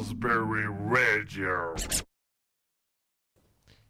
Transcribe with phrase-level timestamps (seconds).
[0.00, 1.74] Raspberry Radio.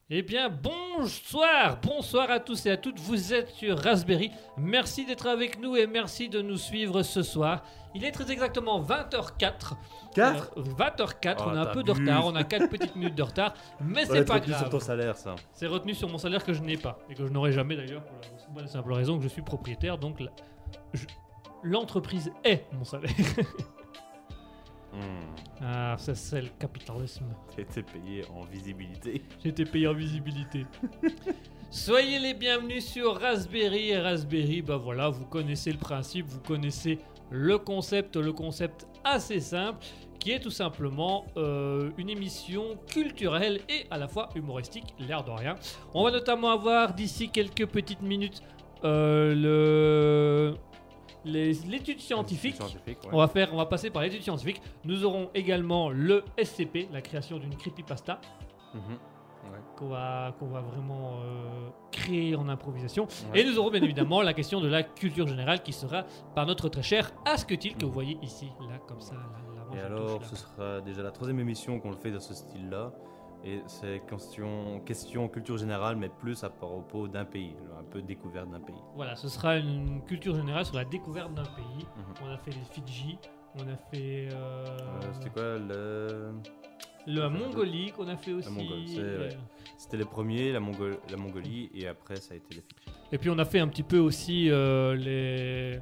[0.09, 3.01] Eh bien, bonsoir, bonsoir à tous et à toutes.
[3.01, 4.31] Vous êtes sur Raspberry.
[4.57, 7.65] Merci d'être avec nous et merci de nous suivre ce soir.
[7.93, 9.73] Il est très exactement 20h04.
[10.15, 13.17] 4 Euh, 20h04, Oh, on a un peu de retard, on a 4 petites minutes
[13.17, 14.61] de retard, mais c'est pas retenu grave.
[14.63, 15.35] sur ton salaire, ça.
[15.53, 18.05] C'est retenu sur mon salaire que je n'ai pas et que je n'aurai jamais d'ailleurs
[18.05, 20.31] pour la bonne et simple raison que je suis propriétaire, donc la-
[20.95, 21.07] je-
[21.65, 23.11] l'entreprise est mon salaire.
[24.97, 25.63] Hmm.
[25.63, 27.27] Ah, ça c'est le capitalisme.
[27.59, 29.23] Été payé en visibilité.
[29.45, 30.65] Été payé en visibilité.
[31.71, 34.63] Soyez les bienvenus sur Raspberry et Raspberry.
[34.63, 36.99] Bah voilà, vous connaissez le principe, vous connaissez
[37.31, 39.85] le concept, le concept assez simple
[40.19, 45.31] qui est tout simplement euh, une émission culturelle et à la fois humoristique, l'air de
[45.31, 45.57] rien.
[45.93, 48.43] On va notamment avoir d'ici quelques petites minutes
[48.85, 50.55] euh, le
[51.27, 52.57] l'étude scientifique.
[52.57, 53.11] Scientifique, ouais.
[53.13, 54.61] On va faire, on va passer par l'étude scientifique.
[54.85, 58.21] Nous aurons également le SCP, la création d'une creepypasta
[58.75, 58.81] Mhm.
[59.53, 59.59] Ouais.
[59.77, 63.07] qu'on va, qu'on va vraiment euh, créer en improvisation.
[63.33, 63.41] Ouais.
[63.41, 66.69] Et nous aurons bien évidemment la question de la culture générale qui sera par notre
[66.69, 69.15] très cher Asketil que vous voyez ici, là, comme ça.
[69.15, 69.21] Là,
[69.55, 72.19] là, moi, Et alors, touche, ce sera déjà la troisième émission qu'on le fait dans
[72.21, 72.93] ce style-là.
[73.49, 78.51] Et c'est question, question culture générale, mais plus à propos d'un pays, un peu découverte
[78.51, 78.75] d'un pays.
[78.97, 81.87] Voilà, ce sera une culture générale sur la découverte d'un pays.
[81.97, 82.15] Mhm.
[82.25, 83.19] On a fait les Fidji,
[83.55, 86.33] on a fait euh, Euh, C'était quoi le...
[87.07, 88.51] la Mongolie qu'on a fait aussi.
[88.51, 89.37] Mongolie, c'est- euh, ouais.
[89.79, 92.97] C'était les premiers, la, Mongol- la Mongolie, et après ça a été les Fidji.
[93.13, 95.79] Et puis on a fait un petit peu aussi euh, les,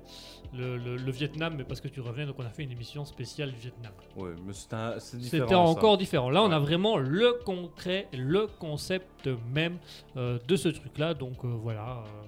[0.57, 3.05] le, le- le Vietnam, mais parce que tu reviens, donc on a fait une émission
[3.05, 3.93] spéciale Vietnam.
[4.17, 4.53] Ouais, mais.
[5.01, 6.31] C'était encore différent.
[6.31, 9.79] Là, on a vraiment le concret, le concept même
[10.17, 11.15] euh, de ce truc-là.
[11.15, 11.99] Donc euh, voilà.
[11.99, 12.27] euh,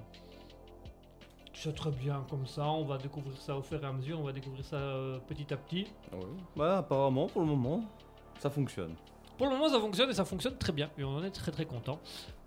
[1.53, 2.65] c'est très bien comme ça.
[2.69, 4.19] On va découvrir ça au fur et à mesure.
[4.19, 5.87] On va découvrir ça euh, petit à petit.
[6.13, 6.19] Ouais.
[6.55, 7.83] Bah, apparemment, pour le moment,
[8.39, 8.93] ça fonctionne.
[9.37, 10.89] Pour le moment, ça fonctionne et ça fonctionne très bien.
[10.97, 11.99] Et on en est très très content.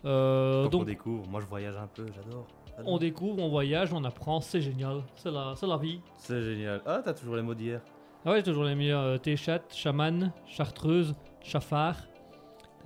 [0.05, 1.27] Euh, Donc, on découvre.
[1.29, 2.47] Moi, je voyage un peu, j'adore.
[2.87, 4.41] On découvre, on voyage, on apprend.
[4.41, 5.03] C'est génial.
[5.17, 6.01] C'est la, c'est la vie.
[6.17, 6.83] C'est génial.
[6.87, 7.81] Ah, t'as toujours les mots d'hier.
[8.25, 9.03] Ah ouais, toujours les meilleurs.
[9.03, 11.97] Euh, Téchat, chaman, chartreuse, chafard.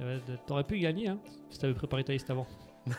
[0.00, 1.18] Euh, T'aurais pu gagner hein,
[1.50, 2.46] si t'avais préparé ta liste avant.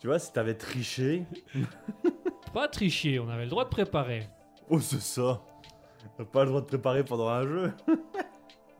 [0.00, 1.24] tu vois, si t'avais triché.
[2.52, 4.28] Pas tricher, on avait le droit de préparer.
[4.68, 5.40] Oh, c'est ça.
[6.16, 7.72] T'as pas le droit de préparer pendant un jeu.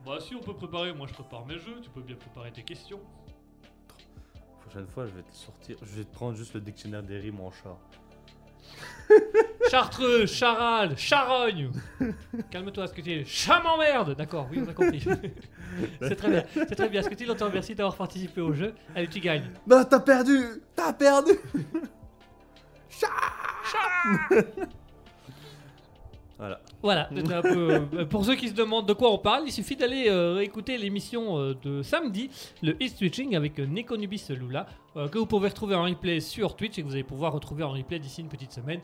[0.05, 2.61] Bah si on peut préparer, moi je prépare mes jeux, tu peux bien préparer tes
[2.61, 2.99] questions.
[4.75, 5.77] Prochaine fois, je vais te sortir.
[5.81, 7.77] Je vais te prendre juste le dictionnaire des rimes en chat.
[9.71, 11.71] Chartreux, charade, charogne
[12.51, 15.01] Calme-toi, ce que tu es Chat m'emmerde D'accord, oui, on a compris.
[16.01, 17.01] c'est très bien, c'est très bien.
[17.01, 18.73] Ce que tu l'entends, merci d'avoir participé au jeu.
[18.93, 19.49] Allez, tu gagnes.
[19.65, 21.31] Bah, t'as perdu T'as perdu
[24.29, 24.67] Voilà.
[26.81, 29.75] Voilà, un peu, euh, pour ceux qui se demandent de quoi on parle, il suffit
[29.75, 32.29] d'aller euh, écouter l'émission euh, de samedi,
[32.61, 36.55] le East Switching avec euh, Nekonubis Lula, euh, que vous pouvez retrouver en replay sur
[36.55, 38.81] Twitch et que vous allez pouvoir retrouver en replay d'ici une petite semaine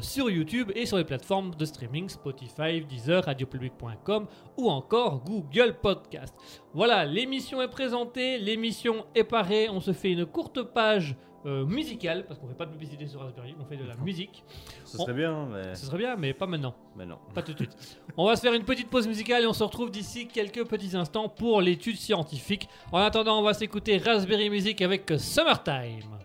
[0.00, 4.26] sur YouTube et sur les plateformes de streaming Spotify, Deezer, radiopublic.com
[4.56, 6.34] ou encore Google Podcast.
[6.72, 12.24] Voilà, l'émission est présentée, l'émission est parée, on se fait une courte page euh, musicale,
[12.26, 14.44] parce qu'on fait pas de publicité sur Raspberry, on fait de la musique.
[14.84, 15.74] Ce serait bien, mais.
[15.74, 16.74] Ce serait bien, mais pas maintenant.
[16.96, 17.18] Mais non.
[17.34, 18.00] Pas tout de suite.
[18.16, 20.96] On va se faire une petite pause musicale et on se retrouve d'ici quelques petits
[20.96, 22.68] instants pour l'étude scientifique.
[22.92, 26.18] En attendant, on va s'écouter Raspberry Music avec Summertime.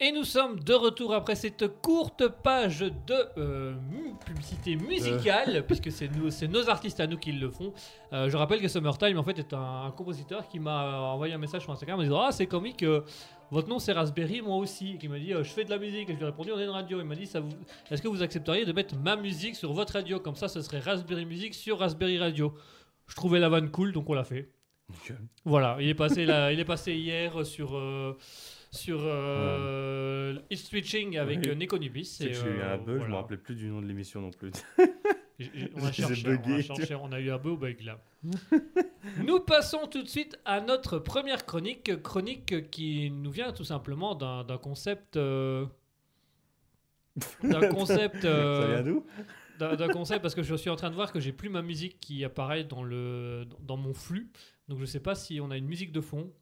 [0.00, 3.74] Et nous sommes de retour après cette courte page de euh,
[4.24, 7.72] publicité musicale, puisque c'est nous, c'est nos artistes à nous qui le font.
[8.12, 11.38] Euh, je rappelle que Summertime en fait est un, un compositeur qui m'a envoyé un
[11.38, 13.00] message sur Instagram en disant ah c'est comique, euh,
[13.50, 15.78] votre nom c'est Raspberry, moi aussi, et qui m'a dit euh, je fais de la
[15.78, 16.08] musique.
[16.08, 17.00] Et je lui ai répondu on est une radio.
[17.00, 17.50] Il m'a dit ça vous,
[17.90, 20.20] est-ce que vous accepteriez de mettre ma musique sur votre radio?
[20.20, 22.54] Comme ça, ce serait Raspberry Music sur Raspberry Radio.
[23.08, 24.48] Je trouvais la vanne cool, donc on l'a fait.
[25.44, 28.16] Voilà, il est passé là, il est passé hier sur euh,
[28.70, 31.48] sur euh, It's Switching avec Oui.
[31.48, 31.54] euh,
[32.20, 33.16] et, que j'ai eu euh, un bug, je me voilà.
[33.16, 34.50] rappelais plus du nom de l'émission non plus.
[35.76, 36.62] On a cherché, on a bugué.
[36.62, 38.00] cherché, on a eu un beau bug là.
[39.24, 44.16] nous passons tout de suite à notre première chronique, chronique qui nous vient tout simplement
[44.16, 45.16] d'un concept.
[45.16, 45.64] euh,
[47.44, 48.24] d'un concept.
[48.24, 49.06] euh, Ça vient d'où?
[49.60, 51.62] d'un d'un concept parce que je suis en train de voir que j'ai plus ma
[51.62, 54.30] musique qui apparaît dans le dans mon flux
[54.68, 56.32] donc je sais pas si on a une musique de fond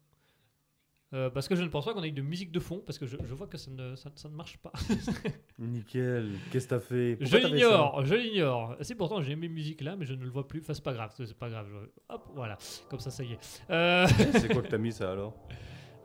[1.13, 3.05] Euh, parce que je ne pense pas qu'on ait de musique de fond parce que
[3.05, 4.73] je, je vois que ça ne, ça, ça ne marche pas.
[5.59, 7.17] Nickel, qu'est-ce que t'as fait?
[7.21, 8.75] Je Pourquoi l'ignore je l'ignore.
[8.81, 10.59] Si pourtant j'ai mes musiques là mais je ne le vois plus.
[10.59, 11.65] Enfin c'est pas grave c'est pas grave.
[11.69, 12.57] Je- hop voilà.
[12.89, 13.39] Comme ça ça y est.
[13.69, 15.33] Euh, ça C'est quoi que t'as mis ça alors?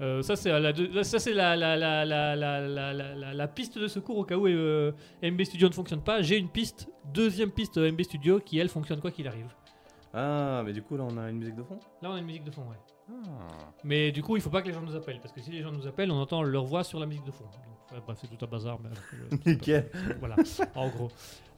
[0.00, 4.36] Euh, ça c'est la, ça c'est la, la, la, la, piste de secours au cas
[4.36, 6.22] où MB Studio ne fonctionne pas.
[6.22, 9.52] J'ai une piste deuxième piste MB Studio qui elle fonctionne quoi qu'il arrive.
[10.14, 11.78] Ah, mais du coup là on a une musique de fond?
[12.02, 12.76] Là on a une musique de fond ouais.
[13.84, 15.62] Mais du coup, il faut pas que les gens nous appellent, parce que si les
[15.62, 17.44] gens nous appellent, on entend leur voix sur la musique de fond.
[17.44, 18.78] Donc, ouais, bref, c'est tout un bazar.
[18.80, 18.90] Mais,
[19.32, 19.90] euh, Nickel.
[20.20, 20.36] voilà,
[20.74, 21.10] en gros.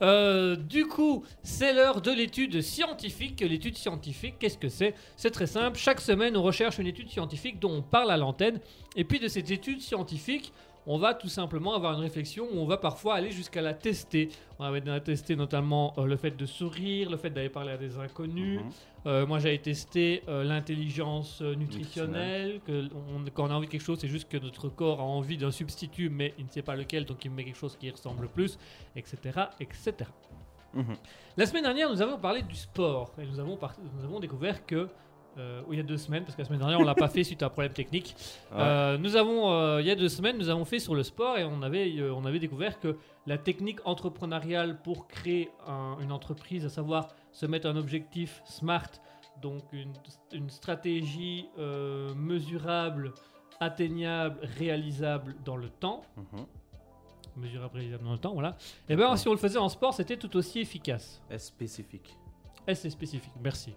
[0.03, 3.41] Euh, du coup, c'est l'heure de l'étude scientifique.
[3.41, 4.95] L'étude scientifique, qu'est-ce que c'est?
[5.17, 5.79] C'est très simple.
[5.79, 8.61] Chaque semaine, on recherche une étude scientifique dont on parle à l'antenne.
[8.97, 10.53] Et puis de cette étude scientifique,
[10.87, 14.29] on va tout simplement avoir une réflexion où on va parfois aller jusqu'à la tester.
[14.59, 17.99] On va tester notamment euh, le fait de sourire, le fait d'aller parler à des
[17.99, 18.61] inconnus.
[18.61, 18.71] Mhm.
[19.07, 22.61] Euh, moi, j'avais testé euh, l'intelligence nutritionnelle.
[22.67, 25.05] Que on- quand on a envie de quelque chose, c'est juste que notre corps a
[25.05, 27.87] envie d'un substitut, mais il ne sait pas lequel, donc il met quelque chose qui
[27.87, 28.59] y ressemble plus,
[28.97, 29.17] etc.,
[29.61, 29.93] etc.
[30.75, 30.97] Mhm.
[31.37, 34.65] La semaine dernière, nous avons parlé du sport et nous avons, par- nous avons découvert
[34.67, 34.89] que
[35.39, 37.25] euh, il y a deux semaines, parce que la semaine dernière on l'a pas fait
[37.25, 38.15] suite à un problème technique.
[38.53, 38.59] Ouais.
[38.61, 41.39] Euh, nous avons, euh, il y a deux semaines, nous avons fait sur le sport
[41.39, 46.13] et on avait, euh, on avait découvert que la technique entrepreneuriale pour créer un- une
[46.13, 48.91] entreprise, à savoir se mettre un objectif SMART,
[49.43, 49.93] donc une,
[50.33, 51.47] une stratégie
[52.15, 53.13] mesurable,
[53.61, 56.47] atteignable, réalisable dans le temps, Mhm.
[57.37, 58.57] mesurable, réalisable dans le temps, voilà.
[58.89, 61.21] Et bien si on le faisait en sport, c'était tout aussi efficace.
[61.31, 62.17] Est spécifique?
[62.67, 63.75] Eh, c'est spécifique, merci.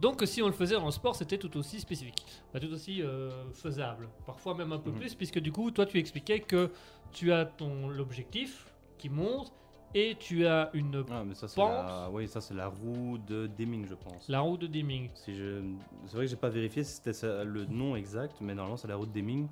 [0.00, 2.26] Donc si on le faisait en sport, c'était tout aussi spécifique,
[2.60, 4.98] tout aussi euh, faisable, parfois même un peu Mhm.
[4.98, 6.70] plus, puisque du coup, toi, tu expliquais que
[7.12, 8.66] tu as ton l'objectif
[8.98, 9.52] qui monte
[9.94, 11.70] et tu as une Ah, mais ça c'est Pente.
[11.70, 12.08] la...
[12.10, 14.28] Oui, ça c'est la roue de Deming, je pense.
[14.28, 15.08] la roue de Deming.
[15.14, 15.62] Si je...
[16.06, 18.96] C'est vrai que j'ai pas vérifié si c'était le nom exact, mais normalement c'est la
[18.96, 19.46] route Deming.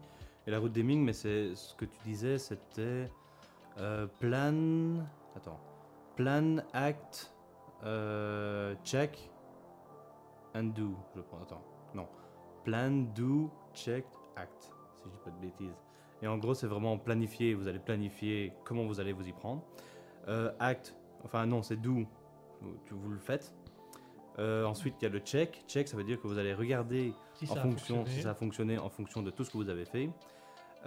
[0.47, 3.09] Et la route Deming, mais c'est ce que tu disais, c'était
[3.79, 5.05] euh, plan.
[5.37, 5.61] Attends.
[6.17, 7.33] Plan, act,
[7.85, 9.31] euh, check,
[10.55, 10.97] and do.
[11.17, 11.43] Je pense.
[11.43, 11.63] Attends.
[11.95, 12.09] Non.
[12.65, 14.05] Plan, do, check,
[14.37, 14.73] act.
[14.97, 15.77] Si je dis pas de bêtises.
[16.23, 17.55] Et en gros, c'est vraiment planifier.
[17.55, 19.63] Vous allez planifier comment vous allez vous y prendre.
[20.29, 20.95] Euh, act.
[21.25, 22.05] Enfin, non, c'est do.
[22.87, 23.53] Tu vous le faites.
[24.39, 25.65] Euh, ensuite, il y a le check.
[25.67, 28.79] Check, ça veut dire que vous allez regarder Si en fonction si ça a fonctionné
[28.79, 30.09] en fonction de tout ce que vous avez fait.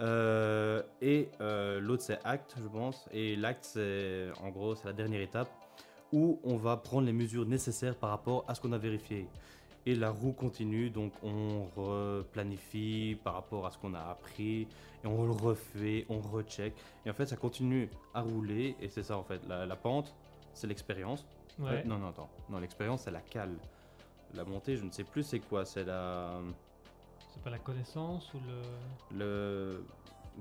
[0.00, 3.08] Euh, et l'autre c'est acte, je pense.
[3.12, 5.50] Et l'acte c'est en gros c'est la dernière étape
[6.12, 9.28] où on va prendre les mesures nécessaires par rapport à ce qu'on a vérifié.
[9.88, 14.62] Et la roue continue, donc on replanifie par rapport à ce qu'on a appris
[15.04, 16.74] et on le refait, on recheck.
[17.04, 19.40] Et en fait ça continue à rouler et c'est ça en fait.
[19.48, 20.12] La, la pente
[20.54, 21.24] c'est l'expérience.
[21.58, 21.70] Ouais.
[21.70, 23.54] Euh, non non attends, non l'expérience c'est la cale.
[24.34, 26.40] La montée je ne sais plus c'est quoi, c'est la
[27.32, 28.38] C'est pas la connaissance ou
[29.12, 29.16] le.
[29.16, 29.84] le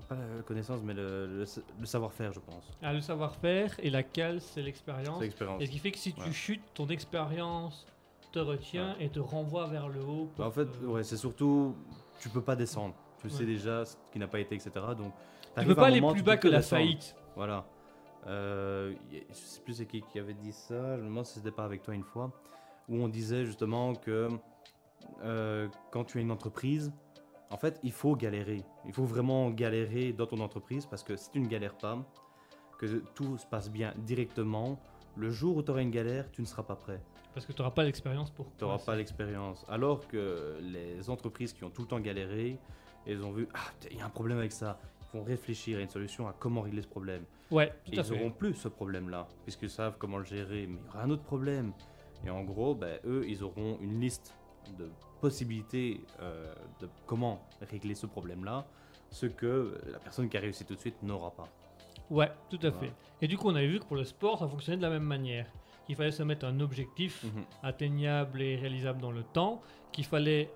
[0.01, 1.45] pas la connaissance mais le, le,
[1.79, 5.17] le savoir-faire je pense Ah, le savoir-faire et la cale, c'est l'expérience.
[5.19, 6.31] c'est l'expérience Et ce qui fait que si tu Ouais.
[6.33, 7.85] chutes, ton expérience
[8.31, 10.29] te retient et te renvoie vers le haut.
[10.37, 11.75] Bah, en fait te- ouais c'est surtout
[12.21, 15.13] tu peux pas descendre tu sais déjà ce qui n'a pas été etc donc
[15.57, 16.81] tu peux pas aller plus bas que la descendre.
[16.83, 17.15] faillite.
[17.35, 17.65] voilà
[18.27, 18.93] Euh,
[19.29, 21.63] je sais plus c'est qui qui avait dit ça je me demande si c'était pas
[21.63, 22.31] avec toi une fois
[22.89, 24.29] où on disait justement que
[25.23, 26.91] euh, quand tu as une entreprise
[27.49, 31.31] en fait il faut galérer il faut vraiment galérer dans ton entreprise parce que si
[31.31, 31.97] tu ne galères pas
[32.77, 32.85] que
[33.15, 34.79] tout se passe bien directement
[35.15, 37.01] le jour où tu auras une galère tu ne seras pas prêt
[37.33, 38.47] Parce que tu n'auras pas l'expérience pour.
[38.57, 39.65] tu n'auras pas l'expérience.
[39.69, 42.57] Alors que les entreprises qui ont tout le temps galéré,
[43.05, 43.59] elles ont vu, ah,
[43.91, 44.79] il y a un problème avec ça.
[45.01, 47.23] Ils vont réfléchir à une solution, à comment régler ce problème.
[47.51, 50.65] Ouais, Et tout à ils n'auront plus ce problème-là, puisqu'ils savent comment le gérer.
[50.67, 51.73] Mais il y aura un autre problème.
[52.25, 54.33] Et en gros, ben, eux, ils auront une liste
[54.77, 54.89] de
[55.21, 57.41] possibilités euh, de comment
[57.71, 58.65] régler ce problème-là,
[59.11, 61.47] ce que la personne qui a réussi tout de suite n'aura pas.
[62.09, 62.87] Ouais, tout à Voilà.
[62.87, 62.93] fait.
[63.21, 65.03] Et du coup, on avait vu que pour le sport, ça fonctionnait de la même
[65.03, 65.47] manière.
[65.89, 67.43] Il fallait se mettre un objectif Mhm.
[67.63, 70.51] atteignable et réalisable dans le temps, qu'il fallait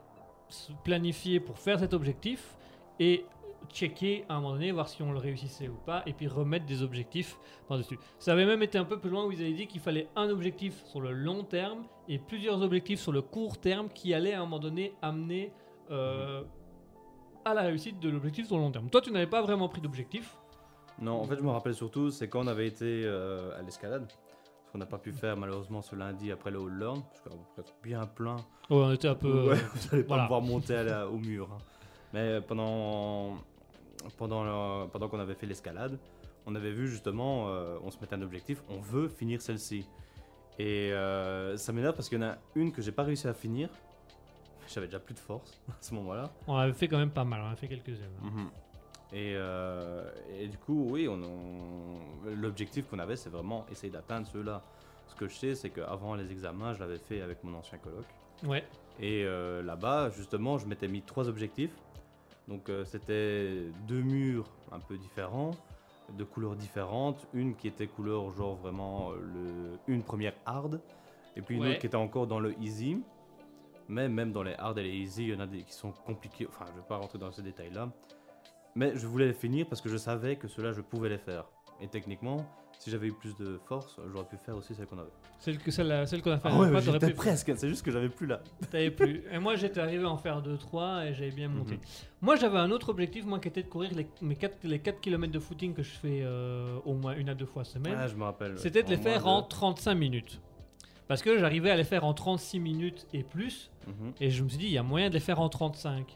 [0.49, 2.55] se planifier pour faire cet objectif
[2.99, 3.25] et
[3.71, 6.65] checker à un moment donné, voir si on le réussissait ou pas, et puis remettre
[6.65, 7.37] des objectifs
[7.67, 7.99] par-dessus.
[8.17, 10.29] Ça avait même été un peu plus loin où ils avaient dit qu'il fallait un
[10.29, 14.39] objectif sur le long terme et plusieurs objectifs sur le court terme qui allaient à
[14.39, 15.51] un moment donné amener
[15.91, 16.43] euh,
[17.45, 18.89] à la réussite de l'objectif sur le long terme.
[18.89, 20.35] Toi, tu n'avais pas vraiment pris d'objectif?
[21.01, 24.11] Non, en fait, je me rappelle surtout, c'est quand on avait été euh, à l'escalade.
[24.67, 27.61] Ce qu'on n'a pas pu faire malheureusement ce lundi après le All Learn, parce qu'on
[27.61, 28.35] être bien plein.
[28.69, 29.49] Ouais, on était un peu.
[29.49, 30.23] Ouais, euh, vous allez pas voilà.
[30.23, 31.49] me voir monter à la- au mur.
[31.51, 31.57] hein.
[32.13, 33.35] Mais pendant,
[34.17, 35.97] pendant, le- pendant qu'on avait fait l'escalade,
[36.45, 39.85] on avait vu justement, euh, on se mettait un objectif, on veut finir celle-ci.
[40.57, 43.33] Et euh, ça m'énerve parce qu'il y en a une que j'ai pas réussi à
[43.33, 43.69] finir.
[44.67, 46.29] J'avais déjà plus de force à ce moment-là.
[46.47, 48.09] on avait fait quand même pas mal, on a fait quelques-unes.
[48.21, 48.49] Mhm.
[49.11, 54.27] Et, euh, et du coup, oui, on, on- l'objectif qu'on avait, c'est vraiment essayer d'atteindre
[54.27, 54.61] ceux-là.
[55.07, 58.05] Ce que je sais, c'est qu'avant les examens, je l'avais fait avec mon ancien coloc.
[58.45, 58.63] Ouais.
[58.99, 59.23] Et
[59.63, 61.71] là-bas, justement, je m'étais mis trois objectifs.
[62.49, 65.51] Donc, euh, c'était deux murs un peu différents,
[66.17, 67.27] de couleurs différentes.
[67.33, 70.81] Une qui était couleur, genre vraiment, euh, le, une première hard,
[71.35, 71.69] et puis une Ouais.
[71.69, 73.01] autre qui était encore dans le easy.
[73.87, 75.91] Mais même dans les hard et les easy, il y en a des qui sont
[75.91, 76.47] compliqués.
[76.47, 77.89] Enfin, je ne vais pas rentrer dans ces détails-là.
[78.75, 81.45] Mais je voulais les finir parce que je savais que ceux-là, je pouvais les faire.
[81.81, 82.45] Et techniquement,
[82.77, 85.09] si j'avais eu plus de force, j'aurais pu faire aussi celle qu'on avait.
[85.39, 86.49] Celle que celle, celle qu'on a fait.
[86.51, 87.51] Ah ouais, j'étais pu- presque.
[87.55, 88.41] C'est juste que j'avais plus là.
[88.71, 89.23] T'avais plus.
[89.31, 91.75] Et moi, j'étais arrivé à en faire 2-3 et j'avais bien monté.
[91.75, 91.79] Mhm.
[92.21, 94.99] Moi, j'avais un autre objectif, moi, qui était de courir les, mes 4, les 4
[94.99, 97.95] km de footing que je fais euh, au moins une à deux fois semaine.
[97.97, 98.57] Ah, je me rappelle.
[98.59, 100.41] C'était de les faire moins en 35 minutes.
[101.07, 103.71] Parce que j'arrivais à les faire en 36 minutes et plus.
[103.87, 104.13] Mhm.
[104.21, 106.15] Et je me suis dit, il y a moyen de les faire en 35.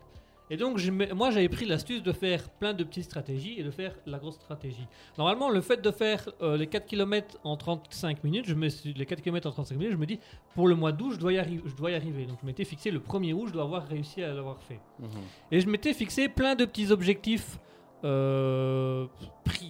[0.54, 3.72] Et donc, je moi, j'avais pris l'astuce de faire plein de petites stratégies et de
[3.72, 4.86] faire la grosse stratégie.
[5.18, 8.94] Normalement, le fait de faire euh, les 4 km en 35 minutes, je me suis,
[8.94, 10.20] les 4 km en 35 minutes, je me dis,
[10.54, 12.28] pour le mois d'août, je, dois y je dois y arriver.
[12.28, 14.80] Donc, je m'étais fixé le 1er août, je dois avoir réussi à l'avoir fait.
[15.00, 15.08] Mhm.
[15.52, 17.58] Et je m'étais fixé plein de petits objectifs
[18.04, 19.08] euh,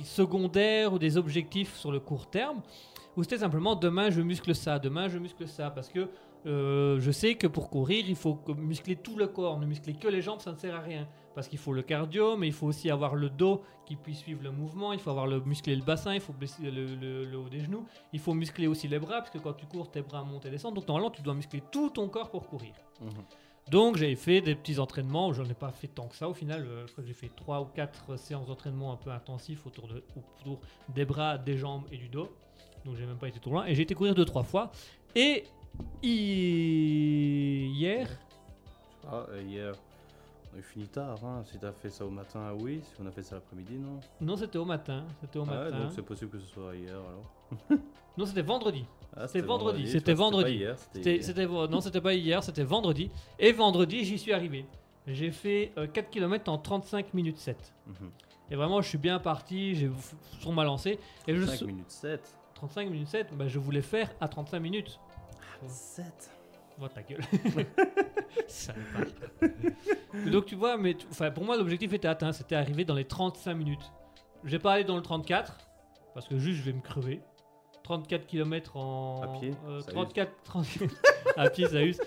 [0.04, 2.62] secondaires ou des objectifs sur le court terme,
[3.16, 6.10] où c'était simplement demain je muscle ça, demain je muscle ça, parce que
[6.46, 10.08] euh, je sais que pour courir il faut muscler tout le corps, ne muscler que
[10.08, 12.68] les jambes ça ne sert à rien, parce qu'il faut le cardio, mais il faut
[12.68, 15.84] aussi avoir le dos qui puisse suivre le mouvement, il faut avoir le muscler le
[15.84, 19.00] bassin, il faut blesser le, le- le haut des genoux, il faut muscler aussi les
[19.00, 21.34] bras, parce que quand tu cours tes bras montent et descendent, donc normalement tu dois
[21.34, 22.74] muscler tout ton corps pour courir.
[23.02, 23.10] Mhm.
[23.72, 26.66] Donc j'avais fait des petits entraînements, j'en ai pas fait tant que ça au final,
[26.68, 29.88] euh, je crois que j'ai fait 3 ou 4 séances d'entraînement un peu intensifs autour,
[29.88, 32.28] de, autour des bras, des jambes et du dos.
[32.84, 33.66] Donc j'ai même pas été trop loin.
[33.66, 34.70] Et j'ai été courir 2-3 fois.
[35.16, 35.46] Et
[37.78, 38.08] hier,
[39.08, 39.74] Ah, euh, hier,
[40.54, 41.18] on a fini tard.
[41.24, 41.44] Hein.
[41.46, 42.82] Si t'as fait ça au matin, oui.
[42.84, 44.00] Si on a fait ça l'après-midi, non.
[44.22, 45.80] non c'était au matin, c'était au Ah ouais, matin.
[45.84, 47.80] donc c'est possible que ce soit hier alors.
[48.18, 48.86] non c'était vendredi.
[49.16, 50.64] Ah, C'était vendredi, c'était vendredi.
[50.92, 53.12] C'était, non c'était pas hier, c'était vendredi.
[53.38, 54.66] Et vendredi j'y suis arrivé.
[55.06, 57.74] J'ai fait euh, 4 km en 35 minutes 7.
[57.86, 57.94] Mhm.
[58.50, 59.92] Et vraiment je suis bien parti, j'ai
[60.40, 60.98] sur ma lancée.
[61.28, 62.36] Et je 5 suis- minutes 7.
[62.56, 65.00] 35 minutes 7, bah, je voulais faire à 35 minutes.
[65.68, 66.32] 7
[66.82, 67.22] Oh ta gueule.
[68.48, 69.04] Salopard.
[70.32, 73.06] Donc tu vois, mais tu- enfin, pour moi l'objectif était atteint, c'était arriver dans les
[73.06, 73.92] 35 minutes.
[74.44, 75.56] Je vais pas aller dans le 34,
[76.14, 77.22] parce que juste je vais me crever.
[77.84, 79.22] 34 km en...
[79.22, 80.66] À pied, euh, ça 34, 30
[81.38, 82.00] à pied ça use.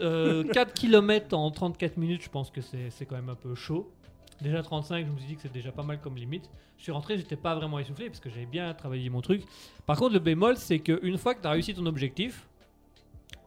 [0.00, 3.54] Euh, 4 km en 34 minutes, je pense que c'est c'est quand même un peu
[3.54, 3.92] chaud.
[4.40, 6.50] Déjà 35, je me suis dit que c'est déjà pas mal comme limite.
[6.78, 9.44] Je suis rentré, j'étais pas vraiment essoufflé parce que j'avais bien travaillé mon truc.
[9.84, 12.48] Par contre, le bémol, c'est qu'une fois que tu as réussi ton objectif,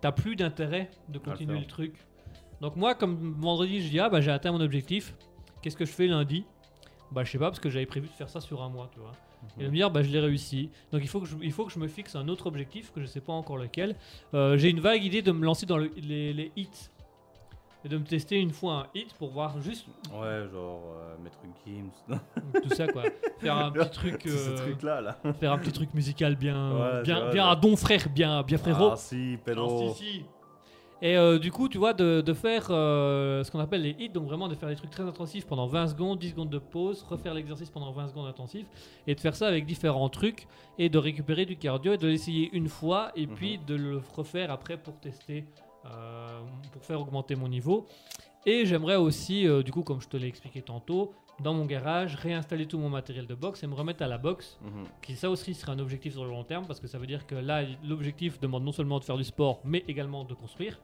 [0.03, 1.95] t'as plus d'intérêt de le continuer le truc.
[2.61, 5.15] Donc moi, comme vendredi, je dis ah bah j'ai atteint mon objectif.
[5.61, 6.45] Qu'est-ce que je fais lundi?
[7.11, 8.99] Bah je sais pas parce que j'avais prévu de faire ça sur un mois, tu
[8.99, 9.13] vois.
[9.59, 10.69] Et de me dire bah je l'ai réussi.
[10.91, 12.99] Donc il faut que je, il faut que je me fixe un autre objectif que
[13.01, 13.95] je sais pas encore lequel.
[14.33, 16.67] Euh, j'ai une vague idée de me lancer dans le- les, les hits
[17.86, 21.39] et de me tester une fois un hit pour voir juste Ouais, genre euh, Maître
[21.65, 21.91] Gims.
[22.63, 23.04] tout ça quoi.
[23.39, 25.17] Faire un petit truc, euh, là.
[25.39, 28.58] faire un petit truc musical bien, Ouais, bien, vrai, bien à don frère, bien, bien
[28.58, 28.91] frérot.
[28.93, 29.93] Ah si, pédo.
[29.93, 30.26] si, si.
[31.02, 34.08] Et euh, du coup, tu vois, de, de faire euh, ce qu'on appelle les hits,
[34.08, 37.04] donc vraiment de faire des trucs très intensifs pendant 20 secondes, 10 secondes de pause,
[37.10, 38.65] refaire l'exercice pendant 20 secondes intensif,
[39.06, 40.48] et de faire ça avec différents trucs,
[40.80, 43.36] et de récupérer du cardio, et de l'essayer une fois, et Mhm.
[43.36, 45.43] puis de le refaire après pour tester,
[46.72, 47.86] pour faire augmenter mon niveau.
[48.46, 52.15] Et j'aimerais aussi, euh, du coup, comme je te l'ai expliqué tantôt, dans mon garage,
[52.15, 54.86] réinstaller tout mon matériel de boxe et me remettre à la boxe Mhm.
[55.02, 57.26] qui ça aussi sera un objectif sur le long terme parce que ça veut dire
[57.26, 60.80] que là l'objectif demande non seulement de faire du sport mais également de construire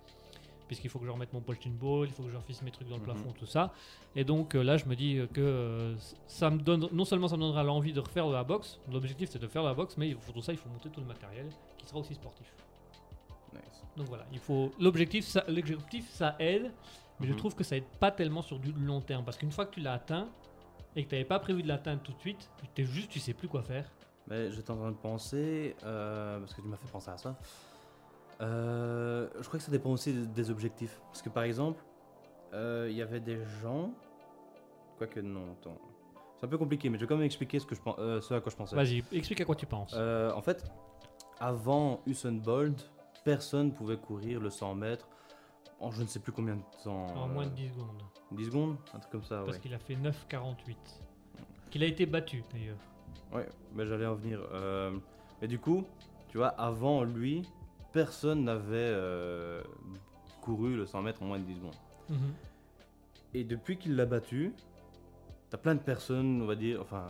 [0.68, 2.88] puisqu'il faut que je remette mon punching ball, il faut que je refasse mes trucs
[2.88, 3.06] dans le Mhm.
[3.08, 3.74] plafond, tout ça.
[4.16, 5.96] Et donc euh, là, je me dis euh, que euh,
[6.28, 9.30] ça me donne, non seulement ça me donnera l'envie de refaire de la boxe, l'objectif
[9.32, 11.08] c'est de faire de la boxe, mais pour tout ça, il faut monter tout le
[11.08, 12.54] matériel qui sera aussi sportif.
[13.54, 13.84] Nice.
[13.98, 16.72] Donc voilà, il faut l'objectif, ça, l'objectif ça aide,
[17.20, 17.38] mais je Mhm.
[17.38, 19.80] trouve que ça aide pas tellement sur du long terme parce qu'une fois que tu
[19.80, 20.28] l'as atteint
[20.96, 23.34] et que tu n'avais pas prévu de l'atteindre tout de suite, t'es juste, tu sais
[23.34, 23.90] plus quoi faire.
[24.28, 27.36] Mais j'étais en train de penser, euh, parce que tu m'as fait penser à ça.
[28.42, 31.02] Euh, je crois que ça dépend aussi des- objectifs.
[31.08, 31.84] Parce que par exemple,
[32.54, 33.92] euh, il y avait des gens.
[34.98, 35.78] Quoique non, attends.
[36.38, 38.34] C'est un peu compliqué, mais je vais quand même expliquer ce, que je, pen- ce
[38.34, 38.76] à quoi je pensais.
[38.76, 39.94] Vas-y, explique à quoi tu penses.
[39.94, 40.64] En fait,
[41.40, 42.90] avant Usain Bolt,
[43.30, 45.08] personne pouvait courir le 100 mètres
[45.80, 47.06] en je ne sais plus combien de temps.
[47.16, 48.04] en moins de euh, 10 secondes.
[48.32, 49.60] 10 secondes Un truc comme ça, Parce ouais.
[49.62, 50.76] qu'il a fait 9,48.
[51.70, 52.78] Qu'il a été battu d'ailleurs.
[53.32, 54.42] Ouais, mais j'allais en venir.
[54.52, 54.98] Euh,
[55.40, 55.86] mais du coup,
[56.30, 57.48] tu vois, avant lui,
[57.94, 59.62] personne n'avait euh,
[60.42, 61.76] couru le 100 mètres en moins de 10 secondes.
[62.10, 62.34] Mhm.
[63.36, 64.54] Et depuis qu'il l'a battu,
[65.52, 67.06] t'as plein de personnes, on va dire, enfin,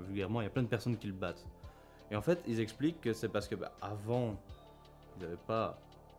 [0.00, 1.46] vulgairement, il y a plein de personnes qui le battent.
[2.10, 4.34] Et en fait, ils expliquent que c'est parce que bah, avant,
[5.20, 5.78] ils n'avaient pas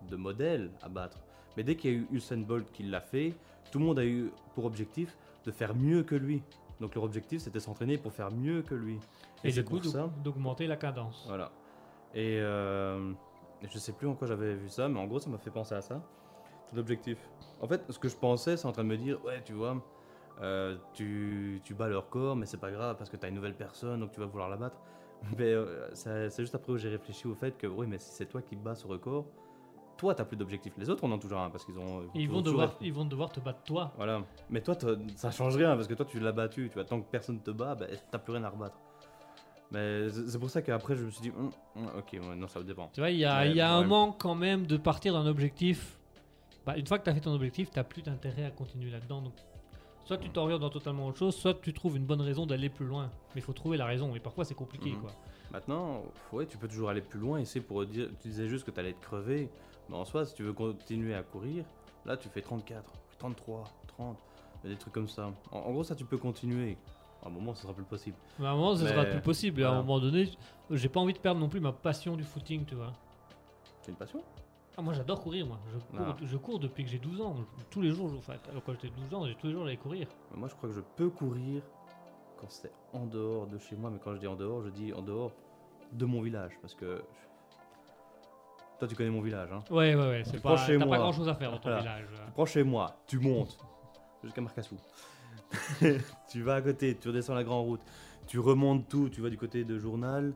[0.09, 1.19] de modèle à battre.
[1.57, 3.33] Mais dès qu'il y a eu Usain Bolt qui l'a fait,
[3.71, 6.41] tout le monde a eu pour objectif de faire mieux que lui.
[6.79, 8.99] Donc leur objectif, c'était s'entraîner pour faire mieux que lui.
[9.43, 9.99] Et, c'est du coup, pour ça.
[9.99, 11.25] d'aug- d'augmenter la cadence.
[11.27, 11.51] Voilà.
[12.13, 13.11] Et euh,
[13.69, 15.75] je sais plus en quoi j'avais vu ça, mais en gros, ça m'a fait penser
[15.75, 16.01] à ça.
[16.71, 17.17] Ton objectif.
[17.59, 19.83] En fait, ce que je pensais, c'est en train de me dire, ouais, tu vois,
[20.41, 23.35] euh, tu, tu bats leur corps, mais c'est pas grave parce que tu as une
[23.35, 24.77] nouvelle personne, donc tu vas vouloir la battre.
[25.37, 28.25] Mais euh, c'est juste après où j'ai réfléchi au fait que, oui, mais si c'est
[28.25, 29.25] toi qui bats ce record,
[29.97, 30.73] toi, t'as plus d'objectif.
[30.77, 32.01] Les autres, on en a toujours un parce qu'ils ont.
[32.15, 33.93] Et ils vont, devoir, ils vont devoir te battre toi.
[33.97, 34.23] Voilà.
[34.49, 36.69] Mais toi, t'as- ça change rien parce que toi, tu l'as battu.
[36.69, 38.77] Tu vois, tant que personne te bat, bah, t'as plus rien à rebattre.
[39.69, 42.61] Mais c'est pour ça qu'après, je me suis dit, Hum, hum, ok, ouais, non, ça
[42.63, 42.89] dépend.
[42.93, 45.27] Tu vois, il y a, Ouais, y a un manque quand même de partir d'un
[45.27, 45.97] objectif.
[46.65, 48.89] Bah, une fois que tu as fait ton objectif, tu n'as plus d'intérêt à continuer
[48.91, 49.21] là-dedans.
[49.21, 49.33] Donc,
[50.05, 52.85] soit tu t'orientes dans totalement autre chose, soit tu trouves une bonne raison d'aller plus
[52.85, 53.09] loin.
[53.35, 54.15] Mais il faut trouver la raison.
[54.15, 54.91] Et parfois, c'est compliqué.
[54.91, 55.01] Mhm.
[55.01, 55.11] quoi.
[55.51, 57.39] Maintenant, ouais, tu peux toujours aller plus loin.
[57.39, 59.49] Et c'est pour dire, tu disais juste que tu allais te crever.
[59.89, 61.65] Mais en soi, si tu veux continuer à courir,
[62.05, 62.83] là, tu fais 34,
[63.19, 64.17] 33, 30,
[64.63, 65.31] des trucs comme ça.
[65.51, 66.77] En, en gros, ça, tu peux continuer.
[67.23, 68.15] À un moment, ça sera plus possible.
[68.39, 69.61] Mais à un moment, ce sera plus possible.
[69.61, 70.29] Et À un moment donné,
[70.71, 72.93] j'ai pas envie de perdre non plus ma passion du footing, tu vois.
[73.81, 74.23] C'est une passion?
[74.77, 75.59] Ah, moi, j'adore courir, moi.
[75.73, 76.15] Je cours, Ah.
[76.21, 77.35] je cours depuis que j'ai 12 ans.
[77.69, 78.33] Tous les jours, je- enfin,
[78.65, 80.07] quand j'étais 12 ans, j'ai tous les jours, j'allais courir.
[80.33, 81.61] Moi, je crois que je peux courir
[82.39, 83.89] quand c'est en dehors de chez moi.
[83.89, 85.31] Mais quand je dis en dehors, je dis en dehors
[85.91, 86.53] de mon village.
[86.61, 87.03] Parce que.
[88.79, 90.21] Toi, tu connais mon village, hein Ouais, ouais, ouais.
[90.25, 91.81] C'est pas, t'as pas grand chose à faire dans ton Voilà.
[91.81, 92.07] village.
[92.25, 93.57] Tu prends chez moi, tu montes
[94.23, 94.77] jusqu'à Marcassou.
[96.29, 97.81] tu vas à côté, tu redescends la grande route,
[98.25, 100.33] tu remontes tout, tu vas du côté de Journal,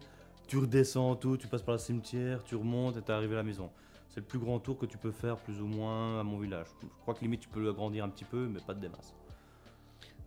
[0.47, 3.43] tu redescends tout, tu passes par le cimetière, tu remontes et t'es arrivé à la
[3.43, 3.71] maison.
[4.15, 6.67] C'est le plus grand tour que tu peux faire plus ou moins à mon village.
[6.81, 8.87] Je crois que limite tu peux l'agrandir un petit peu, mais pas de.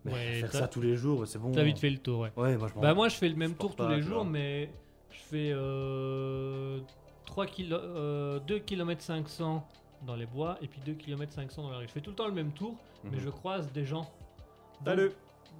[0.04, 1.52] Mais Ouais, faire ça tous les jours, c'est bon.
[1.52, 2.32] T'as vite fait le tour, ouais.
[2.36, 4.70] Ouais, moi je Bah moi je fais le même tour tous les jours mais
[5.10, 6.80] je fais euh,
[7.24, 9.66] 3 kilo, euh, 2 km 500
[10.06, 11.86] dans les bois et puis 2 km 500 dans la rue.
[11.88, 12.74] Je fais tout le temps le même tour
[13.04, 13.20] mais Mhm.
[13.20, 14.08] je croise des gens.
[14.84, 15.12] Salut.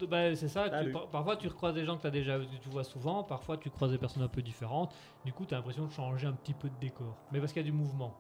[0.06, 2.84] Bah, c'est ça, tu- par- parfois tu recroises des gens que, as déjà, tu vois
[2.84, 5.90] souvent, parfois tu croises des personnes un peu différentes, du coup tu as l'impression de
[5.92, 7.16] changer un petit peu de décor.
[7.32, 8.16] Mais parce qu'il y a du mouvement.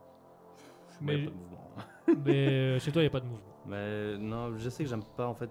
[1.00, 1.70] Ouais, Mais, pas de mouvement.
[2.24, 3.54] mais euh, chez toi il n'y a pas de mouvement.
[3.66, 5.50] Mais non, je sais que j'aime pas en fait.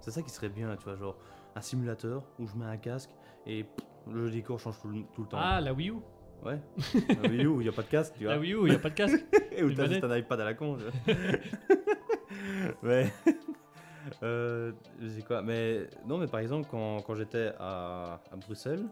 [0.00, 1.16] C'est ça qui serait bien, tu vois, genre
[1.56, 3.10] un simulateur où je mets un casque
[3.46, 5.38] et pff, le décor change tout le, tout le temps.
[5.40, 5.96] Ah la Wii U
[6.44, 6.60] Ouais.
[7.10, 8.34] Ah oui, où il n'y a pas de casque, tu vois.
[8.34, 9.24] La Wii U, il n'y a pas de casque.
[9.50, 10.76] Et où t'as juste un iPad à la con.
[10.76, 10.84] tu
[12.82, 13.02] vois.
[14.22, 15.42] euh, je sais quoi.
[15.42, 18.84] Mais non, mais par exemple, quand, quand j'étais à, à Bruxelles,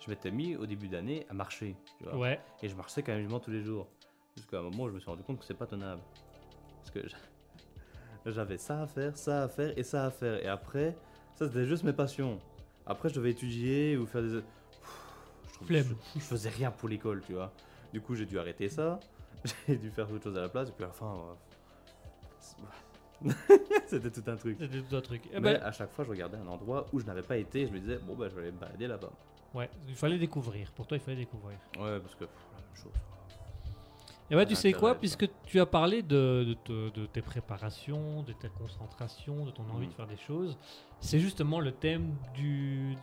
[0.00, 1.76] je m'étais mis au début d'année à marcher.
[1.98, 2.16] Tu vois.
[2.16, 2.40] Ouais.
[2.62, 3.88] Et je marchais quand même tous les jours.
[4.36, 6.00] Jusqu'à un moment où je me suis rendu compte que c'est pas tenable.
[6.78, 7.16] Parce que j'a-
[8.30, 10.42] j'avais ça à faire, ça à faire et ça à faire.
[10.44, 10.96] Et après,
[11.34, 12.38] ça c'était juste mes passions.
[12.86, 14.40] Après, je devais étudier ou faire des.
[15.66, 15.96] Flemme.
[16.14, 17.52] je, je faisais rien pour l'école, tu vois.
[17.92, 19.00] Du coup, j'ai dû arrêter ça.
[19.68, 20.68] J'ai dû faire autre chose à la place.
[20.68, 21.36] Et puis à la fin.
[23.86, 24.56] C'était tout un truc.
[24.60, 25.22] C'était tout un truc.
[25.32, 27.62] Eh Mais ben, à chaque fois, je regardais un endroit où je n'avais pas été.
[27.62, 29.10] Et je me disais, bon, bah, je vais aller me balader là-bas.
[29.54, 30.70] ouais, il fallait découvrir.
[30.72, 31.58] Pour toi, il fallait découvrir.
[31.78, 32.92] Ouais, parce que pff, la même chose.
[34.30, 38.22] Et bah, tu sais quoi, puisque tu as parlé de, de, te- de tes préparations,
[38.24, 39.92] de ta concentration, de ton envie Mhm.
[39.92, 40.58] de faire des choses,
[41.00, 42.94] c'est justement le thème du,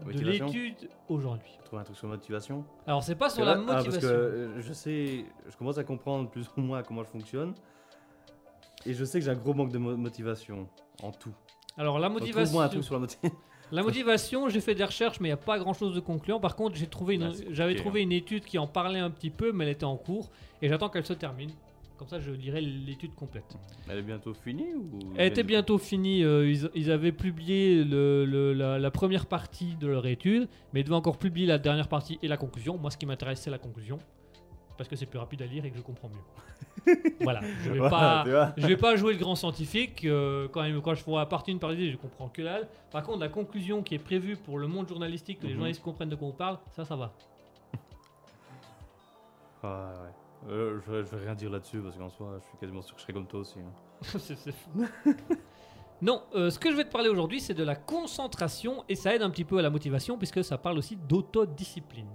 [0.00, 1.52] de Motivation l'étude aujourd'hui.
[1.66, 2.64] Trouver un truc sur la motivation?
[2.86, 4.00] Alors, c'est pas sur Parce la que là- ah, motivation.
[4.08, 7.52] parce que euh, je sais, je commence à comprendre plus ou moins comment je fonctionne.
[8.86, 10.68] Et je sais que j'ai un gros manque de mo- motivation
[11.02, 11.32] en tout.
[11.76, 13.38] Alors, la Donc, motivation, Trouve-moi un truc sur la motivation.
[13.72, 16.40] la motivation, j'ai fait des recherches, mais il n'y a pas grand chose de concluant.
[16.40, 18.98] Par contre, j'ai trouvé une- Ah, c'est j'avais compliqué, trouvé une étude qui en parlait
[19.00, 20.30] un petit peu, mais elle était en cours,
[20.62, 21.50] et j'attends qu'elle se termine.
[21.98, 23.44] Comme ça, je lirai l'étude complète.
[23.86, 26.24] Elle est bientôt finie ou Elle était bientôt finie.
[26.24, 30.80] euh, ils, ils avaient publié le- le- la, la première partie de leur étude, mais
[30.80, 32.78] ils devaient encore publier la dernière partie et la conclusion.
[32.78, 33.98] Moi, ce qui m'intéresse, c'est la conclusion.
[34.80, 36.94] Parce que c'est plus rapide à lire et que je comprends mieux.
[37.20, 37.42] voilà.
[37.62, 38.22] Je vais Voilà, pas.
[38.24, 38.52] tu vois.
[38.56, 41.50] Je vais pas jouer le grand scientifique euh, quand, même, quand je fais la partie
[41.50, 42.66] une partie, je comprends que dalle.
[42.90, 45.54] Par contre, la conclusion qui est prévue pour le monde journalistique, que les Mhm.
[45.56, 47.12] journalistes comprennent de quoi on parle, ça, ça va.
[49.62, 49.68] Ouais.
[50.48, 52.94] Euh, je, vais, je vais rien dire là-dessus parce qu'en soi, je suis quasiment sûr
[52.94, 53.58] que je serais comme toi aussi.
[53.58, 54.84] hein.
[56.00, 59.14] Non, euh, ce que je vais te parler aujourd'hui, c'est de la concentration et ça
[59.14, 62.08] aide un petit peu à la motivation puisque ça parle aussi d'autodiscipline.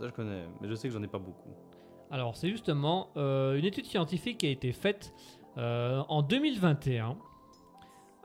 [0.00, 1.50] Ça, je connais, mais je sais que j'en ai pas beaucoup.
[2.10, 5.12] Alors, c'est justement euh, une étude scientifique qui a été faite
[5.58, 7.18] euh, en 2021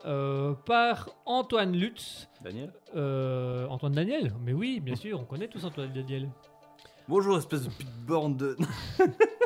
[0.06, 2.30] euh, par Antoine Lutz.
[2.42, 6.30] Daniel euh, Antoine Daniel Mais oui, bien sûr, on connaît tous Antoine Daniel.
[7.08, 8.56] Bonjour, espèce de petite borne de.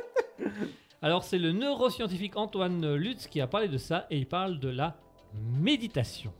[1.03, 4.69] Alors, c'est le neuroscientifique Antoine Lutz qui a parlé de ça et il parle de
[4.69, 4.97] la
[5.59, 6.33] méditation.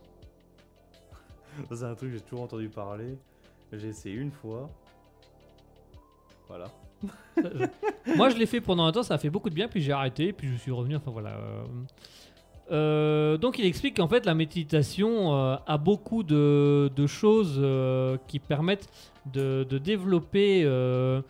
[1.69, 3.17] C'est un truc que j'ai toujours entendu parler.
[3.73, 4.69] J'ai essayé une fois.
[6.51, 7.69] Voilà.
[8.15, 9.91] Moi, je l'ai fait pendant un temps, ça a fait beaucoup de bien, puis j'ai
[9.91, 10.95] arrêté, puis je suis revenu.
[10.97, 11.29] Enfin voilà.
[11.31, 11.63] euh.
[12.71, 18.17] Euh, donc, il explique qu'en fait, la méditation euh, a beaucoup de, de choses euh,
[18.27, 18.87] qui permettent
[19.31, 21.21] de, de développer euh,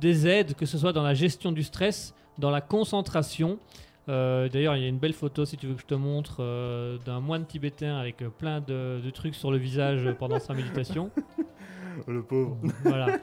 [0.00, 3.58] des aides, que ce soit dans la gestion du stress, dans la concentration.
[4.08, 6.36] Euh, D'ailleurs, il y a une belle photo, si tu veux que je te montre,
[6.40, 11.10] euh, d'un moine tibétain avec plein de, de trucs sur le visage pendant sa méditation.
[12.06, 12.58] Le pauvre.
[12.84, 13.18] Voilà.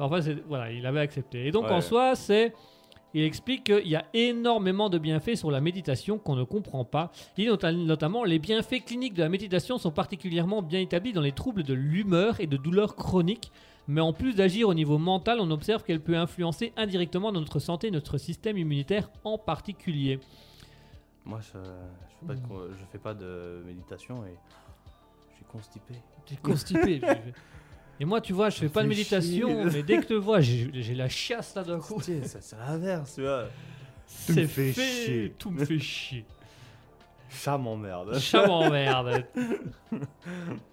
[0.00, 1.46] Enfin, voilà, il avait accepté.
[1.46, 2.52] Et donc, en soi, c'est.
[3.12, 7.10] Il explique qu'il y a énormément de bienfaits sur la méditation qu'on ne comprend pas.
[7.36, 11.20] Il dit nota- notamment les bienfaits cliniques de la méditation sont particulièrement bien établis dans
[11.20, 13.50] les troubles de l'humeur et de douleurs chroniques.
[13.88, 17.88] Mais en plus d'agir au niveau mental, on observe qu'elle peut influencer indirectement notre santé
[17.88, 20.20] et notre système immunitaire en particulier.
[21.24, 21.58] Moi, je,
[22.28, 24.36] je, fais fais pas de méditation et
[25.30, 25.94] je suis constipé.
[26.26, 27.00] T'es constipé.
[28.00, 30.94] Et moi, tu vois, je fais pas de méditation, mais dès que te vois, j'ai
[30.94, 32.00] la chiasse là d'un coup.
[32.02, 33.44] Tiens, ça c'est l'inverse, tu vois.
[34.06, 35.34] C'est me fait, chier.
[35.38, 36.24] Tout me fait chier.
[37.28, 38.18] Chat m'emmerde.
[38.18, 39.24] Chat m'emmerde.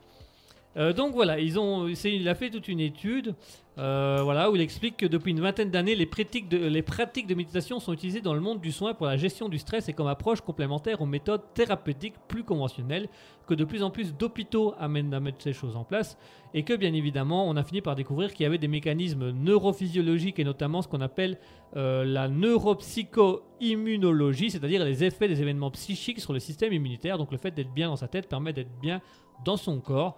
[0.78, 3.36] Euh, donc voilà, ils ont, il a fait toute une étude
[3.80, 7.28] euh, voilà, où il explique que depuis une vingtaine d'années, les pratiques, de, les pratiques
[7.28, 9.94] de méditation sont utilisées dans le monde du soin pour la gestion du stress et
[9.94, 13.08] comme approche complémentaire aux méthodes thérapeutiques plus conventionnelles,
[13.46, 16.18] que de plus en plus d'hôpitaux amènent à mettre ces choses en place,
[16.56, 20.40] et que bien évidemment, on a fini par découvrir qu'il y avait des mécanismes neurophysiologiques
[20.40, 21.38] et notamment ce qu'on appelle
[21.76, 27.20] euh, la neuropsycho-immunologie, c'est-à-dire les effets des événements psychiques sur le système immunitaire.
[27.20, 29.02] Donc le fait d'être bien dans sa tête permet d'être bien
[29.46, 30.18] dans son corps.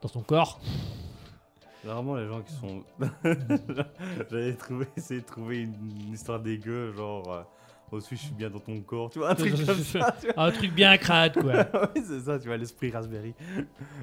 [0.00, 0.60] Dans son corps.
[1.82, 2.82] Généralement, les gens qui sont.
[4.30, 7.32] J'avais trouvé, essayé de trouver une, histoire dégueu, genre.
[7.32, 7.42] euh,
[7.90, 10.14] Au-dessus, je suis bien dans ton corps, tu vois, un truc comme ça.
[10.20, 10.44] tu vois.
[10.44, 11.66] Un truc bien crade, quoi.
[11.96, 13.34] oui, c'est ça, tu vois, l'esprit Raspberry.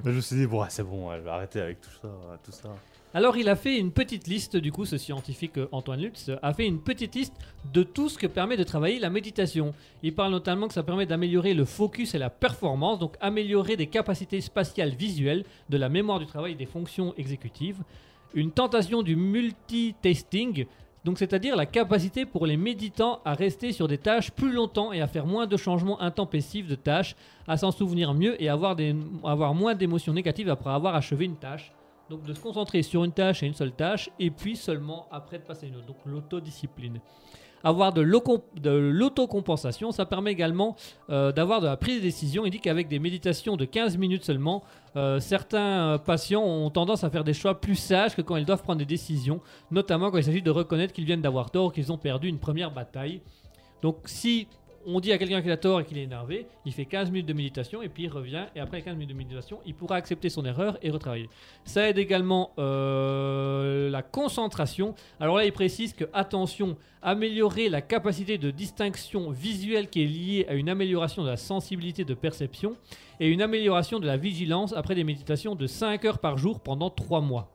[0.03, 2.09] je me suis dit, bon, c'est bon, je vais arrêter avec tout ça.
[2.43, 2.69] Tout ça.
[3.15, 6.35] Alors il a fait une petite liste, du coup ce scientifique euh, Antoine Lutz euh,
[6.41, 7.33] a fait une petite liste
[7.71, 9.73] de tout ce que permet de travailler la méditation.
[10.03, 13.87] Il parle notamment que ça permet d'améliorer le focus et la performance, donc améliorer des
[13.87, 17.77] capacités spatiales visuelles, de la mémoire du travail et des fonctions exécutives.
[18.33, 20.65] Une tentation du multitasking,
[21.05, 24.99] donc c'est-à-dire la capacité pour les méditants à rester sur des tâches plus longtemps et
[24.99, 27.15] à faire moins de changements intempestifs de tâches,
[27.47, 31.37] à s'en souvenir mieux et avoir, des, avoir moins d'émotions négatives après avoir achevé une
[31.37, 31.71] tâche.
[32.09, 35.39] Donc de se concentrer sur une tâche et une seule tâche, et puis seulement après
[35.39, 35.87] de passer à une autre.
[35.87, 36.99] Donc l'autodiscipline.
[37.63, 40.75] Avoir de l'autocompensation, ça permet également
[41.09, 42.45] euh, d'avoir de la prise de décision.
[42.45, 44.61] Il dit qu'avec des méditations de 15 minutes seulement,
[44.95, 48.45] euh, certains euh, patients ont tendance à faire des choix plus sages que quand ils
[48.45, 49.41] doivent prendre des décisions,
[49.71, 52.69] notamment quand il s'agit de reconnaître qu'ils viennent d'avoir tort, qu'ils ont perdu une première
[52.69, 53.21] bataille.
[53.81, 54.47] Donc si
[54.85, 57.27] on dit à quelqu'un qu'il a tort et qu'il est énervé, il fait 15 minutes
[57.27, 60.29] de méditation et puis il revient et après 15 minutes de méditation, il pourra accepter
[60.29, 61.29] son erreur et retravailler.
[61.63, 64.95] Ça aide également euh, la concentration.
[65.19, 70.45] Alors là, il précise que, attention, améliorer la capacité de distinction visuelle qui est liée
[70.49, 72.75] à une amélioration de la sensibilité de perception
[73.19, 76.89] et une amélioration de la vigilance après des méditations de 5 heures par jour pendant
[76.89, 77.51] 3 mois.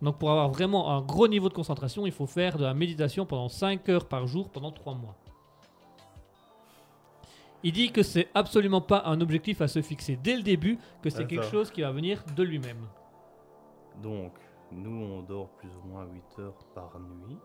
[0.00, 3.24] Donc pour avoir vraiment un gros niveau de concentration, il faut faire de la méditation
[3.24, 5.16] pendant 5 heures par jour pendant 3 mois.
[7.64, 11.10] Il dit que c'est absolument pas un objectif à se fixer dès le début, que
[11.10, 12.88] c'est quelque chose qui va venir de lui-même.
[14.02, 14.32] Donc,
[14.72, 17.38] nous, on dort plus ou moins 8 heures par nuit.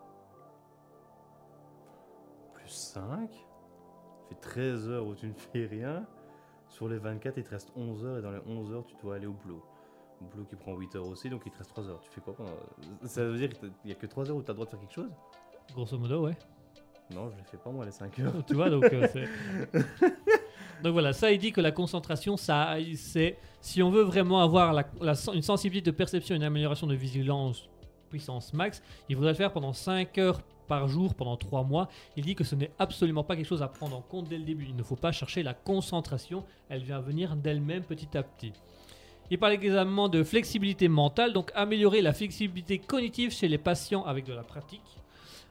[2.54, 3.30] Plus 5.
[4.28, 6.06] fait 13 heures où tu ne fais rien.
[6.68, 9.16] Sur les 24, il te reste 11 heures et dans les 11 heures, tu dois
[9.16, 9.62] aller au boulot.
[10.20, 12.00] Au boulot qui prend 8 heures aussi, donc il te reste 3 heures.
[12.00, 12.50] Tu fais quoi pendant...
[13.04, 14.70] Ça veut dire qu'il n'y a que 3 heures où tu as le droit de
[14.70, 15.10] faire quelque chose?
[15.72, 16.36] Grosso modo, ouais.
[17.14, 18.32] Non, je les fais pas moi les 5 heures.
[18.46, 19.06] tu vois, donc euh,
[20.82, 23.36] donc voilà, ça, il dit que la concentration, ça, c'est.
[23.60, 26.94] Si on veut vraiment avoir la- la sen- une sensibilité de perception, une amélioration de
[26.94, 27.68] vigilance,
[28.10, 31.88] puissance max, il faudrait le faire pendant 5 heures par jour pendant 3 mois.
[32.16, 34.44] Il dit que ce n'est absolument pas quelque chose à prendre en compte dès le
[34.44, 34.66] début.
[34.68, 38.52] Il ne faut pas chercher la concentration, elle vient venir d'elle-même petit à petit.
[39.30, 44.24] Il parle également de flexibilité mentale, donc améliorer la flexibilité cognitive chez les patients avec
[44.26, 44.97] de la pratique.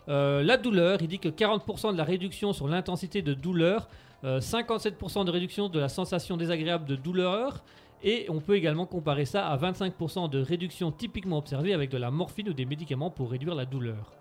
[0.09, 3.89] Euh, la douleur, il dit que 40% de la réduction sur l'intensité de douleur,
[4.23, 7.63] euh, 57% de réduction de la sensation désagréable de douleur,
[8.03, 12.11] et on peut également comparer ça à 25% de réduction typiquement observée avec de la
[12.11, 14.13] morphine ou des médicaments pour réduire la douleur.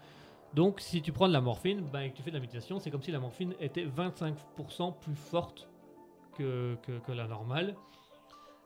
[0.55, 2.79] Donc si tu prends de la morphine ben, et que tu fais de la méditation,
[2.81, 5.69] c'est comme si la morphine était 25% plus forte
[6.39, 6.77] que,
[7.09, 7.77] la normale.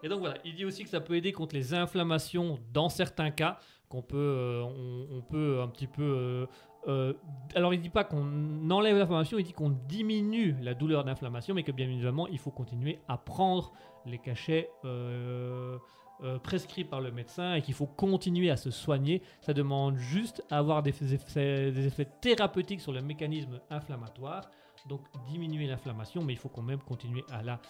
[0.02, 3.30] Et donc voilà, il dit aussi que ça peut aider contre les inflammations dans certains
[3.30, 6.02] cas, qu'on peut, euh, un petit peu...
[6.02, 6.46] euh,
[6.88, 7.12] euh,
[7.54, 11.62] alors il dit pas qu'on enlève l'inflammation, il dit qu'on diminue la douleur d'inflammation, mais
[11.62, 13.72] que bien évidemment il faut continuer à prendre
[14.06, 15.76] les cachets euh,
[16.22, 19.22] euh, prescrits par le médecin et qu'il faut continuer à se soigner.
[19.40, 24.50] Ça demande juste à avoir des effets, thérapeutiques sur le mécanisme inflammatoire,
[24.88, 27.60] donc diminuer l'inflammation, mais il faut quand même continuer à la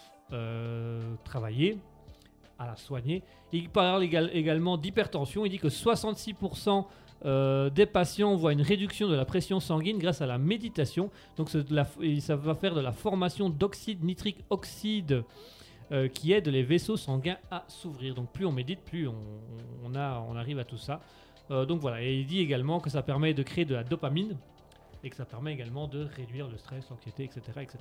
[1.25, 1.79] travailler,
[2.59, 3.23] à la soigner.
[3.53, 6.87] Il parle égal- également d'hypertension, il dit que 66%
[7.25, 11.11] euh, des patients voient une réduction de la pression sanguine grâce à la méditation.
[11.37, 11.87] Donc la-
[12.21, 15.25] ça va faire de la formation d'oxyde nitrique oxyde
[15.93, 18.15] euh, qui aide les vaisseaux sanguins à s'ouvrir.
[18.15, 19.15] Donc plus on médite, plus on,
[19.85, 21.01] on a, on arrive à tout ça.
[21.51, 24.37] Euh, donc voilà, et il dit également que ça permet de créer de la dopamine
[25.03, 27.79] et que ça permet également de réduire le stress, l'anxiété, etc., etc.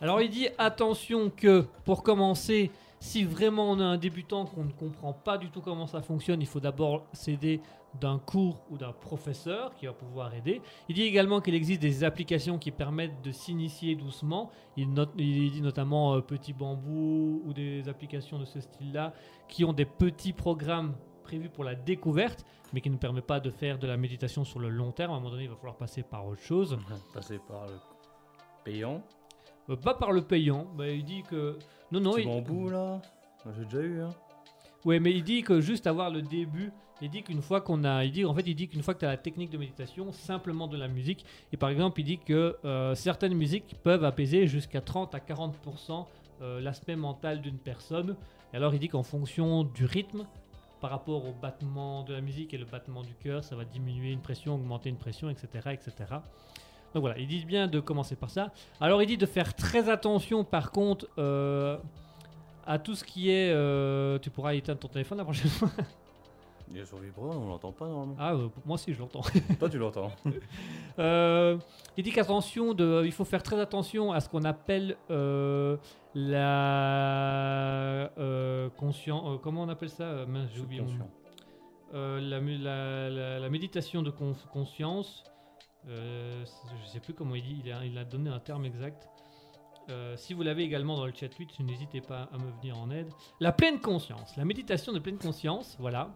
[0.00, 2.70] Alors il dit attention que pour commencer,
[3.04, 6.40] si vraiment on a un débutant qu'on ne comprend pas du tout comment ça fonctionne,
[6.40, 7.60] il faut d'abord s'aider
[8.00, 10.62] d'un cours ou d'un professeur qui va pouvoir aider.
[10.88, 14.50] Il dit également qu'il existe des applications qui permettent de s'initier doucement.
[14.78, 19.12] Il dit notamment euh, Petit Bambou ou des applications de ce style-là
[19.48, 23.50] qui ont des petits programmes prévus pour la découverte, mais qui ne permettent pas de
[23.50, 25.12] faire de la méditation sur le long terme.
[25.12, 26.78] À un moment donné, il va falloir passer par autre chose.
[27.12, 27.74] Passer par le
[28.64, 29.02] payant.
[29.70, 30.66] Euh, pas par le payant.
[30.80, 31.58] Il dit que...
[31.92, 32.24] Non, non, il...
[32.24, 33.00] bambou là.
[33.44, 34.00] Moi, J'ai déjà eu.
[34.00, 34.10] Hein.
[34.84, 38.04] Ouais, mais il dit que juste avoir le début, il dit qu'une fois qu'on a,
[38.04, 40.12] il dit en fait, il dit qu'une fois que tu as la technique de méditation,
[40.12, 44.46] simplement de la musique, et par exemple, il dit que euh, certaines musiques peuvent apaiser
[44.46, 46.06] jusqu'à 30 à 40%
[46.42, 48.16] euh, l'aspect mental d'une personne.
[48.52, 50.26] Et alors, il dit qu'en fonction du rythme,
[50.80, 54.12] par rapport au battement de la musique et le battement du cœur, ça va diminuer
[54.12, 56.16] une pression, augmenter une pression, etc., etc.
[56.94, 58.52] Donc voilà, ils disent bien de commencer par ça.
[58.80, 61.06] Alors, il dit de faire très attention, par contre.
[61.18, 61.76] euh,
[62.66, 63.52] à tout ce qui est.
[63.52, 65.68] euh, tu pourras éteindre ton téléphone la prochaine fois.
[66.70, 68.16] Il est sur vibreur, on l'entend pas normalement.
[68.18, 69.20] Ah, euh, moi aussi je l'entends.
[69.58, 70.10] Toi tu l'entends.
[70.98, 71.58] Euh,
[71.98, 75.76] il dit qu'attention, de, il faut faire très attention à ce qu'on appelle euh,
[76.14, 79.38] la euh, conscience.
[79.42, 81.10] comment on appelle ça Euh, mince, j'ai oublié Subconscient.
[81.94, 85.24] Euh, la, mu- la- la- la méditation de con- conscience.
[85.88, 86.44] Euh,
[86.82, 87.62] je sais plus comment il dit.
[87.84, 89.08] Il a, donné un terme exact.
[89.90, 92.90] Euh, si vous l'avez également dans le chat Twitch, n'hésitez pas à me venir en
[92.90, 93.08] aide.
[93.40, 96.14] La pleine conscience, la méditation de pleine conscience, voilà.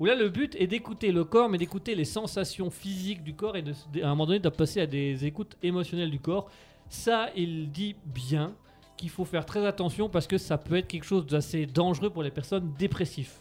[0.00, 3.56] Où là, le but est d'écouter le corps, mais d'écouter les sensations physiques du corps
[3.56, 6.50] et de- à un moment donné de passer à des écoutes émotionnelles du corps.
[6.88, 8.54] Ça, il dit bien
[8.96, 12.22] qu'il faut faire très attention parce que ça peut être quelque chose d'assez dangereux pour
[12.22, 13.32] les personnes dépressives.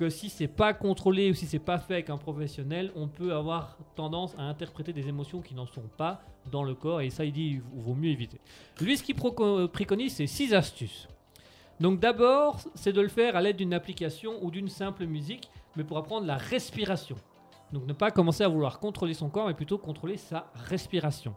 [0.00, 3.34] Que si c'est pas contrôlé ou si c'est pas fait avec un professionnel, on peut
[3.34, 7.26] avoir tendance à interpréter des émotions qui n'en sont pas dans le corps et ça,
[7.26, 8.40] il dit, il vaut mieux éviter.
[8.80, 11.06] Lui, ce qu'il proco- préconise, c'est six astuces.
[11.80, 15.84] Donc d'abord, c'est de le faire à l'aide d'une application ou d'une simple musique, mais
[15.84, 17.16] pour apprendre la respiration.
[17.70, 21.34] Donc ne pas commencer à vouloir contrôler son corps, mais plutôt contrôler sa respiration.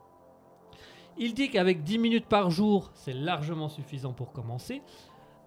[1.17, 4.81] Il dit qu'avec 10 minutes par jour, c'est largement suffisant pour commencer.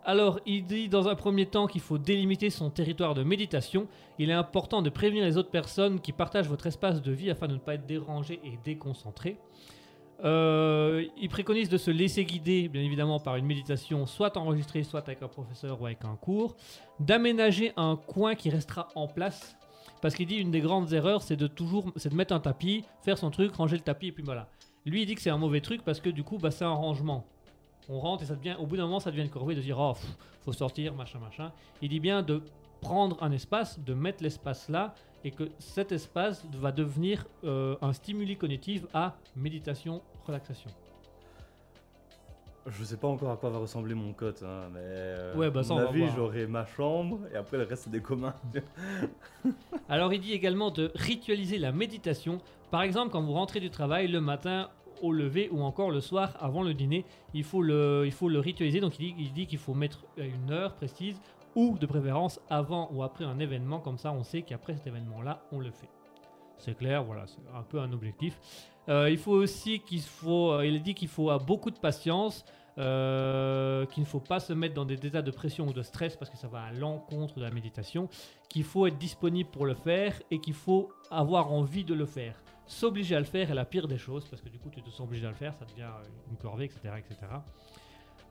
[0.09, 3.89] Alors, il dit dans un premier temps qu'il faut délimiter son territoire de méditation.
[4.21, 7.49] Il est important de prévenir les autres personnes qui partagent votre espace de vie afin
[7.49, 9.37] de ne pas être dérangé et déconcentré.
[10.25, 15.01] Euh, il préconise de se laisser guider, bien évidemment, par une méditation soit enregistrée, soit
[15.01, 16.55] avec un professeur ou avec un cours.
[17.01, 19.57] D'aménager un coin qui restera en place.
[20.03, 22.85] Parce qu'il dit une des grandes erreurs, c'est de toujours, c'est de mettre un tapis,
[23.03, 24.49] faire son truc, ranger le tapis et puis voilà.
[24.85, 26.71] Lui, il dit que c'est un mauvais truc parce que du coup, bah, c'est un
[26.71, 27.27] rangement.
[27.89, 29.79] On rentre et ça devient, au bout d'un moment, ça devient une corvée de dire
[29.79, 31.53] oh, pff, faut sortir, machin, machin.
[31.83, 32.43] Il dit bien de
[32.81, 34.95] prendre un espace, de mettre l'espace là
[35.25, 40.71] et que cet espace va devenir euh, un stimuli cognitif à méditation, relaxation.
[42.69, 45.63] Je sais pas encore à quoi va ressembler mon cote, hein, mais euh, Ouais, bah,
[45.63, 48.35] ça, à on mon avis, j'aurai ma chambre et après le reste c'est des communs.
[49.89, 52.41] Alors il dit également de ritualiser la méditation.
[52.73, 54.69] Par exemple, quand vous rentrez du travail le matin
[55.03, 58.39] au lever ou encore le soir avant le dîner, il faut le, il faut le
[58.39, 58.81] ritualiser.
[58.81, 61.21] Donc il dit, il dit qu'il faut mettre une heure précise
[61.55, 63.81] ou de préférence avant ou après un événement.
[63.81, 65.89] Comme ça, on sait qu'après cet événement-là, on le fait.
[66.59, 68.39] C'est clair, voilà, c'est un peu un objectif.
[68.89, 72.45] Euh, il faut aussi qu'il faut, euh, il dit qu'il faut beaucoup de patience,
[72.79, 76.17] euh, qu'il ne faut pas se mettre dans des états de pression ou de stress
[76.17, 78.09] parce que ça va à l'encontre de la méditation,
[78.49, 82.37] qu'il faut être disponible pour le faire et qu'il faut avoir envie de le faire.
[82.67, 84.91] S'obliger à le faire est la pire des choses parce que du coup tu te
[84.91, 85.89] sens obligé à le faire, ça devient
[86.31, 86.81] une corvée, etc.
[86.99, 87.27] etc.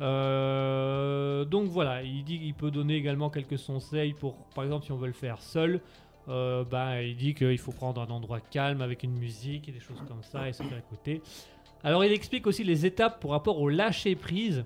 [0.01, 4.91] Euh, donc voilà, il dit qu'il peut donner également quelques conseils pour, par exemple, si
[4.91, 5.79] on veut le faire seul,
[6.27, 9.79] euh, bah, il dit qu'il faut prendre un endroit calme avec une musique et des
[9.79, 11.21] choses comme ça et se faire écouter.
[11.83, 14.65] Alors il explique aussi les étapes pour rapport au lâcher prise.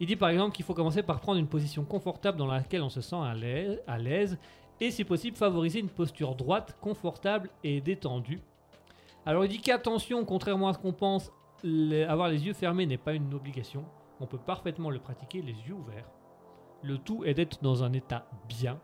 [0.00, 2.90] Il dit par exemple qu'il faut commencer par prendre une position confortable dans laquelle on
[2.90, 4.38] se sent à l'aise
[4.80, 8.40] et si possible favoriser une posture droite, confortable et détendue.
[9.24, 11.30] Alors il dit qu'attention, contrairement à ce qu'on pense,
[12.08, 13.84] avoir les yeux fermés n'est pas une obligation.
[14.20, 16.10] On peut parfaitement le pratiquer les yeux ouverts.
[16.82, 18.80] Le tout est d'être dans un état bien.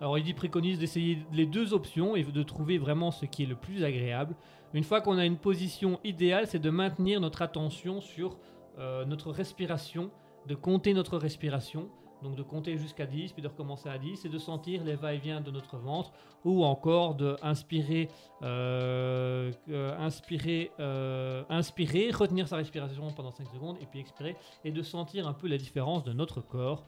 [0.00, 3.46] Alors il dit préconise d'essayer les deux options et de trouver vraiment ce qui est
[3.46, 4.36] le plus agréable.
[4.72, 8.36] Une fois qu'on a une position idéale, c'est de maintenir notre attention sur
[8.78, 10.10] euh, notre respiration,
[10.46, 11.88] de compter notre respiration,
[12.24, 15.40] donc de compter jusqu'à 10, puis de recommencer à 10, et de sentir les va-et-vient
[15.40, 16.10] de notre ventre,
[16.44, 18.08] ou encore de inspirer,
[18.42, 24.72] euh, euh, inspirer, euh, inspirer, retenir sa respiration pendant 5 secondes, et puis expirer, et
[24.72, 26.82] de sentir un peu la différence de notre corps.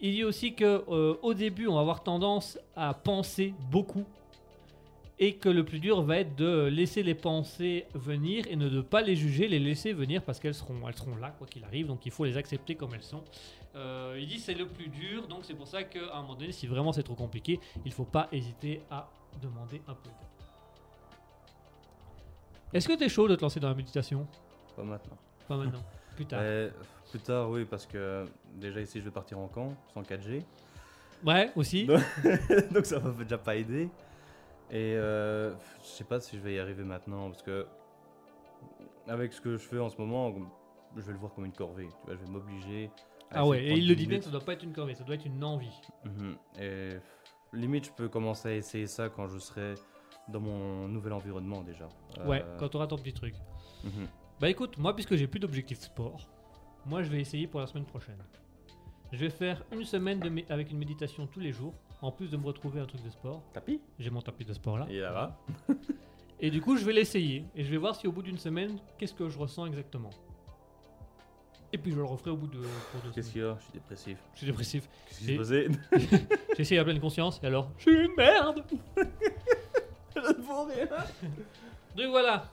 [0.00, 0.84] Il dit aussi que
[1.22, 4.04] au début, on va avoir tendance à penser beaucoup
[5.20, 8.80] et que le plus dur va être de laisser les pensées venir et ne de
[8.80, 11.86] pas les juger, les laisser venir parce qu'elles seront, elles seront là quoi qu'il arrive,
[11.86, 13.24] donc il faut les accepter comme elles sont.
[13.74, 16.52] Euh, il dit c'est le plus dur, donc c'est pour ça qu'à un moment donné,
[16.52, 19.08] si vraiment c'est trop compliqué, il faut pas hésiter à
[19.42, 20.28] demander un peu d'aide.
[22.72, 24.26] Est-ce que tu es chaud de te lancer dans la méditation?
[24.76, 25.16] Pas maintenant.
[25.48, 25.82] Pas maintenant,
[26.14, 26.40] plus tard.
[26.42, 26.70] Mais,
[27.10, 30.42] plus tard, oui, parce que déjà ici je vais partir en camp sans 4G.
[31.26, 31.86] Ouais, aussi.
[31.86, 31.98] Non.
[32.72, 33.88] Donc ça va déjà pas aider.
[34.70, 37.66] Et euh, je sais pas si je vais y arriver maintenant parce que
[39.06, 40.34] avec ce que je fais en ce moment,
[40.96, 41.88] je vais le voir comme une corvée.
[42.00, 42.90] Tu vois, je vais m'obliger.
[43.30, 45.04] Ah ouais, et il le 10 dit bien ça doit pas être une corvée, ça
[45.04, 45.80] doit être une envie.
[46.04, 46.36] Mhm.
[46.60, 46.96] Et
[47.52, 49.74] limite, je peux commencer à essayer ça quand je serai
[50.28, 51.88] dans mon nouvel environnement déjà.
[52.26, 53.34] Ouais, Euh, quand tu auras ton petit truc.
[53.84, 54.06] mhm.
[54.40, 56.28] Bah écoute, moi puisque j'ai plus d'objectif sport,
[56.86, 58.22] moi je vais essayer pour la semaine prochaine.
[59.10, 62.36] Je vais faire une semaine de avec une méditation tous les jours, en plus de
[62.36, 63.42] me retrouver un truc de sport.
[63.52, 64.86] Tapis J'ai mon tapis de sport là.
[64.90, 65.36] Et là-bas
[66.40, 68.78] Et du coup, je vais l'essayer et je vais voir si au bout d'une semaine,
[68.96, 70.10] qu'est-ce que je ressens exactement.
[71.72, 72.60] Et puis je le referai au bout de
[73.12, 73.56] Qu'est-ce qu'il y a?
[73.58, 74.18] Je suis dépressif.
[74.34, 74.88] Je suis dépressif.
[75.08, 75.78] Qu'est-ce qui
[76.56, 78.64] J'ai essayé à pleine conscience et alors, je suis une merde.
[80.16, 80.86] Je ne vaux rien
[81.96, 82.44] Donc voilà.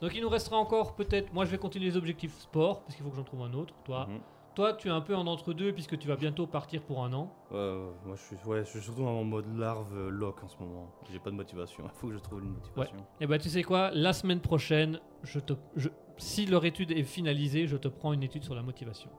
[0.00, 1.32] Donc il nous restera encore peut-être.
[1.32, 3.72] Moi je vais continuer les objectifs sport parce qu'il faut que j'en trouve un autre.
[3.84, 4.20] Toi, Mhm.
[4.56, 7.12] Toi tu es un peu en entre deux puisque tu vas bientôt partir pour un
[7.12, 7.32] an.
[7.52, 10.48] Ouais, ouais, moi je suis, ouais, je suis surtout en mode larve euh, lock en
[10.48, 10.90] ce moment.
[11.12, 11.84] J'ai pas de motivation.
[11.84, 12.96] Il faut que je trouve une motivation.
[13.20, 17.04] Et bah tu sais quoi, la semaine prochaine, je te, je- si leur étude est
[17.04, 19.10] finalisée, je te prends une étude sur la motivation.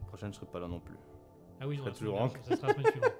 [0.00, 0.96] La prochaine, je serai pas là non plus.
[1.60, 3.12] Ah oui, Je non, serai la toujours semaine- en- ça sera la semaine suivante.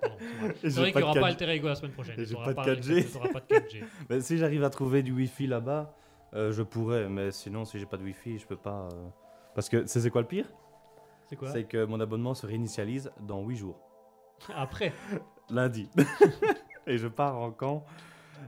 [0.60, 0.92] c'est vrai.
[0.92, 1.24] Qu'il n'y aura pas 4G.
[1.26, 2.20] Alter Ego la semaine prochaine.
[2.20, 3.12] Et j'ai pas de pas 4G.
[3.12, 3.84] t'auras pas de 4G.
[4.10, 5.94] Mais si j'arrive à trouver du wifi là-bas,
[6.34, 7.08] euh, je pourrais.
[7.08, 8.88] Mais sinon, si j'ai pas de wifi, je peux pas.
[8.92, 9.08] euh,
[9.54, 10.46] Parce que c'est quoi le pire?
[11.34, 13.80] C'est quoi C'est que mon abonnement se réinitialise dans 8 jours.
[14.54, 14.92] Après,
[15.50, 15.88] Lundi.
[16.86, 17.84] Et je pars en camp.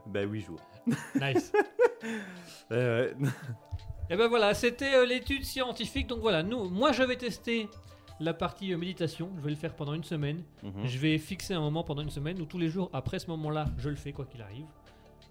[0.06, 0.60] Ben 8 jours.
[1.20, 1.52] nice.
[2.70, 3.14] Eh ouais.
[4.10, 6.06] Et ben voilà, c'était euh, l'étude scientifique.
[6.06, 7.68] Donc voilà, nous, moi je vais tester
[8.20, 9.30] la partie euh, méditation.
[9.38, 10.42] Je vais le faire pendant une semaine.
[10.62, 10.84] Mhm.
[10.84, 13.64] Je vais fixer un moment pendant une semaine où tous les jours après ce moment-là,
[13.78, 14.66] je le fais quoi qu'il arrive.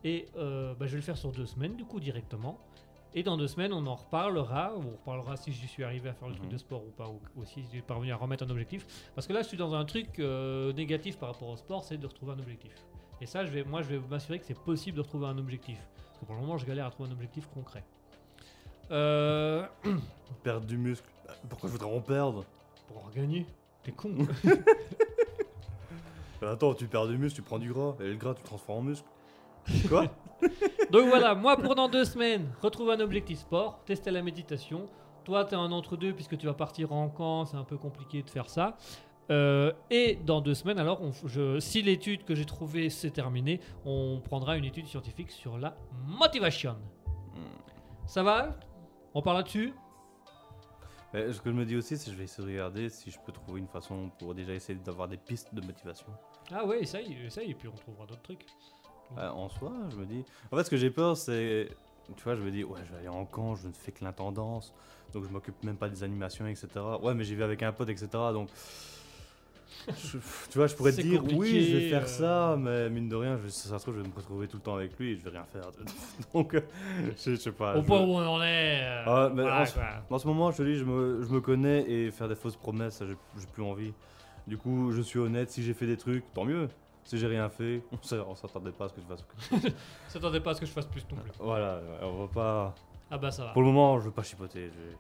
[0.04, 2.58] Et euh, bah, je vais le faire sur deux semaines du coup directement.
[3.18, 4.74] Et dans deux semaines, on en reparlera.
[4.76, 6.52] On reparlera si j'y suis arrivé à faire le truc Mhm.
[6.52, 8.86] de sport ou pas, ou, ou si j'ai parvenu à remettre un objectif.
[9.16, 11.98] Parce que là, je suis dans un truc euh, négatif par rapport au sport, c'est
[11.98, 12.74] de retrouver un objectif.
[13.22, 15.78] Et ça, je vais, moi, je vais m'assurer que c'est possible de retrouver un objectif.
[16.08, 17.86] Parce que pour le moment, je galère à trouver un objectif concret.
[18.92, 19.66] Euh,
[20.44, 21.08] Perdre du muscle.
[21.50, 22.44] Pourquoi je voudrais en perdre?
[22.88, 23.46] Pour en gagner,
[23.84, 24.14] t'es con.
[26.42, 27.96] Attends, tu perds du muscle, tu prends du gras.
[28.02, 29.08] Et le gras, tu le transformes en muscle.
[29.88, 30.06] Quoi?
[30.92, 34.88] Donc voilà, moi pour dans deux semaines, retrouver un objectif sport, tester la méditation.
[35.24, 38.22] Toi, tu es un entre-deux puisque tu vas partir en camp, c'est un peu compliqué
[38.22, 38.78] de faire ça.
[39.32, 43.60] Euh, et dans deux semaines, alors, on je- si l'étude que j'ai trouvée s'est terminée,
[43.84, 45.76] on prendra une étude scientifique sur la
[46.06, 46.74] motivation.
[47.34, 48.06] Hmm.
[48.06, 48.56] Ça va?
[49.16, 49.74] On parle là-dessus?
[51.14, 53.18] Ce que je me dis aussi, c'est que je vais essayer de regarder si je
[53.26, 56.08] peux trouver une façon pour déjà essayer d'avoir des pistes de motivation.
[56.52, 58.46] Ah ouais, essaye, essaye, et puis on trouvera d'autres trucs.
[59.18, 60.24] Euh, en soi, je me dis.
[60.52, 61.70] En fait, ce que j'ai peur, c'est.
[62.18, 64.04] Tu vois, je me dis, ouais, je vais aller en camp, je ne fais que
[64.04, 64.74] l'intendance,
[65.14, 66.68] donc je m'occupe même pas des animations, etc.
[67.02, 68.08] Ouais, mais j'y vais avec un pote, etc.
[68.34, 68.50] Donc.
[69.88, 70.18] je-
[70.52, 72.06] tu vois, je pourrais te dire, oui, je vais faire euh.
[72.06, 74.58] ça, mais mine de rien, je, si ça se trouve, je vais me retrouver tout
[74.58, 75.64] le temps avec lui et je vais rien faire.
[76.34, 76.62] donc, euh,
[77.18, 77.76] je, je sais pas.
[77.78, 78.82] Au point où on en est.
[78.84, 79.80] euh, Ah, mais voilà, en ce-.
[80.10, 82.56] En ce moment, je te dis, je me, je me connais et faire des fausses
[82.58, 83.94] promesses, j'ai plus envie.
[84.48, 86.70] Du coup, je suis honnête, si j'ai fait des trucs, tant mieux.
[87.06, 87.98] Si j'ai rien fait, on
[88.30, 89.24] on s'attendait pas à ce que je fasse.
[90.10, 91.32] S'attendez pas à ce que je fasse plus non plus.
[91.40, 92.76] Voilà, on va pas.
[93.12, 93.52] Ah bah ça va.
[93.52, 94.70] Pour le moment, je veux pas chipoter.
[94.76, 94.96] je-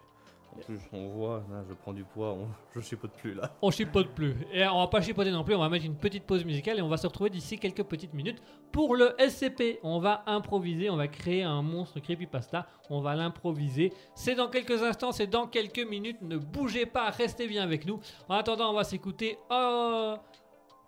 [0.55, 3.51] En plus, on voit, là, je prends du poids, on- je chipote plus là.
[3.61, 4.35] On chipote plus.
[4.53, 6.81] Et on va pas chipoter non plus, on va mettre une petite pause musicale et
[6.81, 8.41] on va se retrouver d'ici quelques petites minutes
[8.71, 9.79] pour le SCP.
[9.83, 13.91] On va improviser, on va créer un monstre creepypasta, on va l'improviser.
[14.13, 16.21] C'est dans quelques instants, c'est dans quelques minutes.
[16.21, 17.99] Ne bougez pas, restez bien avec nous.
[18.29, 20.15] En attendant, on va s'écouter euh,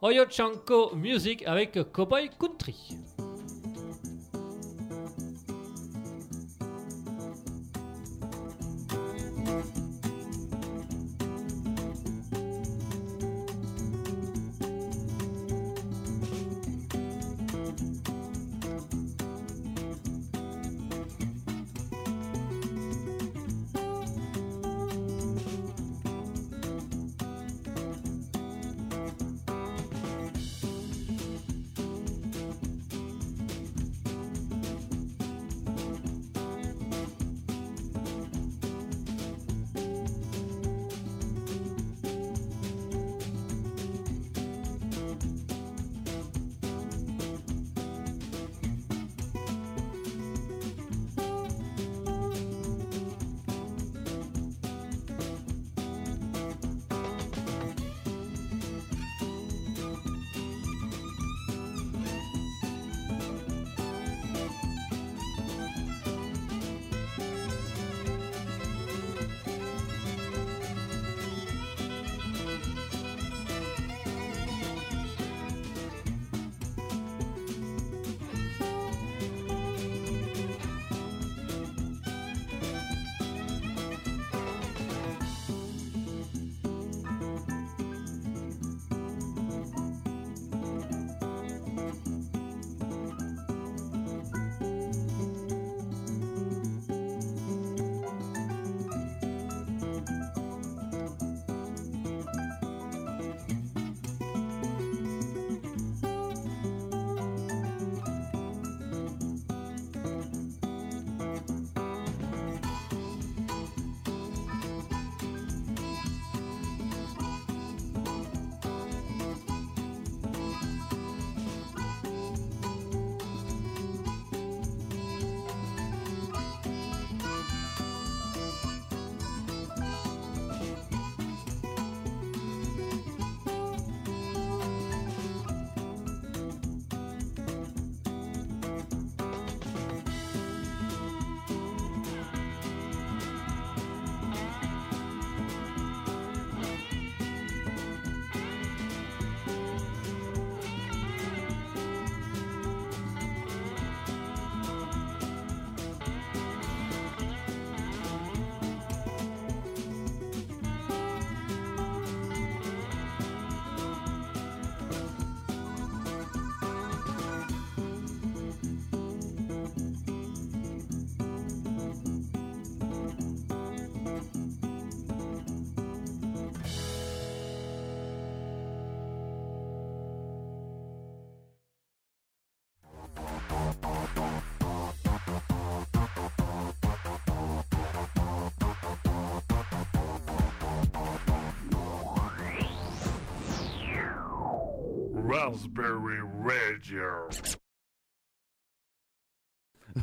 [0.02, 2.76] Oyochanko Music avec Cowboy Country.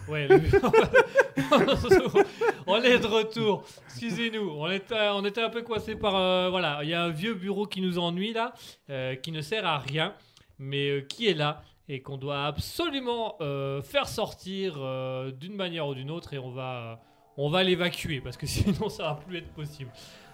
[0.08, 0.26] Ouais,
[2.66, 3.64] on est de retour.
[3.86, 6.16] Excusez-nous, on était, on était un peu coincé par.
[6.16, 8.54] euh, voilà, il y a un vieux bureau qui nous ennuie là,
[8.90, 10.14] euh, qui ne sert à rien,
[10.58, 15.86] mais euh, qui est là et qu'on doit absolument euh, faire sortir euh, d'une manière
[15.86, 17.00] ou d'une autre et on va,
[17.36, 19.90] on va l'évacuer parce que sinon ça va plus être possible.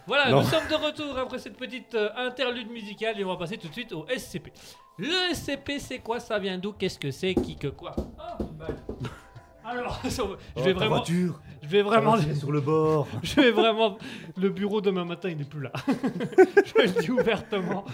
[0.06, 0.40] Voilà, Non.
[0.40, 3.68] nous sommes de retour après cette petite euh, interlude musicale et on va passer tout
[3.68, 4.52] de suite au SCP.
[4.98, 6.20] Le SCP, c'est quoi?
[6.20, 6.72] Ça vient d'où?
[6.72, 7.34] Qu'est-ce que c'est?
[7.34, 7.94] Qui que quoi?
[8.40, 8.76] Une balle.
[9.64, 13.06] Alors, je Oh, vais ta vraiment, voiture je vais vraiment, Elle est sur le bord.
[13.22, 13.98] je vais vraiment.
[14.36, 15.70] Le bureau demain matin, il n'est plus là.
[15.86, 17.84] je le dis ouvertement.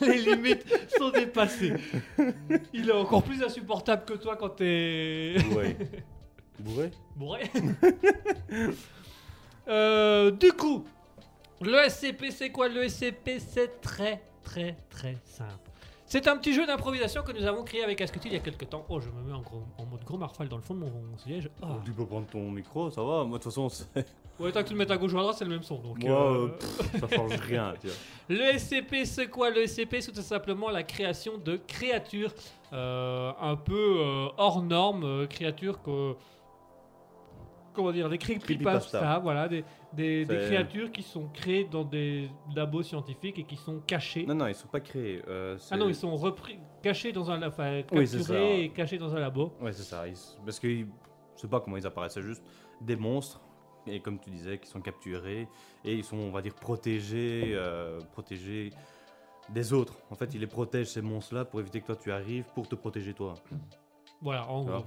[0.00, 0.64] Les limites
[0.96, 1.74] sont dépassées.
[2.72, 5.76] Il est encore plus insupportable que toi quand t'es Ouais.
[6.60, 6.90] Bourré?
[7.16, 7.50] Bourré.
[9.68, 10.84] Euh, du coup,
[11.60, 12.68] le SCP, c'est quoi?
[12.68, 15.54] Le SCP C'est très, très, très simple.
[16.06, 18.68] C'est un petit jeu d'improvisation que nous avons créé avec Asketil il y a quelques
[18.68, 18.84] temps.
[18.88, 20.86] Oh, je me mets en, gros- en mode gros marfal dans le fond de mon,
[20.90, 21.48] mon siège.
[21.62, 21.66] Ah.
[21.70, 23.22] Oh, Tu peux prendre ton micro, ça va.
[23.24, 24.04] Moi, de toute façon, c'est-
[24.40, 25.76] Ouais, tant que tu le mets à gauche ou à droite, c'est le même son.
[25.76, 27.74] Donc, moi, euh, euh, pff, ça change rien.
[27.80, 27.96] tu vois.
[28.30, 29.50] Le SCP, c'est quoi?
[29.50, 32.32] Le SCP, c'est tout simplement la création de créatures
[32.72, 36.14] euh, un peu euh, hors normes, créatures que.
[37.80, 39.64] Comment dire Des creepypasta, voilà, des,
[39.94, 44.26] des, des C'est- créatures qui sont créées dans des labos scientifiques et qui sont cachées.
[44.26, 45.22] Non, non, ils sont pas créés.
[45.26, 48.54] euh, ah non, ils sont repris, cachés dans un labo, enfin, Oui, c'est capturés ça.
[48.64, 49.54] et cachés dans un labo.
[49.62, 50.06] Ouais, c'est ça.
[50.06, 50.14] ils-
[50.44, 50.84] Parce que je
[51.36, 52.12] sais pas comment ils apparaissent.
[52.14, 52.42] C'est juste
[52.82, 53.40] des monstres.
[53.86, 55.48] Et comme tu disais, qui sont capturés.
[55.86, 58.70] Et ils sont, on va dire, protégés, euh, protégés
[59.48, 59.94] des autres.
[60.10, 62.74] En fait, ils les protègent, ces monstres-là, pour éviter que toi tu arrives, pour te
[62.74, 63.34] protéger toi.
[64.22, 64.84] Voilà, en gros.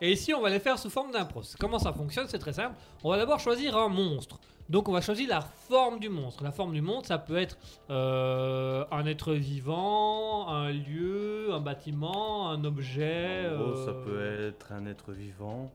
[0.00, 1.56] Et ici, on va les faire sous forme d'impros.
[1.58, 2.76] Comment ça fonctionne C'est très simple.
[3.02, 4.38] On va d'abord choisir un monstre.
[4.68, 6.42] Donc, on va choisir la forme du monstre.
[6.42, 7.58] La forme du monstre, ça peut être
[7.90, 13.48] euh, un être vivant, un lieu, un bâtiment, un objet.
[13.48, 15.70] En gros, ça euh, peut être un être vivant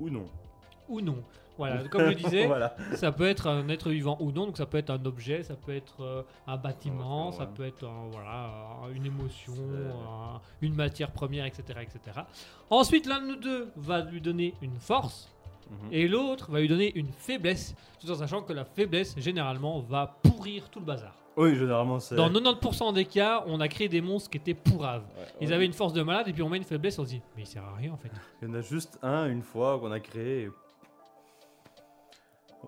[0.00, 0.26] ou non.
[0.88, 1.16] Ou non.
[1.56, 2.74] Voilà, comme je disais, voilà.
[2.94, 4.46] ça peut être un être vivant ou non.
[4.46, 7.48] Donc, ça peut être un objet, ça peut être euh, un bâtiment, Ouais, ça ouais.
[7.54, 8.50] peut être un- voilà,
[8.84, 11.62] un- une émotion, un- une matière première, etc.
[11.82, 12.20] etc.
[12.70, 15.30] Ensuite, l'un de nous deux va lui donner une force.
[15.70, 15.88] Mhm.
[15.92, 20.18] Et l'autre va lui donner une faiblesse, tout en sachant que la faiblesse, généralement, va
[20.24, 21.14] pourrir tout le bazar.
[21.36, 22.16] Oui, généralement, c'est.
[22.16, 25.02] Dans 90% des cas, on a créé des monstres qui étaient pourraves.
[25.16, 25.54] Ouais, Ils ouais.
[25.54, 27.42] avaient une force de malade, et puis on met une faiblesse, on se dit, mais
[27.42, 28.10] il sert à rien en fait.
[28.42, 30.50] Il y en a juste un, une fois, qu'on a créé.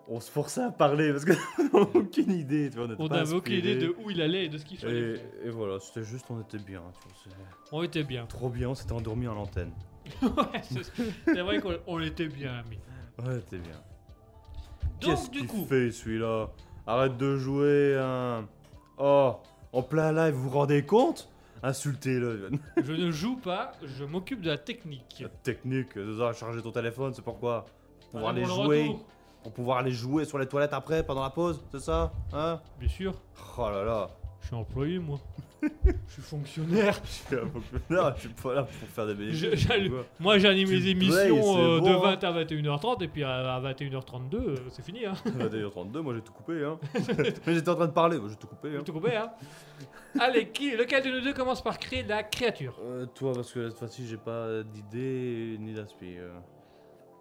[0.08, 1.32] On se forçait à parler parce qu'on
[1.78, 2.70] n'avait aucune idée.
[2.70, 5.20] Tu vois, on n'avait aucune idée de où il allait et de ce qu'il fallait
[5.44, 6.82] Et, voilà, c'était juste, on était bien.
[7.22, 7.38] Tu vois,
[7.72, 8.26] On était bien.
[8.26, 9.72] trop bien, on s'était endormi à l'antenne.
[10.22, 12.78] Ouais, c'est vrai qu'on on était bien amis.
[13.18, 13.80] Ouais, t'es bien.
[15.00, 16.48] Qu'est-ce qu'il coup, fait celui-là?
[16.86, 18.46] Arrête de jouer, hein.
[18.98, 19.36] Oh,
[19.72, 21.28] en plein live, vous vous rendez compte?
[21.62, 22.50] Insultez-le.
[22.82, 25.18] je ne joue pas, je m'occupe de la technique.
[25.20, 27.64] La technique, de ça, charger ton téléphone, c'est pourquoi?
[28.00, 28.82] Pour pouvoir Allez, aller pour le jouer.
[28.88, 29.06] retour.
[29.46, 32.88] Pour pouvoir aller jouer sur les toilettes après, pendant la pause, c'est ça Hein Bien
[32.88, 33.14] sûr,
[33.56, 34.10] Oh là là.
[34.40, 35.20] je suis employé moi.
[35.62, 37.00] je suis fonctionnaire.
[37.04, 39.68] Je suis un fonctionnaire, je suis pas là pour faire des bénéfices.
[40.18, 44.34] Moi j'anime les émissions euh, de bon, 20 à 21h30 et puis à, à 21h32
[44.34, 45.12] euh, c'est fini hein.
[45.24, 46.80] 21h32, moi j'ai tout coupé, hein.
[47.46, 48.82] Mais j'étais en train de parler, moi j'ai tout coupé, hein.
[48.84, 49.30] Tout coupé hein.
[50.18, 52.80] Allez, qui, lequel de nous deux commence par créer la créature?
[52.84, 56.16] Euh, toi, parce que cette fois-ci j'ai pas d'idée ni d'inspi.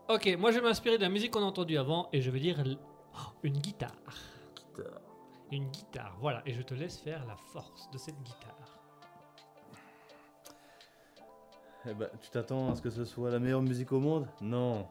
[0.08, 2.40] Ok, moi je vais m'inspirer de la musique qu'on a entendue avant et je vais
[2.40, 2.78] dire l-
[3.16, 3.92] oh, une guitare.
[4.56, 5.02] Guitare.
[5.52, 8.52] Une guitare, voilà, et je te laisse faire la force de cette guitare.
[11.88, 14.28] Eh ben, tu t'attends à ce que ce soit la meilleure musique au monde?
[14.42, 14.88] Non.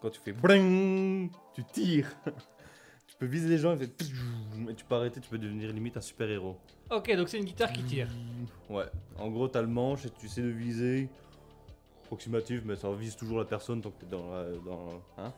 [0.00, 2.10] Quand tu fais bring, tu tires.
[3.06, 3.90] tu peux viser les gens et, fait
[4.68, 6.56] et tu peux arrêter, tu peux devenir limite un super héros.
[6.90, 8.08] Ok, donc c'est une guitare qui tire.
[8.68, 8.86] Ouais.
[9.18, 11.08] En gros, t'as le manche et tu sais de viser.
[12.10, 14.44] Approximatif, mais ça vise toujours la personne tant que t'es dans la.
[14.66, 15.32] Dans, hein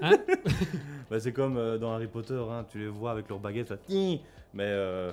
[0.00, 0.16] Hein
[1.10, 3.76] Bah, c'est comme euh, dans Harry Potter, hein, tu les vois avec leur baguette, ça,
[3.76, 4.20] ting
[4.54, 5.10] mais euh,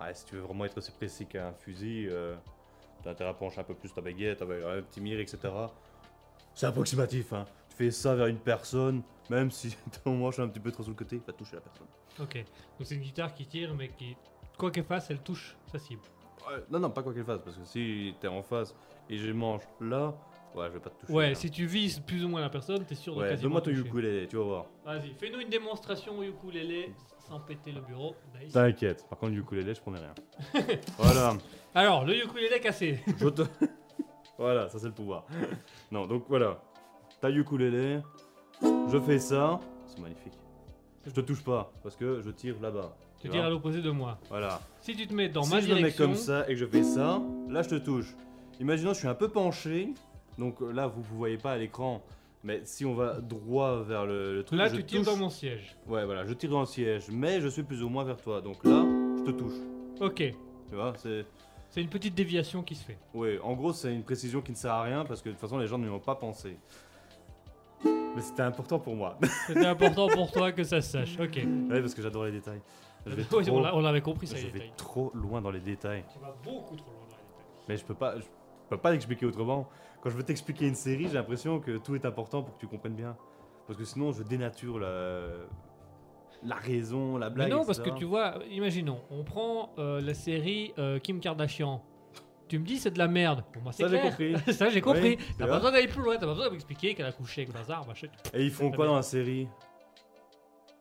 [0.00, 2.36] ouais, si tu veux vraiment être aussi précis qu'un fusil, euh,
[3.02, 5.38] t'as intérêt à pencher un peu plus ta baguette avec un petit mire, etc.
[6.54, 7.44] C'est approximatif, hein.
[7.70, 10.84] tu fais ça vers une personne, même si ton manche est un petit peu trop
[10.84, 11.88] sur le côté, il va toucher la personne.
[12.20, 14.16] Ok, donc c'est une guitare qui tire mais qui,
[14.56, 16.02] quoi qu'elle fasse, elle touche sa cible.
[16.48, 18.72] Ouais, non, non, pas quoi qu'elle fasse, parce que si t'es en face
[19.10, 20.14] et j'ai le manche là,
[20.54, 21.12] ouais, je vais pas te toucher.
[21.12, 23.82] Ouais, si tu vises plus ou moins la personne, t'es sûr de Ouais, quasiment donne-moi
[23.82, 24.66] ton ukulélé, tu vas voir.
[24.84, 26.92] Vas-y, fais-nous une démonstration au ukulélé
[27.28, 28.14] sans péter le bureau.
[28.40, 28.52] Nice.
[28.52, 30.14] T'inquiète, par contre, le ukulélé, je promets rien.
[30.98, 31.36] voilà.
[31.74, 33.00] Alors, le ukulélé cassé.
[33.18, 33.42] Je te...
[34.38, 35.24] voilà, ça c'est le pouvoir.
[35.90, 36.60] Non, donc voilà.
[37.20, 38.00] Ta ukulélé,
[38.62, 40.38] je fais ça, c'est magnifique.
[41.04, 42.94] Je te touche pas, parce que je tire là-bas.
[43.20, 44.18] tu tires à l'opposé de moi.
[44.28, 44.60] Voilà.
[44.80, 46.56] Si tu te mets dans si ma je me mets direction, comme ça et que
[46.56, 48.14] je fais ça, là je te touche.
[48.60, 49.94] Imaginons je suis un peu penché,
[50.38, 52.02] donc euh, là vous vous voyez pas à l'écran,
[52.44, 55.16] mais si on va droit vers le, le truc, là je tu tires touche- dans
[55.16, 55.76] mon siège.
[55.86, 58.40] Ouais, voilà, je tire dans le siège, mais je suis plus ou moins vers toi,
[58.40, 58.84] donc là
[59.18, 59.54] je te touche.
[60.00, 60.14] Ok,
[60.68, 61.26] Tu vois, c'est.
[61.70, 62.98] c'est une petite déviation qui se fait.
[63.14, 65.40] Ouais, en gros, c'est une précision qui ne sert à rien parce que de toute
[65.40, 66.56] façon, les gens n'y ont pas pensé.
[67.84, 69.16] Mais c'était important pour moi.
[69.46, 71.16] C'était important pour toi que ça se sache.
[71.20, 71.36] Ok.
[71.36, 72.60] ouais, parce que j'adore les détails.
[73.06, 74.36] Je vais, Oui, trop, on l'a- on l'avait compris ça.
[74.36, 74.72] je les vais détails.
[74.76, 76.04] trop loin dans les détails.
[76.12, 77.64] Tu vas beaucoup trop loin dans les détails.
[77.68, 78.18] Mais je peux pas.
[78.18, 78.24] je-
[78.68, 79.68] peux pas l'expliquer autrement.
[80.02, 82.66] Quand je veux t'expliquer une série, j'ai l'impression que tout est important pour que tu
[82.66, 83.16] comprennes bien.
[83.66, 85.26] Parce que sinon, je dénature la,
[86.42, 87.50] la raison, la Mais blague.
[87.50, 91.82] non, parce que tu vois, imaginons, on prend euh, la série euh, Kim Kardashian.
[92.48, 93.44] Tu me dis c'est de la merde.
[93.62, 94.34] Moi, c'est Ça, j'ai compris.
[94.52, 95.16] Ça, j'ai compris.
[95.18, 97.42] Oui, t'as pas besoin d'aller plus loin, t'as pas besoin de m'expliquer qu'elle a couché
[97.42, 98.08] avec Bazar, machin.
[98.32, 99.48] Et ils font quoi dans la série?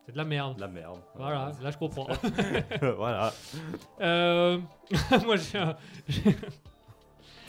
[0.06, 0.56] C'est de la merde.
[0.56, 1.02] De la merde.
[1.16, 2.08] Voilà, là je comprends.
[2.98, 3.34] voilà.
[4.00, 4.60] Euh,
[5.26, 5.76] moi j'ai un-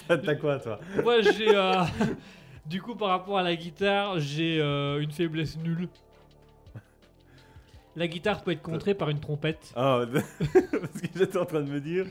[0.24, 0.80] T'as quoi, toi?
[1.02, 1.82] Moi j'ai euh,
[2.66, 5.88] du coup par rapport à la guitare, j'ai euh, une faiblesse nulle.
[7.96, 9.72] La guitare peut être contrée par une trompette.
[9.74, 12.06] Ah, parce que j'étais en train de me dire.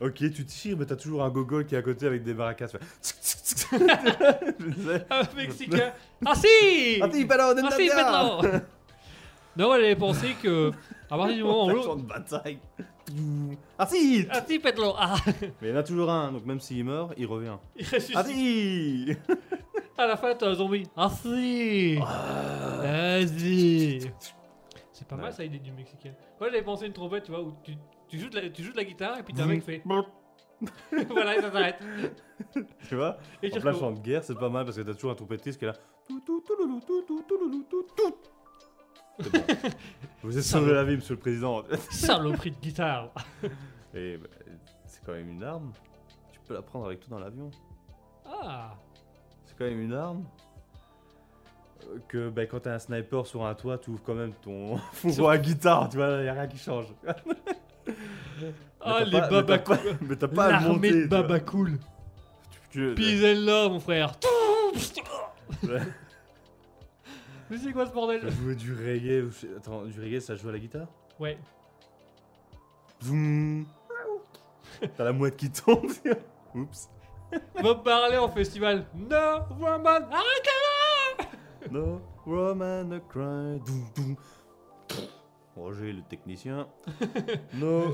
[0.00, 2.68] Ok, tu tires, mais t'as toujours un gogol qui est à côté avec des maracas.
[2.68, 2.78] tu
[3.54, 3.76] fais.
[5.10, 5.92] Un mexicain.
[6.24, 7.90] Ah si Ah, si, pero, Ah si,
[9.60, 10.70] Non, moi j'avais pensé que
[11.10, 11.96] à partir du moment où l'autre.
[11.96, 12.58] de bataille.
[13.78, 15.16] Ah si Ah si, Pedro Ah
[15.60, 17.58] Mais il y en a toujours un, donc même s'il meurt, il revient.
[17.76, 18.16] Il ressuscite.
[18.16, 19.14] Ah si
[19.98, 20.84] À la fin, t'as un zombie.
[20.96, 24.00] Ah si Vas-y
[24.92, 25.32] C'est pas mal Ouais.
[25.32, 26.14] ça, l'idée du mexicain.
[26.40, 27.72] Moi j'avais pensé une trompette, tu vois, où tu,
[28.08, 29.66] tu, joues, de la, tu joues de la guitare et puis t'as un mec qui
[29.66, 29.82] fait.
[31.10, 31.80] voilà, et ça s'arrête.
[32.88, 34.94] Tu vois Et En tu plein champ de guerre, c'est pas mal parce que t'as
[34.94, 35.74] toujours un trompettiste qui est là.
[36.08, 38.14] Tout, tout, tout, loulou, tout, tout, tout, loulou, tout, tout.
[39.32, 39.42] Bon.
[40.22, 41.62] Vous êtes sauvé la vie, monsieur le président.
[41.90, 43.10] Saloperie de guitare
[43.94, 44.28] Et bah,
[44.86, 45.72] c'est quand même une arme.
[46.32, 47.50] Tu peux la prendre avec toi dans l'avion.
[48.26, 48.74] Ah
[49.46, 50.24] C'est quand même une arme.
[51.84, 54.76] Euh, Que bah, quand t'as un sniper sur un toit, tu ouvres quand même ton
[54.92, 56.86] fourreau à guitare, tu vois, y a rien qui change.
[58.80, 60.90] Ah, les pas- mais t'as baba pas- Mais t'as pas à L'armée monter.
[60.90, 61.22] de tu vois.
[61.22, 61.78] baba cool
[62.70, 64.12] Tu- tu- Peace and love, mon frère
[65.64, 65.80] Ouais.
[67.50, 68.28] Mais c'est quoi ce bordel?
[68.30, 69.28] Jouer du reggae.
[69.56, 70.86] Attends, du reggae, ça joue à la guitare?
[71.18, 71.38] Ouais.
[73.02, 73.66] Zoom.
[74.96, 75.90] T'as la mouette qui tombe.
[76.54, 76.88] Oups.
[77.56, 78.86] Va me parler en festival.
[78.94, 81.30] No woman, arrête
[81.70, 83.60] No woman a cry.
[83.66, 84.16] Doum, doum.
[85.56, 86.66] Roger, le technicien.
[87.54, 87.92] No.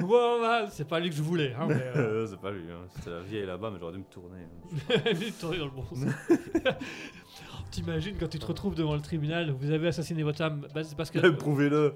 [0.00, 1.54] Woman, c'est pas lui que je voulais.
[1.54, 2.86] Hein, euh, c'est pas lui, hein.
[2.96, 4.40] c'était la vieille là-bas, mais j'aurais dû me tourner.
[4.40, 5.12] hein.
[5.38, 5.98] Tourné dans le bon sens.
[7.70, 10.96] T'imagines quand tu te retrouves devant le tribunal, vous avez assassiné votre femme, bah, c'est
[10.96, 11.18] parce que.
[11.28, 11.94] Prouvez-le.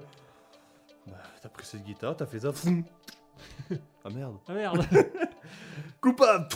[1.07, 2.51] Bah, t'as pris cette guitare, t'as fait ça.
[4.05, 4.37] Ah merde.
[4.47, 4.85] Ah merde.
[6.01, 6.47] Coupable.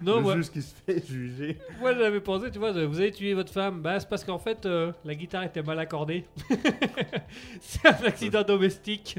[0.00, 1.58] Non, le moi, juge qui se fait juger.
[1.80, 4.64] moi j'avais pensé, tu vois, vous avez tué votre femme, bah c'est parce qu'en fait
[4.64, 6.24] euh, la guitare était mal accordée.
[7.60, 9.18] c'est un accident domestique.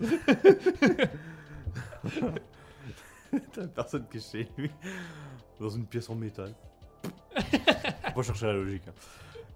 [3.51, 4.71] T'as une personne qui est chez lui,
[5.59, 6.55] dans une pièce en métal.
[8.09, 8.83] Faut pas chercher la logique.
[8.87, 8.93] hein.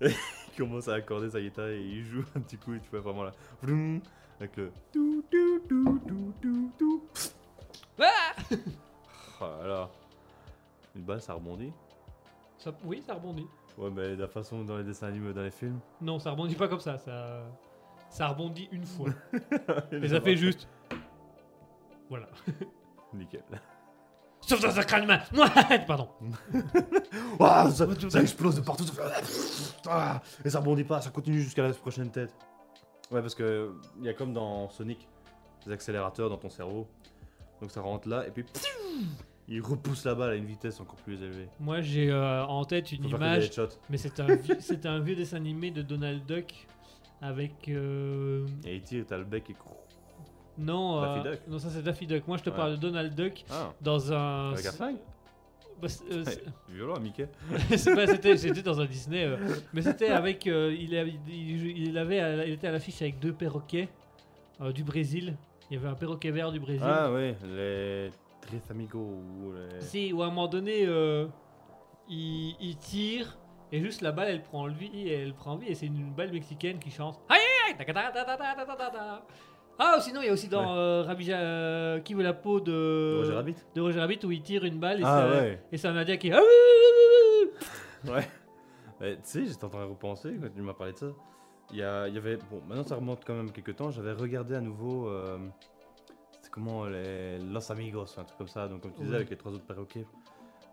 [0.56, 3.00] Il commence à accorder sa guitare et il joue un petit coup et tu vois
[3.00, 3.32] vraiment là.
[3.64, 4.02] Vroom,
[4.40, 4.72] Avec le.
[4.92, 7.04] tou, tou, tou, tou, tou, tou.
[8.00, 8.34] Ah
[9.42, 9.90] Oh là là.
[10.96, 11.74] Une balle, ça rebondit.
[12.60, 13.48] Ça- oui, ça rebondit.
[13.80, 15.80] Ouais, mais la façon dans les dessins animés dans les films.
[16.00, 17.00] Non, ça rebondit pas comme ça.
[17.00, 17.42] Ça,
[18.12, 19.10] ça rebondit une fois.
[19.92, 20.68] Et ça fait juste.
[22.10, 22.28] Voilà.
[23.14, 23.42] Nickel.
[24.46, 25.20] Sauf dans un crâne humain.
[25.88, 26.10] Pardon.
[27.40, 28.86] Ouah, ça, ça explose de partout.
[29.86, 32.34] Ah, et ça rebondit pas, ça continue jusqu'à la prochaine tête.
[33.12, 35.10] Ouais, parce que il y a comme dans Sonic
[35.66, 36.88] des accélérateurs dans ton cerveau.
[37.62, 38.46] Donc ça rentre là et puis
[39.50, 41.50] il repousse la balle à une vitesse encore plus élevée.
[41.60, 43.78] Moi, j'ai euh, en tête une Faut faire que des image, headshots.
[43.90, 46.66] mais c'est un, vieux- c'est un vieux dessin animé de Donald Duck
[47.22, 47.68] avec.
[47.68, 49.56] euh, Et il tire, t'as le bec et.
[50.58, 51.40] Non, euh, Daffy Duck.
[51.48, 52.28] non ça c'est Daffy Duck.
[52.28, 52.56] Moi je te Ouais.
[52.56, 54.54] parle de Donald Duck Ah, dans un.
[54.54, 54.98] Garfunkel
[55.82, 56.24] Bah, euh,
[56.70, 57.28] Violent, Mickey.
[57.78, 59.38] c'était dans un Disney, euh,
[59.74, 63.02] mais c'était avec euh, il, a- il- il avait à la- il était à l'affiche
[63.02, 63.90] avec deux perroquets
[64.62, 65.36] euh, du Brésil.
[65.72, 66.84] Il y avait un perroquet vert du Brésil.
[66.86, 69.82] Ah oui, les Tres Amigos ou les...
[69.82, 71.26] Si, ou à un moment donné, euh,
[72.10, 73.38] il, il tire
[73.72, 76.32] et juste la balle, elle prend lui et elle prend vie et c'est une balle
[76.32, 77.20] mexicaine qui chante.
[77.30, 77.86] Aïe, aïe, aïe.
[79.80, 82.60] Ah, sinon il y a aussi dans euh, Rabbi Ja- euh, qui veut la peau
[82.60, 85.62] de Roger Rabbit de Roger Rabbit où il tire une balle et, Ah, ça- ouais.
[85.72, 86.32] et c'est un indien qui.
[86.32, 87.52] Ah, oui, oui, oui,
[88.06, 88.28] oui, Ouais.
[89.02, 91.08] Mais tu sais, j'étais en train de repenser quand tu m'as parlé de ça.
[91.72, 92.38] Il y, a- il y avait.
[92.52, 93.90] Bon, maintenant ça remonte quand même quelques temps.
[93.90, 95.08] J'avais regardé à nouveau.
[95.10, 95.38] euh,
[96.34, 98.68] C'était comment les Los Amigos, un truc comme ça.
[98.68, 100.06] Donc, comme tu disais, avec les trois autres perroquets.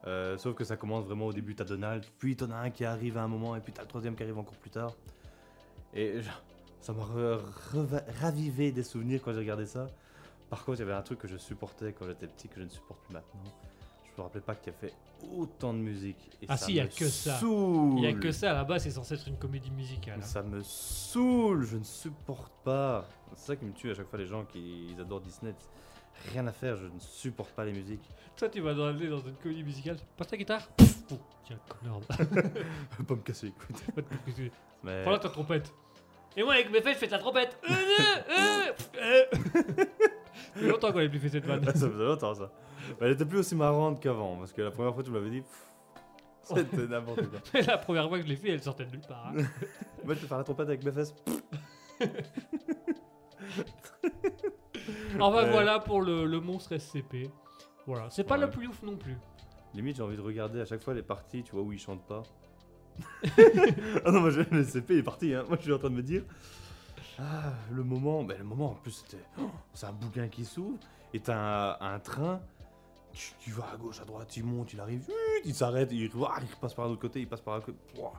[0.06, 2.84] Euh, sauf que ça commence vraiment au début, t'as Donald, puis t'en as un qui
[2.86, 4.92] arrive à un moment, et puis t'as le troisième qui arrive encore plus tard.
[5.94, 6.42] Et genre,
[6.80, 7.04] ça m'a
[8.20, 9.86] ravivé des souvenirs quand j'ai regardé ça.
[10.48, 12.64] Par contre, il y avait un truc que je supportais quand j'étais petit que je
[12.64, 13.40] ne supporte plus maintenant.
[14.04, 14.92] Je me rappelais pas qu'il y avait
[15.36, 16.18] autant de musique.
[16.42, 17.38] Et Ah ça si, il y a que ça.
[17.42, 20.18] Il y a que ça là-bas, c'est censé être une comédie musicale.
[20.18, 20.24] hein.
[20.24, 23.06] Ça me saoule, je ne supporte pas.
[23.36, 25.54] C'est ça qui me tue à chaque fois les gens qui ils adorent Disney.
[26.32, 28.02] rien à faire, je ne supporte pas les musiques.
[28.36, 29.98] Toi, tu vas aller dans une comédie musicale.
[30.16, 30.66] Passe ta guitare.
[30.76, 32.00] Pff, oh, tiens, connard.
[32.08, 33.84] pas me casser, écoute.
[34.82, 35.02] Mais...
[35.02, 35.72] Prends là ta trompette.
[36.36, 37.58] Et moi, avec mes fesses, je fais de la trompette.
[37.68, 37.74] Euh,
[38.30, 38.72] euh,
[39.02, 39.24] euh.
[40.54, 41.64] Ça fait longtemps qu'on n'avait plus fait cette vanne.
[41.64, 42.50] ça faisait longtemps ça.
[43.00, 45.42] Mais elle était plus aussi marrante qu'avant, parce que la première fois tu m'avais dit,
[45.42, 45.70] pff,
[46.42, 47.38] c'était n'importe quoi.
[47.54, 49.28] Mais la première fois que je l'ai fait, elle sortait de nulle part.
[49.28, 49.42] hein.
[50.04, 51.14] Moi je vais faire la trompette avec mes fesses.
[55.18, 55.50] Enfin Ouais.
[55.50, 57.30] voilà pour le, le monstre SCP.
[57.86, 58.42] Voilà, c'est pas Ouais.
[58.42, 59.16] le plus ouf non plus.
[59.74, 62.06] Limite j'ai envie de regarder à chaque fois les parties, tu vois, où ils chantent
[62.06, 62.22] pas.
[64.04, 65.44] ah non, moi le CP est parti, hein.
[65.48, 66.22] moi je suis en train de me dire.
[67.18, 69.22] Ah, le moment, mais le moment en plus c'était.
[69.40, 70.78] oh, c'est un bouquin qui s'ouvre,
[71.12, 72.40] et t'as un, un train,
[73.12, 75.02] tu, tu vas à gauche, à droite, il monte, il arrive,
[75.44, 77.78] il s'arrête, il, ouah, il passe par un autre côté, il passe par un côté.
[77.98, 78.12] Ouah.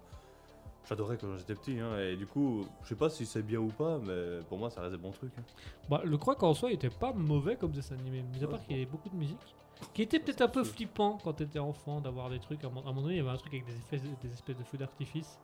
[0.88, 3.68] J'adorais quand j'étais petit, hein, et du coup, je sais pas si c'est bien ou
[3.70, 5.32] pas, mais pour moi ça reste des bons trucs.
[5.38, 5.44] hein.
[5.90, 8.62] Bah, le crois qu'en soi, il était pas mauvais comme dessin animé, mis à part
[8.64, 9.56] qu'il y avait beaucoup de musique.
[9.94, 12.64] Qui était peut-être un peu flippant quand t'étais enfant d'avoir des trucs.
[12.64, 14.64] À un moment donné, il y avait un truc avec des, effets, des espèces de
[14.64, 15.40] feux d'artifice.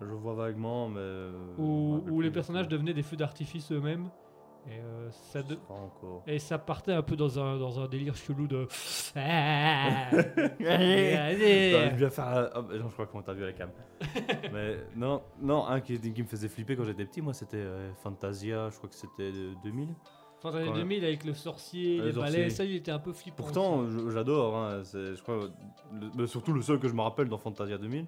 [0.00, 1.00] Je vois vaguement, mais.
[1.00, 1.62] euh, je
[2.12, 4.08] Où, les personnages devenaient des feux d'artifice eux-mêmes.
[4.66, 5.58] Et euh, ça, de-
[6.26, 8.68] et ça partait un peu dans un, dans un délire chelou de.
[11.72, 12.26] T'aurais bien faire.
[12.28, 13.70] un- oh, bah, non, je crois qu'on t'a vu à la cam.
[14.52, 17.92] Mais non, non, un qui, qui me faisait flipper quand j'étais petit, moi c'était euh,
[17.94, 19.94] Fantasia, je crois que c'était de 2000.
[20.44, 23.36] Les Quand- 2000 avec le sorcier, Le les balais, ça il était un peu flippant.
[23.42, 25.48] Pourtant, j'adore, hein, je crois,
[26.16, 28.06] le- surtout le seul que je me rappelle dans Fantasia 2000.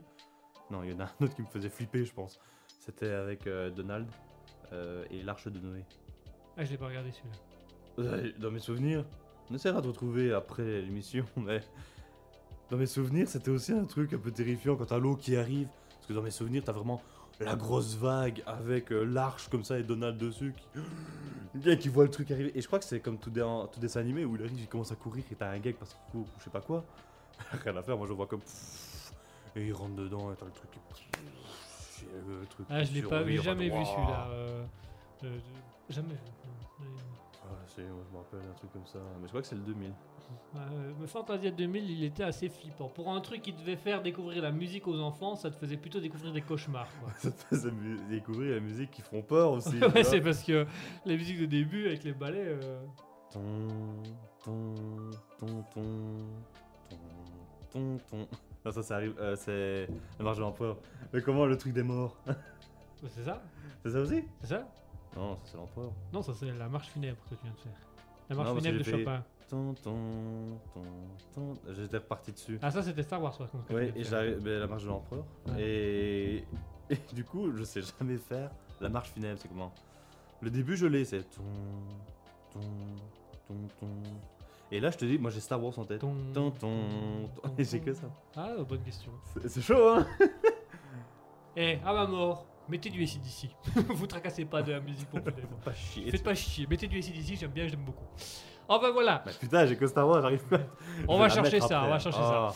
[0.71, 2.41] Non, il y en a un autre qui me faisait flipper, je pense.
[2.79, 4.07] C'était avec euh, Donald
[4.73, 5.85] euh, et l'Arche de Noé.
[6.57, 8.33] Ah, je l'ai pas regardé celui-là.
[8.39, 9.05] Dans mes souvenirs,
[9.51, 11.61] on essaiera de retrouver après l'émission, mais
[12.71, 15.69] dans mes souvenirs, c'était aussi un truc un peu terrifiant quand t'as l'eau qui arrive.
[15.91, 17.03] Parce que dans mes souvenirs, t'as vraiment
[17.45, 20.81] la grosse vague avec euh, l'arche comme ça et Donald dessus qui,
[21.55, 22.51] Bien qui voit le truc arriver.
[22.57, 24.69] Et je crois que c'est comme tout, dé- tout dessin animé où il arrive, il
[24.69, 26.85] commence à courir et t'as un gag parce qu'il court ou je sais pas quoi.
[27.65, 28.41] Rien à faire, moi je vois comme.
[29.57, 30.71] Et il rentre dedans et t'as le truc
[32.29, 34.27] le truc Ah, je l'ai pas vu, survire, jamais vu celui-là.
[34.31, 34.65] euh,
[35.25, 35.39] euh,
[35.89, 36.87] jamais vu.
[37.79, 38.99] Ah, moi, je me rappelle un truc comme ça.
[39.21, 39.93] Mais je crois que c'est le 2000.
[40.55, 42.89] Ouais, ouais, mais Fantasia 2000, il était assez flippant.
[42.89, 46.01] Pour un truc qui devait faire découvrir la musique aux enfants, ça te faisait plutôt
[46.01, 46.89] découvrir des cauchemars.
[47.01, 47.13] Quoi.
[47.19, 47.71] Ça te faisait
[48.09, 49.77] découvrir la musique qui font peur aussi.
[49.95, 50.67] ouais, c'est parce que
[51.05, 52.47] les musiques de début avec les ballets.
[52.47, 52.81] euh,
[53.31, 53.69] Ton,
[54.43, 54.75] ton,
[55.39, 56.97] ton, ton, ton,
[57.71, 58.29] ton, ton.
[58.65, 59.87] Non, ça, ça arrive, euh, c'est
[60.19, 60.79] la marche de l'empereur.
[61.13, 62.17] Mais comment le truc des morts?
[63.09, 63.43] C'est ça
[63.85, 64.25] C'est ça aussi?
[64.41, 64.67] C'est ça
[65.17, 65.93] Non, ça c'est l'empereur.
[66.13, 67.73] Non, ça c'est la marche funèbre que tu viens de faire.
[68.31, 69.25] La marche Non, parce que funèbre de j'ai fait- Chopin.
[69.49, 69.97] Ton, ton,
[70.73, 70.83] ton,
[71.35, 71.55] ton.
[71.75, 72.59] J'étais reparti dessus.
[72.63, 73.67] Ah, ça c'était Star Wars par contre.
[73.67, 74.19] que Oui, tu et viens de faire.
[74.21, 75.25] j'arrive, ben, la marche de l'empereur.
[75.49, 75.63] Ouais.
[75.63, 76.45] Et...
[76.89, 78.51] et du coup, je sais jamais faire
[78.81, 79.73] la marche funèbre, c'est comment
[80.41, 81.43] Le début, je l'ai, c'est ton,
[82.53, 82.61] ton,
[83.47, 83.87] ton, ton.
[84.71, 86.01] Et là, je te dis, moi j'ai Star Wars en tête.
[86.01, 86.79] Ton, Ton, ton,
[87.43, 87.55] ton.
[87.59, 88.07] Et j'ai que ça.
[88.35, 89.13] Ah, bonne question.
[89.35, 90.07] C'est- C'est chaud, hein
[91.57, 93.51] Eh, à ma mort, mettez du SCDC.
[93.91, 95.57] Vous tracassez pas de la musique pour funèbre.
[95.65, 96.11] Pas chier.
[96.11, 98.07] Faites pas chier, mettez du SCDC, j'aime bien, j'aime beaucoup.
[98.69, 100.61] Enfin voilà, Bah putain, j'ai que Star Wars, j'arrive pas.
[101.07, 102.55] on va chercher ça, on va chercher ça.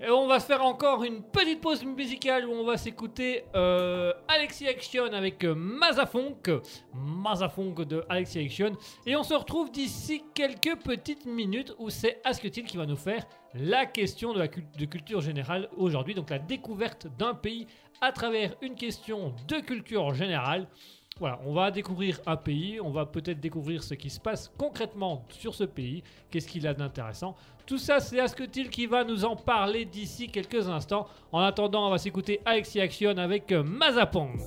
[0.00, 4.12] Et on va se faire encore une petite pause musicale où on va s'écouter euh,
[4.28, 6.52] Alexis Action avec euh, Mazafunk.
[6.94, 8.72] Mazafunk de Alexis Action.
[9.06, 13.26] Et on se retrouve d'ici quelques petites minutes où c'est Asketil qui va nous faire
[13.54, 16.14] la question de la de culture générale aujourd'hui.
[16.14, 17.66] Donc la découverte d'un pays
[18.00, 20.68] à travers une question de culture générale.
[21.20, 25.24] Voilà, on va découvrir un pays, on va peut-être découvrir ce qui se passe concrètement
[25.30, 27.34] sur ce pays, qu'est-ce qu'il a d'intéressant.
[27.66, 31.06] Tout ça, c'est Asketil qui va nous en parler d'ici quelques instants.
[31.32, 34.38] En attendant, on va s'écouter Alexis Action avec Mazapunk.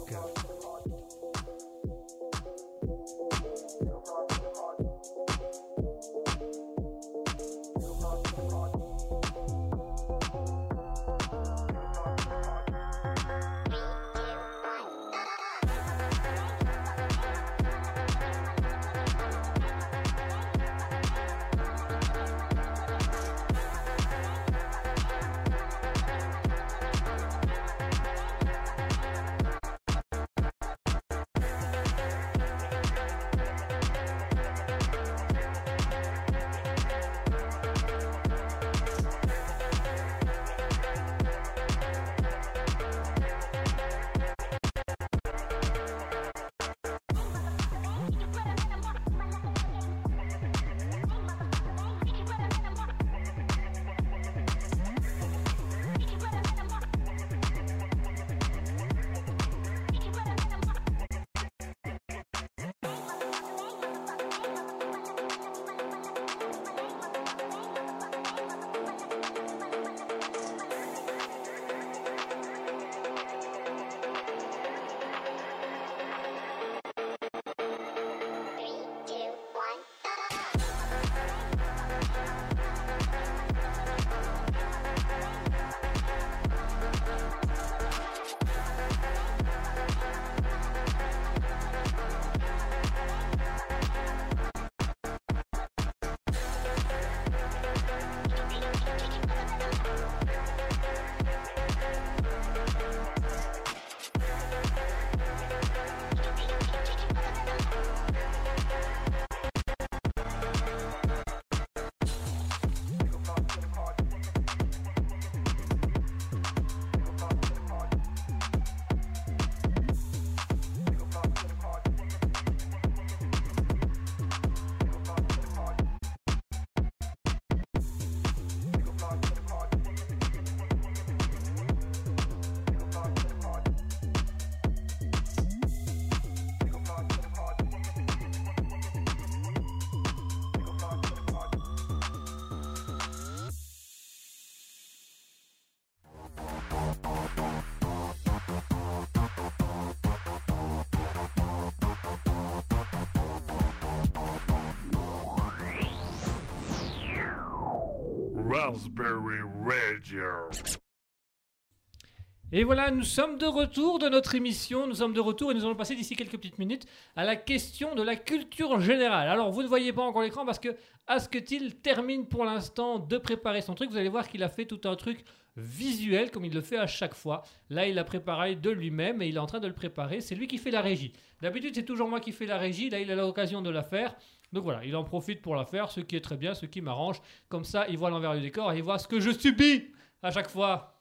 [162.53, 164.85] Et voilà, nous sommes de retour de notre émission.
[164.85, 166.85] Nous sommes de retour et nous allons passer d'ici quelques petites minutes
[167.15, 169.29] à la question de la culture générale.
[169.29, 170.75] Alors, vous ne voyez pas encore l'écran parce que
[171.07, 173.89] Asketil termine pour l'instant de préparer son truc.
[173.89, 175.23] Vous allez voir qu'il a fait tout un truc
[175.55, 177.43] visuel comme il le fait à chaque fois.
[177.69, 180.19] Là, il a préparé de lui-même et il est en train de le préparer.
[180.19, 181.13] C'est lui qui fait la régie.
[181.41, 182.89] D'habitude, c'est toujours moi qui fais la régie.
[182.89, 184.13] Là, il a l'occasion de la faire.
[184.51, 186.81] Donc voilà, il en profite pour la faire, ce qui est très bien, ce qui
[186.81, 187.21] m'arrange.
[187.47, 189.85] Comme ça, il voit l'envers du décor et il voit ce que je subis
[190.21, 190.97] à chaque fois.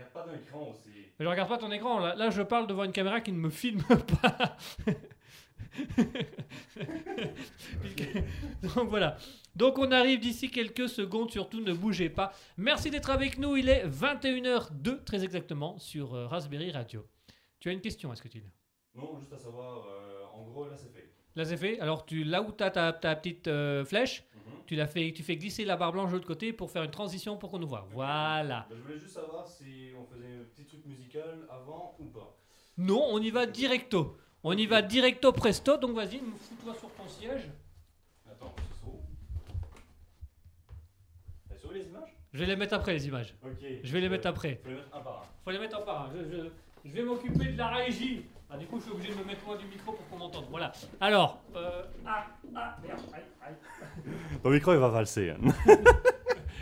[0.00, 0.26] Regarde pas
[0.70, 0.90] aussi.
[1.18, 1.98] Mais je regarde pas ton écran.
[1.98, 3.82] Là, là, je parle devant une caméra qui ne me filme
[4.22, 4.56] pas.
[8.74, 9.16] Donc voilà.
[9.54, 11.30] Donc on arrive d'ici quelques secondes.
[11.30, 12.32] Surtout ne bougez pas.
[12.56, 13.56] Merci d'être avec nous.
[13.56, 17.06] Il est 21h02 très exactement sur euh, Raspberry Radio.
[17.58, 18.42] Tu as une question, est-ce que tu
[18.94, 21.10] Non, juste à savoir, euh, en gros, là c'est fait.
[21.36, 21.80] Là c'est fait.
[21.80, 24.24] Alors tu là où tu as ta, ta petite euh, flèche,
[24.66, 26.90] tu la fais, tu fais glisser la barre blanche de l'autre côté pour faire une
[26.90, 27.86] transition pour qu'on nous voit.
[27.90, 28.66] Voilà.
[28.68, 32.36] Bah, je voulais juste savoir si on faisait un petit truc musical avant ou pas.
[32.78, 34.16] Non, on y va directo.
[34.42, 35.76] On y va directo presto.
[35.76, 37.50] Donc vas-y, fous-toi sur ton siège.
[38.30, 39.00] Attends, c'est où?
[41.48, 42.16] T'as sur les images?
[42.32, 43.34] Je vais les mettre après les images.
[43.44, 43.58] Ok.
[43.82, 44.60] Je vais les mettre après.
[44.62, 45.24] Faut les mettre un par un.
[45.44, 46.10] Faut les mettre en par un.
[46.14, 46.48] Je, je-
[46.84, 48.24] je vais m'occuper de la régie.
[48.52, 50.46] Ah, du coup, je suis obligé de me mettre loin du micro pour qu'on m'entende.
[50.50, 50.72] Voilà.
[51.00, 52.26] Alors, euh, ah,
[52.56, 53.54] ah, merde, aïe, aïe.
[54.42, 55.30] Ton micro il va valser.
[55.30, 55.36] hein.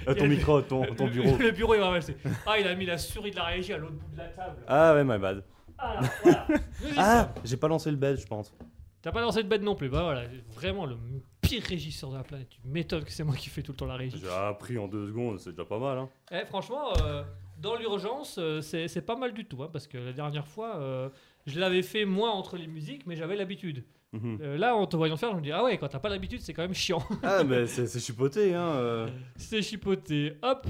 [0.06, 1.36] Euh, ton micro, ton, ton Le- bureau.
[1.36, 2.16] Le, bureau, il va valser.
[2.46, 4.56] Ah, il a mis la souris de la régie à l'autre bout de la table.
[4.66, 5.42] Ah ouais, my bad.
[5.76, 6.46] Alors, voilà.
[6.96, 8.54] Ah, j'ai pas lancé le bel, je pense.
[9.02, 9.88] T'as pas lancé de bête non plus.
[9.88, 10.24] Bah voilà,
[10.54, 10.96] vraiment le
[11.40, 12.48] pire régisseur de la planète.
[12.48, 14.18] Tu m'étonnes que c'est moi qui fais tout le temps la régie.
[14.20, 15.98] J'ai appris en deux secondes, c'est déjà pas mal.
[15.98, 16.08] Hein.
[16.32, 17.22] Eh, franchement, euh,
[17.60, 19.62] dans l'urgence, euh, c'est c'est pas mal du tout.
[19.62, 21.08] hein, parce que la dernière fois, euh,
[21.46, 23.84] je l'avais fait moi entre les musiques, mais j'avais l'habitude.
[24.12, 24.38] Mhm.
[24.40, 26.40] Euh, là, en te voyant faire, je me dis, ah ouais, quand t'as pas l'habitude,
[26.40, 27.02] c'est quand même chiant.
[27.22, 28.68] Ah, mais c'est c'est chipoté, hein.
[28.74, 29.08] euh.
[29.36, 30.34] c'est chipoté.
[30.42, 30.66] Hop.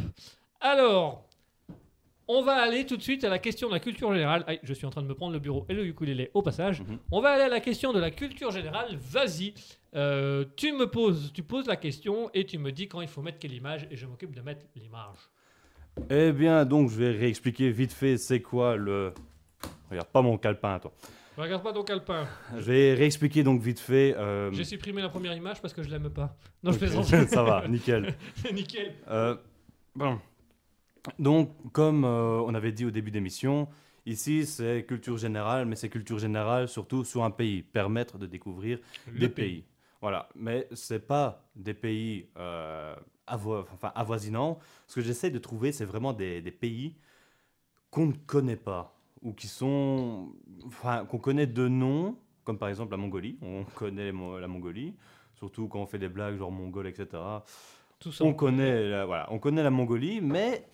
[0.60, 1.27] Alors,
[2.28, 4.44] on va aller tout de suite à la question de la culture générale.
[4.46, 6.80] Aïe, je suis en train de me prendre le bureau et le ukulélé au passage.
[6.82, 6.98] Mhm.
[7.10, 8.96] On va aller à la question de la culture générale.
[9.00, 9.54] Vas-y.
[9.94, 13.22] Euh, tu me poses, tu poses la question et tu me dis quand il faut
[13.22, 15.16] mettre quelle image et je m'occupe de mettre l'image.
[16.10, 19.12] Eh bien, donc, je vais réexpliquer vite fait c'est quoi le.
[19.90, 20.92] Regarde pas mon calepin, toi.
[21.36, 22.26] Regarde pas ton calepin.
[22.56, 24.14] Je vais réexpliquer donc vite fait.
[24.16, 26.36] euh, J'ai supprimé la première image parce que je l'aime pas.
[26.62, 27.04] Non, je plaisante.
[27.28, 28.14] Ça va, nickel.
[28.52, 28.92] Nickel.
[29.08, 29.36] Euh,
[29.94, 30.18] bon.
[31.18, 33.68] Donc, comme euh, on avait dit au début d'émission,
[34.06, 38.78] ici c'est culture générale, mais c'est culture générale surtout sur un pays, permettre de découvrir
[39.14, 39.64] des pays.
[40.00, 42.94] Voilà, mais c'est pas des pays euh,
[43.26, 44.58] avo- enfin, avoisinants.
[44.86, 46.94] Ce que j'essaie de trouver, c'est vraiment des, des pays
[47.90, 50.28] qu'on ne connaît pas ou qui sont,
[50.66, 53.38] enfin, qu'on connaît de nom, comme par exemple la Mongolie.
[53.42, 54.94] On connaît la Mongolie,
[55.34, 57.44] surtout quand on fait des blagues genre mongol, etc.
[57.98, 58.24] Tout ça.
[58.24, 60.64] On connaît, la, voilà, on connaît la Mongolie, mais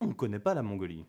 [0.00, 1.04] on ne connaît pas la Mongolie.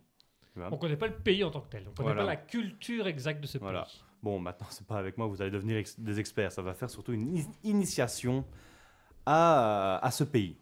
[0.71, 1.83] On connaît pas le pays en tant que tel.
[1.87, 2.21] On connaît Voilà.
[2.23, 3.83] pas la culture exacte de ce Voilà.
[3.83, 4.01] pays.
[4.23, 6.51] Bon, maintenant, c'est pas avec moi, vous allez devenir ex- des experts.
[6.51, 8.43] Ça va faire surtout une ini- initiation
[9.25, 10.57] à, à ce pays.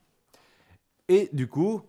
[1.07, 1.81] Et du coup,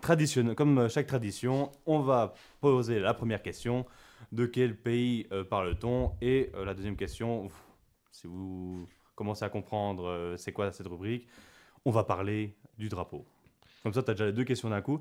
[0.00, 3.86] traditionnel, comme chaque tradition, on va poser la première question
[4.32, 6.16] de quel pays euh, parle-t-on?
[6.20, 7.48] Et euh, la deuxième question,
[8.10, 11.28] si vous commencez à comprendre euh, c'est quoi cette rubrique,
[11.84, 13.24] on va parler du drapeau.
[13.84, 14.98] Comme ça, tu as déjà les deux questions d'un coup.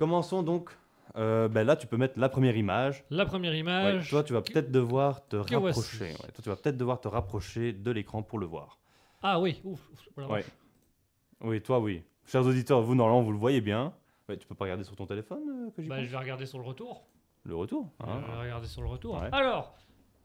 [0.00, 0.70] Commençons donc.
[1.16, 3.04] Euh, ben là, tu peux mettre la première image.
[3.10, 4.08] La première Ouais, image.
[4.08, 6.04] toi, tu vas peut-être devoir te rapprocher.
[6.04, 6.14] ouais.
[6.16, 8.78] Toi, tu vas peut-être devoir te rapprocher de l'écran pour le voir.
[9.22, 9.60] Ah oui.
[9.62, 9.78] Ouf.
[10.16, 10.42] Ouais.
[11.42, 12.02] Oui, toi, oui.
[12.24, 13.92] Chers auditeurs, vous, normalement, vous le voyez bien.
[14.26, 16.64] Tu peux pas regarder sur ton téléphone euh, que Bah, je vais regarder sur le
[16.64, 17.04] retour.
[17.44, 18.22] Le retour Je hein.
[18.36, 19.22] vais regarder sur le retour.
[19.32, 19.76] Alors.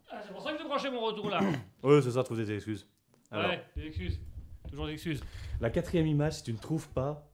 [0.09, 1.41] Ah, c'est pour ça que j'ai branché mon retour là.
[1.83, 2.87] Ouais, c'est ça, trouve des excuses.
[3.29, 4.21] Alors, ouais, des excuses.
[4.69, 5.21] Toujours des excuses.
[5.59, 7.27] la quatrième image, si tu ne trouves pas,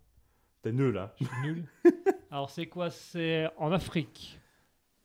[0.64, 1.12] t'es nul, hein.
[1.20, 1.66] Je suis nul.
[2.32, 2.89] Alors c'est quoi?
[2.89, 4.39] C'est en Afrique.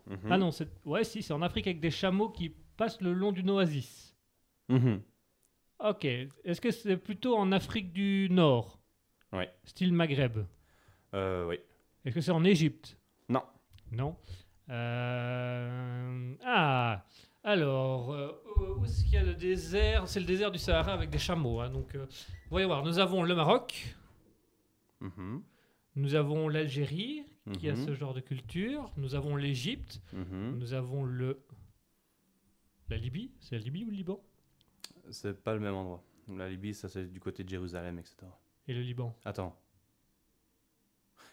[0.09, 0.19] Mhm.
[0.31, 3.33] Ah non, c'est ouais si, c'est en Afrique avec des chameaux qui passent le long
[3.33, 4.15] d'une oasis.
[4.69, 5.03] Mhm.
[5.81, 6.05] Ok.
[6.05, 8.79] Est-ce que c'est plutôt en Afrique du Nord?
[9.33, 9.53] Ouais.
[9.65, 10.39] Style Maghreb?
[11.15, 11.59] Euh, oui.
[12.05, 12.97] Est-ce que c'est en Égypte?
[13.29, 13.43] Non.
[13.91, 14.17] Non.
[14.71, 17.05] Euh, Ah.
[17.43, 18.33] Alors, euh,
[18.77, 20.09] où est-ce qu'il y a le désert?
[20.09, 21.61] C'est le désert du Sahara avec des chameaux.
[21.61, 22.07] hein, donc, euh,
[22.51, 22.85] voyons voir.
[22.85, 23.95] Nous avons le Maroc.
[25.01, 25.43] Mhm.
[25.97, 27.25] Nous avons l'Algérie
[27.59, 27.87] qui a Mhm.
[27.87, 28.91] ce genre de culture.
[28.97, 30.01] Nous avons l'Égypte.
[30.13, 30.59] Mhm.
[30.59, 31.43] Nous avons le.
[32.89, 34.21] La Libye C'est la Libye ou le Liban?
[35.11, 36.05] C'est pas le même endroit.
[36.29, 38.17] La Libye, ça, c'est du côté de Jérusalem, etc.
[38.69, 39.17] Et le Liban?
[39.25, 39.57] Attends.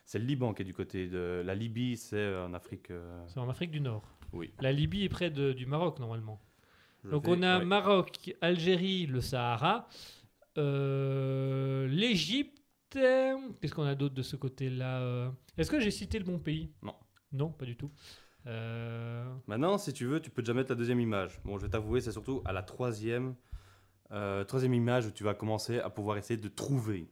[0.06, 1.42] C'est le Liban qui est du côté de.
[1.46, 2.92] La Libye, c'est en Afrique.
[2.92, 4.04] euh, C'est en Afrique du Nord.
[4.34, 4.52] Oui.
[4.62, 6.40] La Libye est près de- du Maroc normalement.
[7.04, 7.66] je Donc vais- on a ouais.
[7.66, 9.88] Maroc, Algérie, le Sahara,
[10.58, 12.63] euh, l'Égypte
[12.94, 16.72] Qu'est-ce qu'on a d'autre de ce côté-là euh Est-ce que j'ai cité le bon pays?
[16.82, 16.96] Non.
[17.32, 17.92] Non, pas du tout.
[18.46, 21.40] Euh, Maintenant, si tu veux, tu peux déjà mettre la deuxième image.
[21.44, 23.36] Bon, je vais t'avouer, c'est surtout à la troisième,
[24.12, 27.10] euh, troisième image où tu vas commencer à pouvoir essayer de trouver.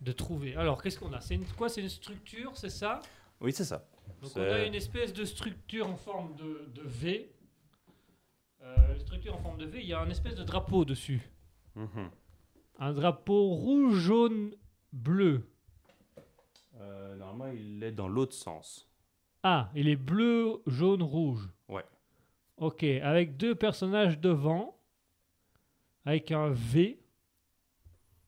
[0.00, 0.54] de trouver.
[0.56, 1.20] Alors, qu'est-ce qu'on a?
[1.20, 3.00] C'est une, quoi C'est une structure, c'est ça?
[3.40, 3.88] Oui, c'est ça.
[4.22, 7.34] Donc, on a une espèce de structure en forme de, de V.
[8.62, 11.22] Euh, une structure en forme de V, il y a un espèce de drapeau dessus.
[11.74, 12.10] Mhm.
[12.78, 14.54] Un drapeau rouge, jaune,
[14.94, 15.42] bleu.
[16.80, 18.88] Euh, normalement, il est dans l'autre sens.
[19.42, 21.48] Ah, il est bleu, jaune, rouge.
[21.68, 21.84] Ouais.
[22.56, 24.78] Ok, avec deux personnages devant,
[26.06, 27.00] avec un V.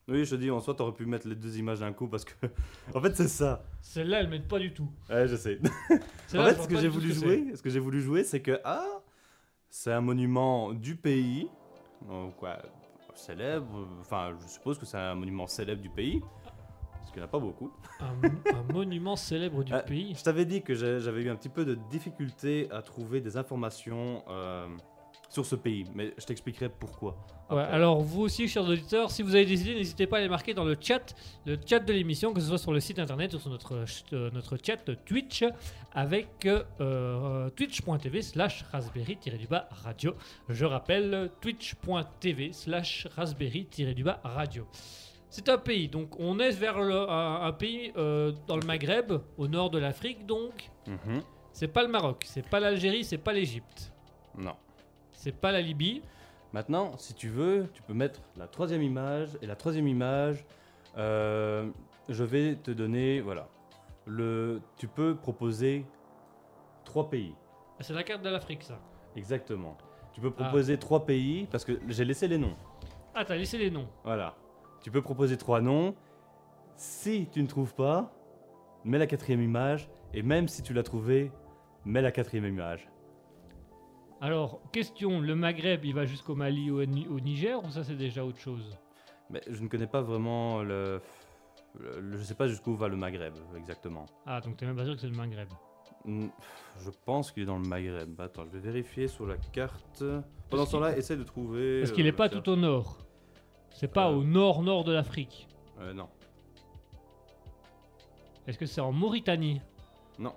[0.09, 2.25] Oui, je te dis, en soi, t'aurais pu mettre les deux images d'un coup parce
[2.25, 2.35] que.
[2.95, 3.65] en fait, c'est ça.
[3.81, 4.91] Celle-là, elle m'aide pas du tout.
[5.09, 5.59] Ouais, je sais.
[6.35, 9.01] En fait, ce que j'ai voulu jouer, ce que j'ai voulu jouer, c'est que ah,
[9.71, 11.49] c'est un monument du pays,
[12.07, 12.59] donc, quoi,
[13.15, 13.89] célèbre.
[14.01, 16.21] Enfin, je suppose que c'est un monument célèbre du pays,
[17.17, 17.73] qu'il n'y en a pas beaucoup.
[18.01, 20.15] Un, un monument célèbre du Ah, pays.
[20.15, 24.23] Je t'avais dit que j'avais eu un petit peu de difficulté à trouver des informations
[24.29, 24.67] euh,
[25.31, 27.17] sur ce pays, mais je t'expliquerai pourquoi.
[27.51, 30.29] Ouais, alors vous aussi, chers auditeurs, si vous avez des idées, n'hésitez pas à les
[30.29, 31.15] marquer dans le chat,
[31.47, 34.31] le chat de l'émission, que ce soit sur le site internet ou sur notre, euh,
[34.33, 35.43] notre chat Twitch,
[35.93, 40.15] avec euh, euh, twitch.tv slash raspberry-du-bas radio.
[40.51, 44.67] Je rappelle, twitch.tv slash raspberry-du-bas radio.
[45.29, 49.13] C'est un pays, donc on est vers le- un, un pays euh, dans le Maghreb,
[49.37, 50.71] au nord de l'Afrique donc.
[50.87, 51.21] Mhm.
[51.53, 53.93] C'est pas le Maroc, c'est pas l'Algérie, c'est pas l'Égypte,
[54.37, 54.55] Non.
[55.13, 56.03] c'est pas la Libye.
[56.53, 59.31] Maintenant, si tu veux, tu peux mettre la troisième image.
[59.43, 60.45] Et la troisième image,
[60.97, 61.69] euh,
[62.09, 63.49] je vais te donner, voilà.
[64.07, 65.85] Le, tu peux proposer
[66.85, 67.35] trois pays.
[67.81, 68.79] C'est la carte de l'Afrique ça.
[69.17, 69.77] Exactement.
[70.13, 70.45] Tu peux Ah.
[70.45, 72.57] proposer trois pays parce que j'ai laissé les noms.
[73.15, 73.89] Ah, t'as laissé les noms.
[74.05, 74.35] Voilà.
[74.83, 75.95] Tu peux proposer trois noms.
[76.77, 78.13] Si tu ne trouves pas,
[78.85, 79.89] mets la quatrième image.
[80.15, 81.31] Et même si tu l'as trouvé,
[81.85, 82.89] mets la quatrième image.
[84.21, 87.85] Alors, question, le Maghreb, il va jusqu'au Mali ou au, Ni- au Niger ou ça
[87.85, 88.77] c'est déjà autre chose?
[89.29, 91.01] Mais je ne connais pas vraiment le.
[91.79, 94.07] le- je sais pas jusqu'où va le Maghreb exactement.
[94.25, 95.49] Ah, donc t'es même pas sûr que c'est le Maghreb.
[96.05, 96.29] Hmm,
[96.79, 98.19] Je pense qu'il est dans le Maghreb.
[98.21, 100.03] Attends, je vais vérifier sur la carte.
[100.49, 101.81] Pendant ce temps-là, essaie de trouver.
[101.81, 102.99] Parce qu'il euh, est pas tout au nord.
[103.79, 104.17] C'est pas Euh.
[104.17, 105.47] au nord-nord de l'Afrique.
[105.81, 106.09] Euh, non.
[108.47, 109.61] Est-ce que c'est en Mauritanie?
[110.19, 110.33] Non.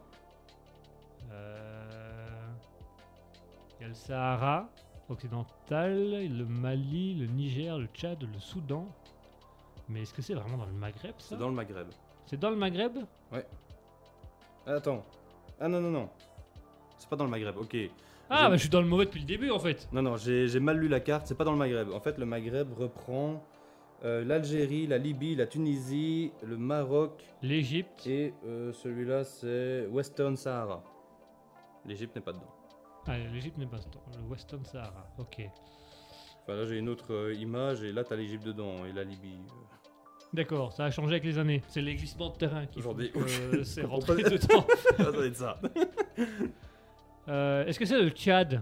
[1.31, 2.25] Euh,
[3.79, 4.67] Il y a le Sahara
[5.07, 8.85] occidental, le Mali, le Niger, le Tchad, le Soudan.
[9.87, 11.29] Mais est-ce que c'est vraiment dans le Maghreb ça?
[11.29, 11.87] C'est dans le Maghreb.
[12.25, 12.97] C'est dans le Maghreb?
[13.31, 13.37] Ah,
[14.67, 15.05] Attends.
[15.61, 16.09] Ah non, non, non.
[16.97, 17.77] C'est pas dans le Maghreb, ok.
[18.29, 19.87] Ah, bah je suis dans le mauvais depuis le début en fait.
[19.91, 21.91] Non, non, j'ai mal lu la carte, c'est pas dans le Maghreb.
[21.91, 23.43] En fait, le Maghreb reprend
[24.05, 28.05] euh, l'Algérie, la Libye, la Tunisie, le Maroc L'Égypte.
[28.07, 30.83] et euh, celui-là, c'est Western Sahara.
[31.85, 32.53] L'Égypte n'est pas dedans.
[33.07, 35.07] Ah, l'Égypte n'est pas dans le Western Sahara.
[35.17, 35.41] Ok.
[36.43, 39.39] Enfin, là, j'ai une autre euh, image et là, t'as l'Égypte dedans et la Libye.
[40.31, 41.63] D'accord, ça a changé avec les années.
[41.67, 44.65] C'est les glissements de terrain qui font Aujourd'hui, que c'est rentré dedans.
[44.97, 45.59] Ça doit être ça.
[47.29, 48.61] Euh, Est-ce que c'est le Tchad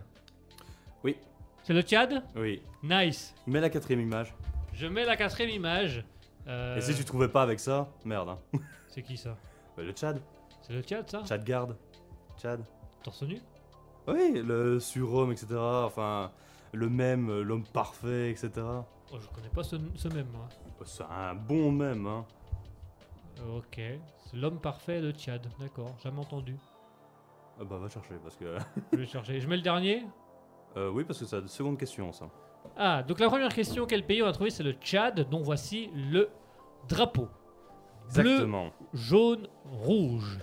[1.03, 1.15] Oui.
[1.63, 2.61] C'est le Tchad Oui.
[2.83, 3.33] Nice.
[3.45, 4.33] Mets la quatrième image.
[4.73, 6.03] Je mets la quatrième image.
[6.47, 8.29] Euh, Et si tu trouvais pas avec ça, merde.
[8.29, 8.59] Hein.
[8.89, 9.37] C'est qui ça
[9.75, 10.21] Bah, le Tchad.
[10.61, 11.77] C'est le Tchad ça Tchad garde.
[12.39, 12.61] Tchad.
[13.03, 13.39] Torse nu
[14.07, 15.47] Oui, le surhomme, etc.
[15.57, 16.31] Enfin,
[16.73, 18.51] le même, euh, l'homme parfait, etc.
[19.11, 20.47] Oh, je connais pas ce, ce même moi.
[20.85, 22.25] C'est un bon même, hein.
[23.39, 23.79] Euh, Ok.
[24.25, 25.45] C'est l'homme parfait le Tchad.
[25.59, 26.55] D'accord, jamais entendu.
[27.59, 28.57] Ah bah, va chercher parce que.
[28.93, 29.39] Je vais chercher.
[29.39, 30.03] Je mets le dernier
[30.75, 32.29] Euh, oui, parce que c'est la seconde question, ça.
[32.75, 35.89] Ah, donc la première question, quel pays on a trouvé C'est le Tchad, dont voici
[35.95, 36.29] le
[36.87, 37.27] drapeau.
[38.07, 38.71] Exactement.
[38.93, 40.37] Jaune, rouge.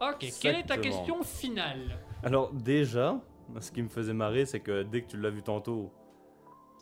[0.00, 1.98] Ok, quelle est ta question finale?
[2.22, 3.18] Alors, déjà,
[3.60, 5.90] ce qui me faisait marrer, c'est que dès que tu l'as vu tantôt,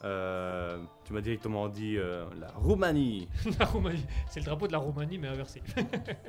[0.03, 3.29] euh, tu m'as directement dit euh, la Roumanie.
[3.59, 4.05] La Roumanie.
[4.27, 5.61] C'est le drapeau de la Roumanie, mais inversé.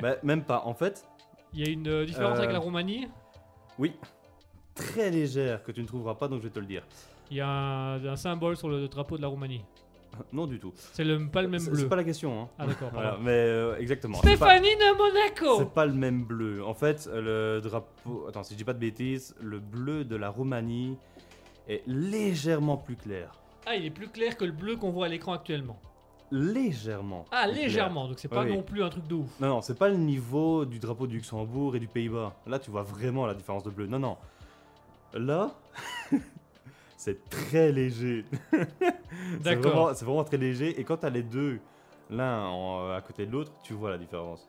[0.01, 0.63] bah, même pas.
[0.65, 1.09] En fait,
[1.55, 3.09] Il y a une euh, différence Euh, avec la Roumanie
[3.79, 3.93] oui,
[4.75, 6.85] très légère que tu ne trouveras pas, donc je vais te le dire.
[7.31, 9.65] Il y a un, un symbole sur le drapeau de la Roumanie.
[10.33, 10.73] Non, du tout.
[10.93, 11.75] C'est le, pas le même bleu.
[11.77, 12.49] C'est pas la question, hein.
[12.57, 12.91] Ah d'accord.
[12.93, 14.21] Voilà, mais euh, exactement.
[14.21, 16.65] pas- Stéphanie de Monaco C'est pas le même bleu.
[16.65, 18.27] En fait, le drapeau.
[18.29, 20.97] Attends, si je dis pas de bêtises, le bleu de la Roumanie
[21.69, 23.33] est légèrement plus clair.
[23.67, 25.81] Ah, il est plus clair que le bleu qu'on voit à l'écran actuellement.
[26.31, 27.25] Légèrement.
[27.31, 28.51] Ah, légèrement, donc c'est pas Oui.
[28.57, 29.39] non plus un truc de ouf.
[29.41, 32.35] Non, non, c'est pas le niveau du drapeau du Luxembourg et du Pays-Bas.
[32.47, 33.87] Là, tu vois vraiment la différence de bleu.
[33.87, 34.17] Non, non.
[35.15, 35.53] Là,
[36.97, 38.25] c'est très léger.
[39.43, 39.93] D'accord.
[39.95, 40.79] c'est vraiment très léger.
[40.81, 41.61] Et quand t'as les deux,
[42.11, 44.49] l'un en- à côté de l'autre, tu vois la différence.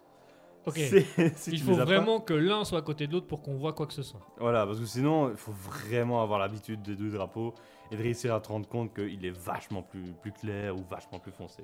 [0.66, 0.80] Ok.
[1.36, 3.74] Si Il faut pas- vraiment que l'un soit à côté de l'autre pour qu'on voit
[3.74, 4.22] quoi que ce soit.
[4.40, 7.54] Voilà, parce que sinon, il faut vraiment avoir l'habitude des deux drapeaux
[7.92, 11.20] et de réussir à te rendre compte qu'il est vachement plus, plus clair ou vachement
[11.20, 11.64] plus foncé.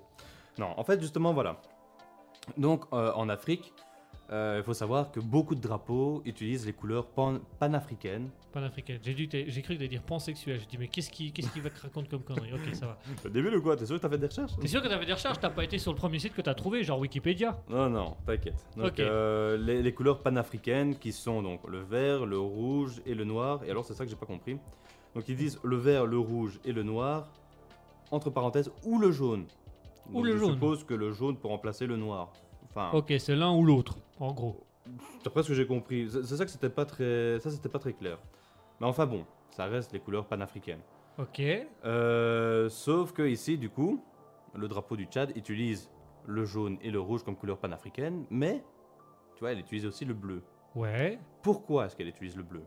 [0.57, 1.61] Non, en fait, justement, voilà.
[2.57, 3.73] Donc, euh, en Afrique,
[4.31, 8.29] euh, il faut savoir que beaucoup de drapeaux utilisent les couleurs pan- panafricaines.
[8.53, 8.99] Panafricaine.
[9.03, 9.13] J'ai
[9.61, 10.59] cru que t'allais dire pansexuel.
[10.59, 12.51] J'ai dit, mais qu'est-ce qui, qu'est-ce qui va te raconter comme connerie?
[12.53, 12.97] Ok, ça va.
[13.23, 13.75] T'as début ou quoi?
[13.75, 14.51] T'es sûr que t'as fait des recherches?
[14.59, 15.39] T'es sûr que t'avais des recherches?
[15.39, 17.57] T'as pas été sur le premier site que t'as trouvé, genre Wikipédia?
[17.69, 18.65] Non, non, t'inquiète.
[18.77, 18.99] Donc, Ok.
[18.99, 23.63] euh, les, les couleurs panafricaines qui sont donc le vert, le rouge et le noir.
[23.65, 24.57] Et alors, c'est ça que j'ai pas compris.
[25.15, 27.27] Donc, ils disent le vert, le rouge et le noir,
[28.11, 29.45] entre parenthèses, ou le jaune.
[30.13, 30.53] Ou le je jaune.
[30.53, 32.31] suppose que le jaune pour remplacer le noir.
[32.69, 34.63] Enfin, Ok, c'est l'un ou l'autre, en gros.
[35.23, 37.79] d'après ce que j'ai compris, c'est c'est ça que c'était pas très, ça c'était pas
[37.79, 38.17] très clair.
[38.79, 40.79] Mais enfin bon, ça reste les couleurs panafricaines.
[41.19, 41.41] Ok.
[41.85, 44.01] Euh, sauf que ici, du coup,
[44.55, 45.89] le drapeau du Tchad utilise
[46.25, 48.63] le jaune et le rouge comme couleur panafricaine, mais
[49.35, 50.41] tu vois, elle utilise aussi le bleu.
[50.75, 51.19] Ouais.
[51.41, 52.63] Pourquoi est-ce qu'elle utilise le bleu?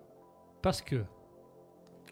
[0.62, 1.02] Parce que.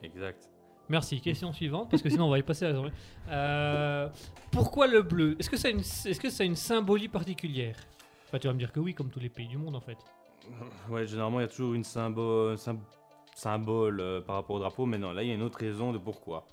[0.03, 0.49] Exact.
[0.89, 1.21] Merci.
[1.21, 2.93] Question suivante, parce que sinon on va y passer la journée.
[3.31, 4.09] Euh,
[4.51, 5.37] pourquoi le bleu?
[5.39, 7.77] Est-ce que ça a une, est-ce que ça a une symbolie particulière?
[8.27, 9.99] Enfin, tu vas me dire que oui, comme tous les pays du monde en fait.
[10.89, 12.57] Ouais, généralement, il y a toujours une symbole,
[13.35, 15.93] symbole euh, par rapport au drapeau, mais non, là, il y a une autre raison
[15.93, 16.47] de pourquoi.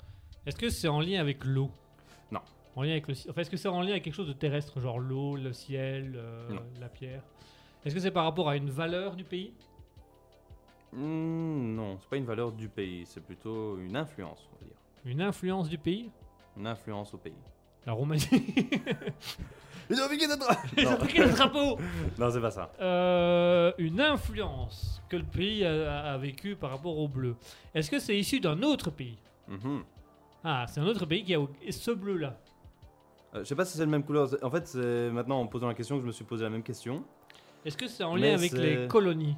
[0.46, 1.70] Est-ce que c'est en lien avec l'eau?
[2.30, 2.40] Non.
[2.76, 4.80] En lien avec le, enfin, est-ce que c'est en lien avec quelque chose de terrestre,
[4.80, 6.48] genre l'eau, le ciel, euh,
[6.80, 7.22] la pierre?
[7.84, 9.54] Est-ce que c'est par rapport à une valeur du pays?
[10.92, 14.76] Hmm, non, c'est pas une valeur du pays, c'est plutôt une influence, on va dire.
[15.04, 16.10] Une influence du pays?
[16.56, 17.32] Une influence au pays.
[17.86, 18.26] La Roumanie.
[19.90, 21.78] Ils ont piqué notre Ils ont pris le drapeau
[22.18, 22.70] Non, c'est pas ça.
[22.80, 27.34] Euh, une influence que le pays a, a vécu par rapport au bleu.
[27.74, 29.18] Est-ce que c'est issu d'un autre pays?
[29.48, 29.82] Mhm.
[30.44, 31.40] Ah, c'est un autre pays qui a
[31.70, 32.38] ce bleu-là.
[33.34, 34.28] Euh, je sais pas si c'est la même couleur.
[34.42, 36.62] En fait, c'est maintenant en posant la question que je me suis posé la même
[36.62, 37.02] question.
[37.64, 39.36] Est-ce que c'est en Mais lien avec les colonies?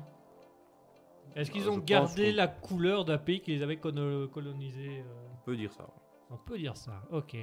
[1.37, 5.45] Est-ce qu'ils Euh, ont gardé la couleur d'un pays qui les avait colonisés euh, On
[5.45, 5.87] peut dire ça.
[6.31, 7.37] On peut dire ça, ok.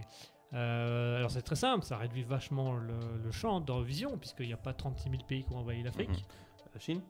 [0.53, 2.93] Euh, alors c'est très simple, ça réduit vachement le,
[3.23, 6.09] le champ d'Eurovision, puisqu'il n'y a pas 36 000 pays qui ont envahi l'Afrique.
[6.09, 6.69] Mhm.
[6.73, 7.01] La Chine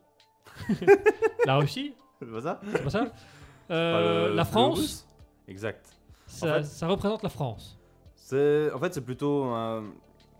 [1.45, 3.05] La Russie, C'est pas ça pas ça
[3.67, 5.07] Pas le- La France,
[5.47, 5.87] Exact.
[6.27, 7.79] ça, En fait- ça représente la France.
[8.15, 9.85] C'est, en fait, c'est plutôt un,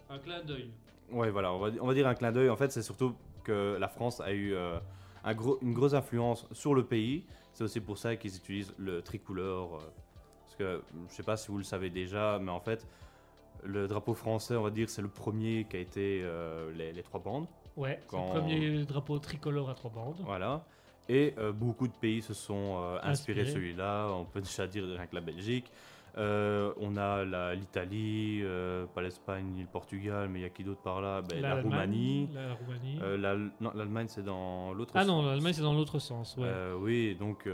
[0.10, 0.72] Un clin d'œil.
[1.12, 2.50] Ouais, voilà, on va, on va dire un clin d'œil.
[2.50, 4.78] En fait, c'est surtout que la France a eu euh,
[5.24, 7.26] un gros, une grosse influence sur le pays.
[7.54, 9.70] C'est aussi pour ça qu'ils utilisent le tricouleur.
[10.44, 12.88] parce que je sais pas si vous le savez déjà, mais en fait,
[13.64, 17.04] le drapeau français, on va dire, c'est le premier qui a été euh, les, les
[17.04, 17.48] trois bandes.
[17.76, 20.22] Ouais, Quand- le premier drapeau tricolore à trois bandes.
[20.24, 20.66] Voilà.
[21.10, 24.08] Et euh, beaucoup de pays se sont euh, inspirés de celui-là.
[24.12, 25.72] On peut déjà dire rien que la Belgique.
[26.18, 30.64] Euh, on a l'Italie, euh, pas l'Espagne ni le Portugal, mais il y a qui
[30.64, 31.22] d'autre par là?
[31.22, 32.30] Ben, La, Roumanie.
[32.34, 33.00] La Roumanie.
[33.02, 35.08] Euh, non, l'Allemagne, c'est dans l'autre ah sens.
[35.08, 36.36] non, l'Allemagne c'est dans l'autre sens.
[36.38, 37.48] Ouais, oui, donc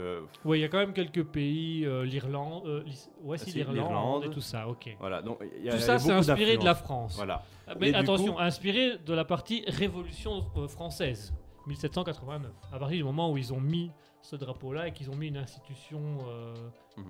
[0.44, 2.84] Ouais, il y a quand même quelques pays, l'Irlande,
[3.22, 4.96] ouais, si, l'Irlande et tout ça, ok.
[4.98, 5.22] voilà.
[5.22, 6.74] Donc, il y a- tout ça a c'est inspiré de la.
[6.74, 7.16] France.
[7.16, 7.42] Voilà.
[7.66, 11.32] Ah, Mais Et attention, coup- inspiré de la partie Révolution française,
[11.66, 12.52] 1789.
[12.72, 13.90] À partir du moment où ils ont mis
[14.22, 16.00] ce drapeau-là et qu'ils ont mis une institution
[16.96, 17.02] Je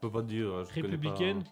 [0.00, 0.64] peux pas te dire.
[0.64, 1.48] je républicaine, pas.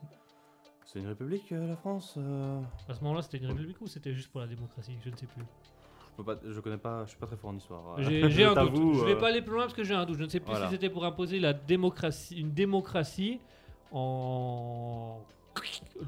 [0.85, 4.15] C'est une république, euh, la France euh, à ce moment-là c'était une république ou c'était
[4.15, 4.97] juste pour la démocratie?
[5.05, 5.43] Je ne sais plus.
[5.43, 6.41] Je peux pas.
[6.43, 7.05] Je connais pas.
[7.05, 7.99] Je suis pas très fort en histoire.
[7.99, 8.95] euh, J'ai je un doute.
[9.01, 10.17] Je vais euh, pas aller plus loin parce que j'ai un doute.
[10.19, 10.67] Je ne sais plus Voilà.
[10.67, 13.39] si c'était pour imposer la démocratie, une démocratie
[13.93, 15.21] en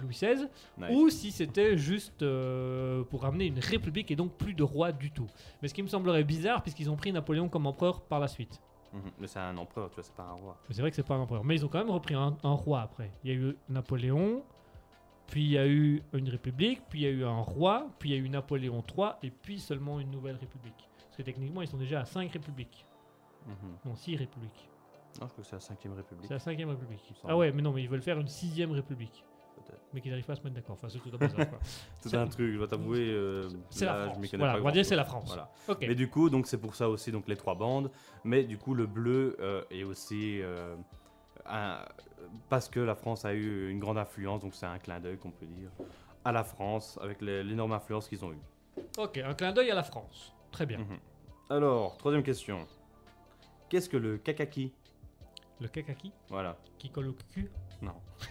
[0.00, 0.46] Louis XVI
[0.78, 0.88] nice.
[0.92, 5.10] ou si c'était juste euh, pour amener une république et donc plus de roi du
[5.10, 5.26] tout.
[5.60, 8.60] Mais ce qui me semblerait bizarre puisqu'ils ont pris Napoléon comme empereur par la suite.
[8.92, 9.10] Mhm.
[9.18, 10.56] Mais c'est un empereur, tu vois, c'est pas un roi.
[10.70, 11.44] C'est vrai que c'est pas un empereur.
[11.44, 13.10] Mais ils ont quand même repris un, un roi après.
[13.24, 14.42] Il y a eu Napoléon,
[15.28, 18.10] puis il y a eu une république, puis il y a eu un roi, puis
[18.10, 20.88] il y a eu Napoléon III, et puis seulement une nouvelle république.
[21.04, 22.86] Parce que techniquement, ils sont déjà à 5 républiques.
[23.46, 23.54] Mhm.
[23.84, 24.68] Non, 6 républiques.
[25.20, 26.26] Non, je crois que c'est la 5ème République.
[26.28, 27.14] C'est la 5 république.
[27.26, 29.24] Ah ouais, mais non, mais ils veulent faire une 6 république.
[29.92, 30.74] Mais qu'ils n'arrivent pas à se mettre d'accord.
[30.74, 31.28] Enfin, c'est tout quoi.
[32.01, 32.98] C'est C'est- un truc, je dois t'avouer.
[33.10, 34.16] euh, C'est la je France.
[34.30, 35.26] connais Voilà, on va dire c'est la France.
[35.26, 35.51] Voilà.
[35.80, 37.90] Mais du coup, donc c'est pour ça aussi donc les trois bandes.
[38.24, 40.76] Mais du coup, le bleu euh, est aussi euh,
[41.47, 41.84] un-
[42.48, 45.30] parce que la France a eu une grande influence, donc c'est un clin d'œil qu'on
[45.30, 45.70] peut dire
[46.24, 48.82] à la France avec l'énorme influence qu'ils ont eue.
[48.98, 50.34] Ok, un clin d'œil à la France.
[50.52, 50.78] Très bien.
[50.78, 50.98] Mhm.
[51.48, 52.66] Alors, troisième question.
[53.68, 54.72] Qu'est-ce que le kakaki?
[55.60, 56.12] Le kakaki?
[56.28, 56.56] Voilà.
[56.78, 57.51] qui colle au cul.
[57.82, 57.94] Non.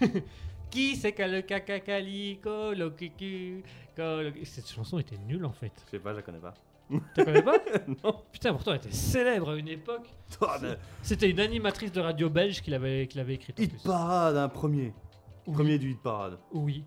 [0.70, 3.62] Qui c'est que le cul colle au cul
[4.44, 5.72] Cette chanson était nulle en fait.
[5.86, 6.54] Je sais pas, je la connais pas.
[7.14, 7.56] Tu connais pas
[8.04, 8.14] non.
[8.32, 10.08] Putain, pourtant elle était célèbre à une époque.
[11.02, 13.58] C'était une animatrice de radio belge qui l'avait qui l'avait écrite.
[13.58, 13.82] en Hit plus.
[13.82, 14.92] parade, un premier.
[15.46, 15.54] Oui.
[15.54, 16.38] Premier du hit parade.
[16.52, 16.84] Oui.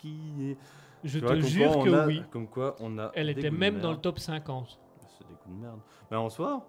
[0.00, 0.16] Qui
[0.50, 0.56] est
[1.04, 2.22] Je Tu te jure quoi, que a- oui.
[2.30, 3.10] Comme quoi, on a.
[3.14, 4.78] Elle était même dans le top 50.
[5.18, 5.80] C'est des coups de merde.
[6.10, 6.66] Mais en soi,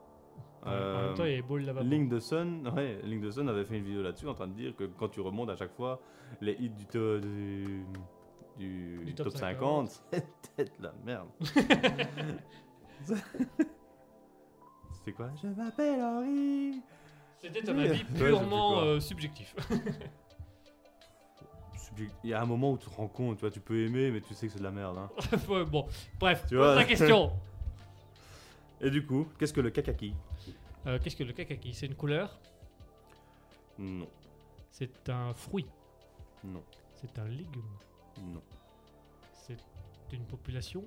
[0.65, 1.89] En euh, même temps, il y.
[1.89, 4.53] Link de Sun, ouais, Link de Sun avait fait une vidéo là-dessus en train de
[4.53, 6.01] dire que quand tu remontes à chaque fois
[6.41, 7.85] les hits du, to- du,
[8.57, 11.29] du Du top top, 50, c'était de la merde.
[14.91, 15.29] C'était quoi?
[15.41, 16.81] Je m'appelle Henri.
[17.41, 17.83] C'était un Oui.
[17.87, 18.83] avis Ouais, je sais purement quoi.
[18.83, 19.55] euh, subjectif.
[21.77, 23.79] Subject- Il y a un moment où tu te rends compte, tu vois, tu peux
[23.85, 24.97] aimer, mais tu sais que c'est de la merde.
[24.97, 25.09] hein.
[25.49, 25.87] Ouais, bon,
[26.19, 26.75] bref, Tu pose vois?
[26.75, 27.31] la question.
[28.81, 30.13] Et du coup, qu'est-ce que le kakaki?
[30.89, 32.39] Euh, Qu'est-ce que le kakaki C'est une couleur
[33.77, 34.07] Non,
[34.71, 35.67] C'est un fruit
[36.43, 36.63] non,
[36.95, 37.63] C'est un légume
[38.21, 38.41] non,
[39.33, 39.57] C'est
[40.11, 40.83] une population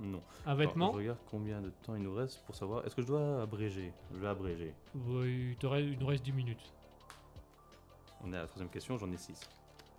[0.00, 0.22] non.
[0.46, 2.86] Un vêtement Je regarde combien de temps il nous reste pour savoir.
[2.86, 3.92] Est-ce que je dois abréger?
[4.12, 4.72] Je vais abréger.
[4.94, 6.72] Oui, il te reste- il nous reste 10 minutes.
[8.22, 9.40] On est à la troisième question, j'en ai 6.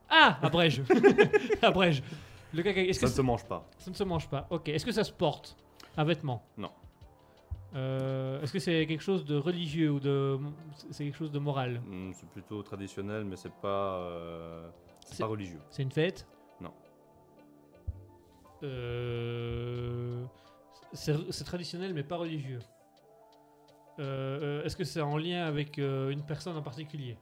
[0.10, 0.82] Ah Abrège
[1.62, 2.02] Abrège
[2.54, 3.68] Le kakaki, est-ce Ça que ne se mange pas.
[3.78, 5.58] ça ne se mange pas Ok, est-ce que ça se porte?
[5.98, 6.44] Un vêtement?
[6.58, 6.72] Non.
[7.76, 10.40] Euh, est-ce que c'est quelque chose de religieux ou de.
[10.92, 11.82] C'est quelque chose de moral?
[11.86, 14.70] Hmm, c'est plutôt traditionnel, mais c'est pas, euh,
[15.06, 15.62] c'est pas religieux.
[15.70, 16.26] C'est une fête?
[16.60, 16.74] Non.
[18.64, 20.26] Euh,
[20.94, 22.60] c'est traditionnel mais pas religieux.
[24.00, 27.18] Est-ce que c'est en lien avec une personne en particulier?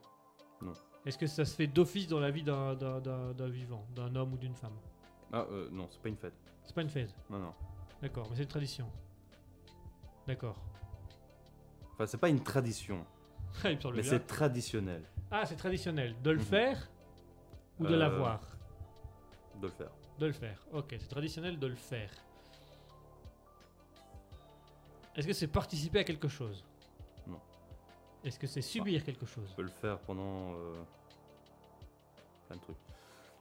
[0.61, 0.73] Non.
[1.05, 2.75] Est-ce que ça se fait d'office dans la vie d'un-
[3.49, 4.77] vivant, d'un homme ou d'une femme?
[5.33, 6.33] Ah non, c'est pas une fête.
[6.63, 7.53] C'est pas une fête, Non, non.
[8.01, 8.87] d'accord, mais c'est une tradition.
[10.27, 10.57] D'accord.
[11.93, 13.05] Enfin, c'est pas une tradition,
[13.63, 14.11] il me semble mais bien.
[14.11, 16.15] c'est traditionnel Ah, c'est traditionnel.
[16.21, 16.43] De le Mhm.
[16.43, 16.89] faire
[17.79, 18.41] ou de Euh, l'avoir?
[19.59, 19.89] de le faire.
[20.19, 20.63] De le faire.
[20.71, 22.11] Ok, c'est traditionnel de le faire.
[25.15, 26.63] Est-ce que c'est participer à quelque chose?
[27.25, 27.41] Non.
[28.23, 29.49] Est-ce que c'est subir quelque chose?
[29.49, 30.83] Tu peux le faire pendant euh,
[32.47, 32.77] plein de trucs.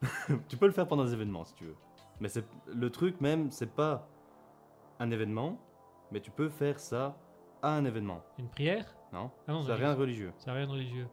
[0.48, 1.76] tu peux le faire pendant des événements si tu veux.
[2.20, 4.08] Mais c'est le truc même, c'est pas
[4.98, 5.60] un événement,
[6.10, 7.16] mais tu peux faire ça
[7.62, 8.22] à un événement.
[8.38, 8.84] Une prière?
[9.12, 10.32] Non, Ah non, c'est non, rien de religieux.
[10.38, 11.08] C'est rien de religieux.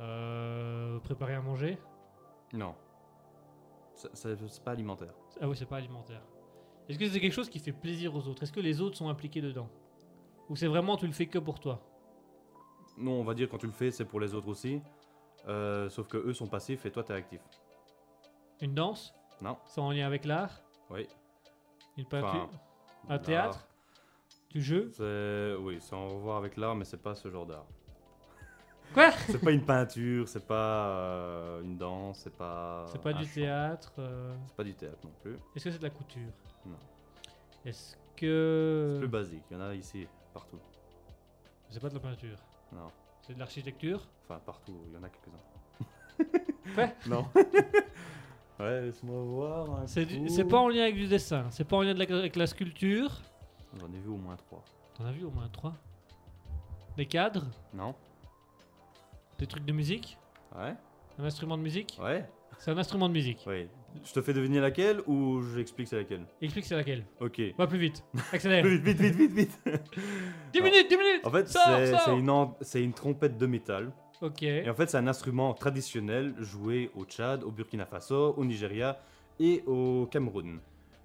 [0.00, 1.78] Euh, préparer à manger?
[2.52, 2.74] Non.
[3.94, 5.14] C'est- C'est c'est pas alimentaire.
[5.40, 6.22] Ah oui, c'est pas alimentaire.
[6.88, 8.42] Est-ce que c'est quelque chose qui fait plaisir aux autres?
[8.42, 9.68] Est-ce que les autres sont impliqués dedans?
[10.48, 11.80] Ou c'est vraiment tu le fais que pour toi?
[12.98, 14.80] Non, on va dire quand tu le fais, c'est pour les autres aussi.
[15.48, 17.40] Euh, sauf que eux sont passifs et toi t'es actif.
[18.60, 19.14] Une danse?
[19.40, 19.58] Non.
[19.66, 20.62] C'est en lien avec l'art?
[20.90, 21.06] Oui.
[21.96, 22.28] Une peinture?
[22.28, 22.50] Enfin,
[23.08, 23.68] Un l'art, théâtre
[24.56, 27.66] Du jeu C'est oui, c'est en revoir avec l'art, mais c'est pas ce genre d'art.
[28.94, 29.10] Quoi?
[29.26, 32.86] C'est pas une peinture, c'est pas euh, une danse, c'est pas.
[32.88, 33.34] C'est pas du chant.
[33.34, 35.34] théâtre euh, C'est pas du théâtre non plus.
[35.54, 36.32] Est-ce que c'est de la couture?
[36.64, 36.76] Non.
[37.66, 38.96] Est-ce C'est que.
[38.98, 39.42] plus basique.
[39.50, 40.58] Il y en a ici, partout.
[41.68, 42.38] C'est pas de la peinture?
[42.72, 42.88] Non.
[43.20, 44.08] C'est de l'architecture?
[44.24, 44.80] Enfin, partout.
[44.86, 46.74] Il y en a quelques-uns.
[46.74, 46.88] Quoi?
[47.14, 47.26] Non.
[48.60, 49.80] ouais, laisse-moi voir.
[49.82, 50.28] un C'est du- coup.
[50.28, 52.46] c'est pas en lien avec du dessin, c'est pas en lien de la- avec la
[52.46, 53.20] sculpture?
[53.80, 54.64] J'en ai vu au moins trois.
[54.96, 55.74] T'en as vu au moins trois
[56.96, 57.44] Des cadres
[57.74, 57.94] Non
[59.38, 60.18] Des trucs de musique
[60.56, 60.74] Ouais
[61.18, 62.28] Un instrument de musique Ouais
[62.58, 63.44] C'est un instrument de musique.
[63.46, 63.68] Ouais.
[64.04, 66.26] Je te fais deviner laquelle ou j'explique c'est laquelle?
[66.40, 67.04] Explique c'est laquelle.
[67.20, 67.40] Ok.
[67.58, 68.04] Va plus vite.
[68.32, 68.64] Accélère.
[68.64, 69.60] Vite, vite, vite, vite, vite
[70.52, 73.92] 10 Alors, minutes, 10 minutes En fait, c'est une, en- une trompette de métal.
[74.22, 74.42] Ok.
[74.42, 78.98] Et en fait, c'est un instrument traditionnel joué au Tchad, au Burkina Faso, au Nigeria
[79.38, 80.58] et au Cameroun.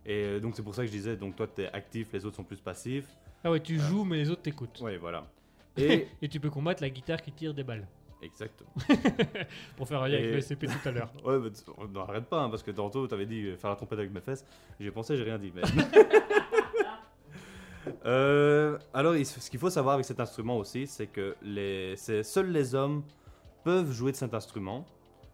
[0.06, 2.26] Et euh, donc, c'est pour ça que je disais, donc toi, tu es actif, les
[2.26, 3.08] autres sont plus passifs.
[3.44, 4.80] Ah ouais, tu joues mais les autres t'écoutent.
[4.82, 5.26] Ouais, voilà.
[5.78, 6.08] Et.
[6.22, 7.88] Et tu peux combattre la guitare qui tire des balles.
[8.22, 8.70] Exactement.
[9.78, 11.12] Pour faire un lien avec Et- le SCP tout à l'heure.
[11.26, 11.50] Ouais, mais
[11.94, 14.22] n'arrête pas, hein, parce que tantôt, tu avais dit euh, faire la trompette avec mes
[14.22, 14.46] fesses.
[14.80, 15.52] J'ai pensé, j'ai rien dit.
[15.56, 15.62] Mais...
[18.06, 22.76] Euh, alors, ce qu'il faut savoir avec cet instrument aussi, c'est que les, seuls les
[22.76, 23.04] hommes
[23.64, 24.86] peuvent jouer de cet instrument.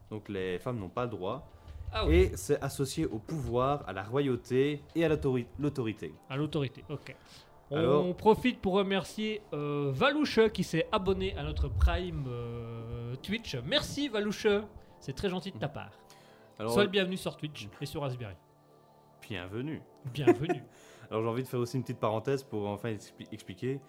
[0.09, 1.49] Donc, les femmes n'ont pas le droit.
[1.91, 2.15] Ah oui.
[2.15, 6.13] Et c'est associé au pouvoir, à la royauté et à l'autori- l'autorité.
[6.29, 7.15] À l'autorité, ok.
[7.69, 13.55] On Alors- profite pour remercier euh, Valouche qui s'est abonné à notre Prime euh, Twitch.
[13.65, 14.47] Merci Valouche,
[14.99, 15.91] c'est très gentil de ta part.
[16.59, 18.35] Alors, Sois le bienvenu sur Twitch et sur Raspberry.
[19.27, 19.81] bienvenue.
[20.13, 20.63] Bienvenue.
[21.09, 23.79] Alors, j'ai envie de faire aussi une petite parenthèse pour enfin expli- expliquer.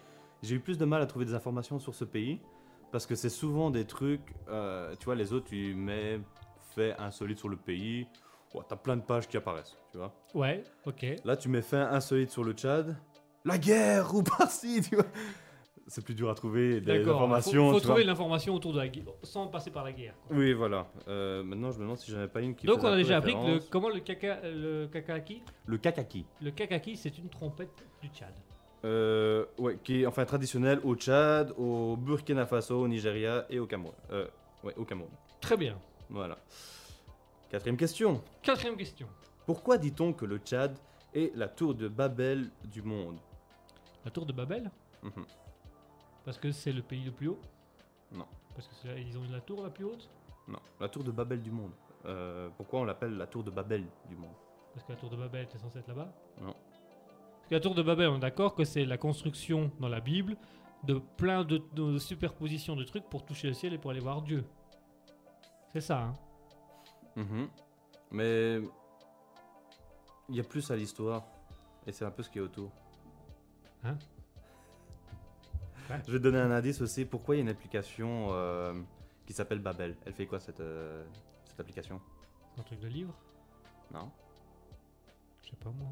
[0.43, 2.41] J'ai eu plus de mal à trouver des informations sur ce pays
[2.93, 4.35] parce que c'est souvent des trucs.
[4.49, 6.21] euh, tu vois, les autres, tu mets
[6.75, 8.07] fait insolite sur le pays.
[8.55, 10.13] Ouais, t'as plein de pages qui apparaissent, tu vois.
[10.35, 11.05] ouais, ok.
[11.25, 12.97] Là, tu mets fait insolite sur le Tchad.
[13.45, 15.05] La guerre ou par-ci, tu vois.
[15.87, 17.69] C'est plus dur à trouver des informations.
[17.69, 20.15] Faut, faut tu trouver l'information autour de la guerre, sans passer par la guerre.
[20.27, 20.37] quoi.
[20.37, 20.87] Oui, voilà.
[21.09, 23.17] Euh, maintenant, je me demande si j'en avais pas une qui Donc on a déjà
[23.19, 26.27] appris que le, comment le caca, le kakaki, Le kakaki.
[26.43, 28.35] le kakaki c'est une trompette du Tchad.
[28.85, 33.67] Euh, ouais, qui est enfin traditionnel au Tchad, au Burkina Faso, au Nigeria et au
[33.67, 33.95] Cameroun.
[34.13, 34.27] Euh,
[34.65, 35.11] ouais, au Cameroun.
[35.41, 35.79] Très bien.
[36.11, 36.39] Voilà.
[37.51, 38.23] Quatrième question.
[38.43, 39.09] Quatrième question.
[39.47, 40.77] Pourquoi dit-on que le Tchad
[41.15, 43.19] est la tour de Babel du monde?
[44.05, 44.71] La tour de Babel?
[45.03, 45.25] Mhm.
[46.25, 47.39] Parce que c'est le pays le plus haut?
[48.13, 48.27] Non.
[48.55, 50.09] Parce que c'est là- ils ont la tour la plus haute?
[50.47, 51.73] Non, la tour de Babel du monde.
[52.07, 54.35] Euh, pourquoi on l'appelle la tour de Babel du monde?
[54.75, 56.13] Parce que la tour de Babel était censée être là-bas?
[56.41, 56.55] Non.
[56.55, 60.01] Parce que la tour de Babel, on est d'accord que c'est la construction dans la
[60.01, 60.37] Bible
[60.85, 64.23] de plein de, de superpositions de trucs pour toucher le ciel et pour aller voir
[64.23, 64.45] Dieu.
[65.73, 66.15] C'est ça, hein
[67.17, 67.49] Mhm.
[68.13, 68.61] Mais
[70.29, 71.25] il y a plus à l'histoire.
[71.87, 72.71] Et c'est un peu ce qui est autour.
[73.83, 73.97] Hein?
[75.91, 76.01] Ouais.
[76.07, 77.05] Je vais te donner un indice aussi.
[77.05, 78.75] Pourquoi il y a une application euh,
[79.27, 79.97] qui s'appelle Babel?
[80.07, 81.05] Elle fait quoi cette, euh,
[81.45, 82.01] cette application?
[82.59, 83.15] Un truc de livre?
[83.93, 84.11] Non
[85.43, 85.89] Je sais pas moi.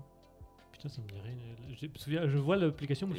[0.72, 1.34] Putain, ça me dit rien.
[1.80, 3.18] Je, me souviens- je vois l'application, mais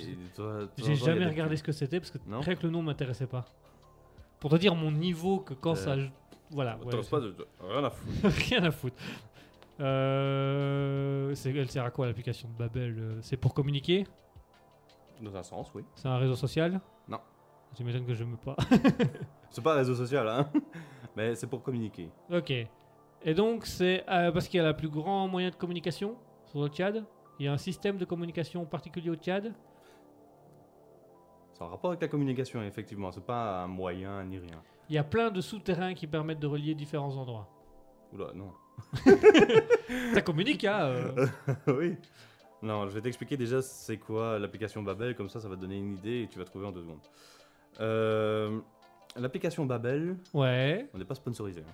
[0.78, 3.46] j'ai jamais regardé ce que c'était parce que rien que le nom m'intéressait pas.
[4.40, 5.96] Pour te dire mon niveau, que quand Euh, ça.
[6.52, 6.78] Voilà.
[6.78, 8.28] ouais, pas de- Rien à foutre.
[8.50, 8.96] Rien à foutre.
[9.80, 14.06] Euh, elle sert à quoi l'application de Babel euh, C'est pour communiquer?
[15.22, 15.84] Dans un sens, oui.
[15.96, 16.80] C'est un réseau social?
[17.08, 17.20] Non.
[17.80, 18.56] M'étonnes que je me pas.
[19.52, 20.50] C'est pas un réseau social, hein
[21.16, 22.10] Mais c'est pour communiquer.
[22.32, 22.52] ok.
[23.24, 26.16] Et donc, c'est euh, parce qu'il y a le plus grand moyen de communication
[26.46, 27.04] sur le Tchad
[27.40, 29.54] Il y a un système de communication particulier au Tchad?
[31.54, 33.12] C'est en rapport avec la communication, effectivement.
[33.12, 34.62] C'est pas un moyen ni rien.
[34.90, 37.48] Il y a plein de souterrains qui permettent de relier différents endroits.
[38.14, 38.54] Oula, non.
[40.14, 41.28] Ça communique, hein euh.
[41.68, 41.96] oui.
[42.62, 45.78] Non, je vais t'expliquer déjà c'est quoi l'application Babel, comme ça ça va te donner
[45.78, 47.00] une idée et tu vas trouver en deux secondes.
[47.80, 48.60] Euh,
[49.16, 50.90] l'application Babel, Ouais.
[50.94, 51.62] on n'est pas sponsorisé.
[51.62, 51.74] hein.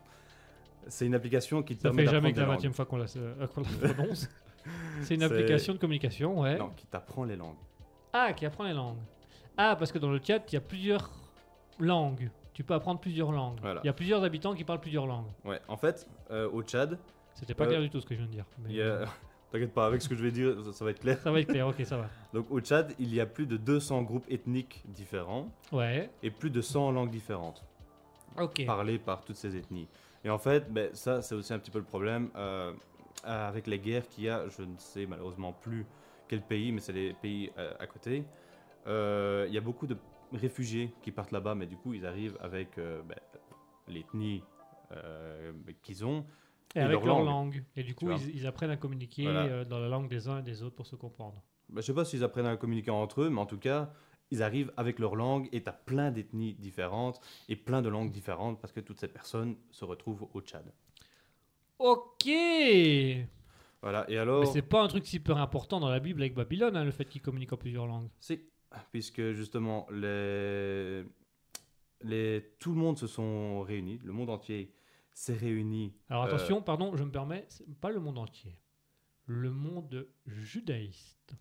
[0.88, 2.98] C'est une application qui te Ça permet fait jamais que des la 20 fois qu'on
[2.98, 4.30] la, euh, qu'on la prononce.
[5.02, 6.58] C'est une C'est- application de communication, ouais.
[6.58, 7.56] Non, qui t'apprend les langues.
[8.12, 8.98] Ah, qui apprend les langues.
[9.58, 11.10] Ah, parce que dans le chat, il y a plusieurs
[11.80, 12.30] langues.
[12.54, 13.60] Tu peux apprendre plusieurs langues.
[13.62, 13.82] Voilà.
[13.84, 15.28] Il y a plusieurs habitants qui parlent plusieurs langues.
[15.44, 17.00] Ouais, en fait, euh, au Tchad,
[17.34, 18.46] C'était pas Euh, clair du tout ce que je viens de dire.
[18.60, 19.06] mais- a...
[19.52, 21.20] T'inquiète pas, avec ce que je vais dire, ça, ça va être clair.
[21.20, 22.08] Ça va être clair, ok, ça va.
[22.34, 26.50] Donc au Tchad, il y a plus de 200 groupes ethniques différents Ouais, et plus
[26.50, 27.64] de 100 langues différentes.
[28.40, 28.66] ok.
[28.66, 29.88] parlé par toutes ces ethnies.
[30.24, 32.72] Et en fait, ben, ça, c'est aussi un petit peu le problème euh,
[33.24, 34.48] avec les guerres qu'il y a.
[34.50, 35.86] Je ne sais malheureusement plus
[36.28, 38.24] quel pays, mais c'est les pays euh, à côté.
[38.88, 39.98] Euh, Il y a beaucoup de
[40.34, 43.18] réfugiés qui partent là-bas, mais du coup, ils arrivent avec euh, ben,
[43.88, 44.44] l'ethnie
[44.92, 46.26] euh, qu'ils ont.
[46.76, 47.26] Et et avec leur leur langue.
[47.56, 47.64] langue.
[47.76, 49.44] Et du coup, ils, ils apprennent à communiquer Voilà.
[49.46, 51.42] euh, dans la langue des uns et des autres pour se comprendre.
[51.70, 53.94] Ben, je sais pas s'ils apprennent à communiquer entre eux, mais en tout cas,
[54.32, 58.12] ils arrivent avec leur langue et tu as plein d'ethnies différentes et plein de langues
[58.12, 60.66] différentes parce que toutes ces personnes se retrouvent au Tchad.
[61.80, 63.28] Ok Mais
[63.82, 64.48] Voilà, et alors.
[64.48, 67.22] c'est pas un truc super important dans la Bible avec Babylone, hein, le fait qu'ils
[67.22, 68.10] communiquent en plusieurs langues.
[68.20, 68.40] Si,
[68.92, 71.04] puisque justement, les...
[72.02, 72.56] Les...
[72.60, 74.74] tout le monde se sont réunis, le monde entier
[75.14, 75.94] s'est réuni.
[76.10, 77.48] Alors Euh, attention, pardon, je me permets,
[77.82, 78.60] pas le monde entier.
[79.26, 81.36] Le monde judaïste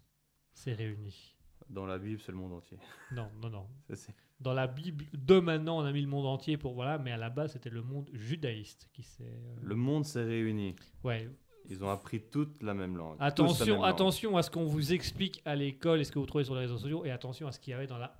[0.52, 1.36] s'est réuni.
[1.68, 2.78] Dans la Bible, c'est le monde entier.
[3.12, 3.66] Non, non, non.
[3.94, 7.10] Ça, Dans la Bible, de maintenant, on a mis le monde entier pour voilà, mais
[7.12, 9.24] à la base, c'était le monde judaïste qui s'est.
[9.24, 10.76] euh, Le monde s'est réuni.
[11.02, 11.28] Ouais.
[11.68, 13.18] Ils ont appris toute la même langue.
[13.18, 13.84] même Attention, langue.
[13.84, 16.60] attention à ce qu'on vous explique à l'école et ce que vous trouvez sur les
[16.62, 18.12] réseaux sociaux, et attention à ce qu'il y avait dans la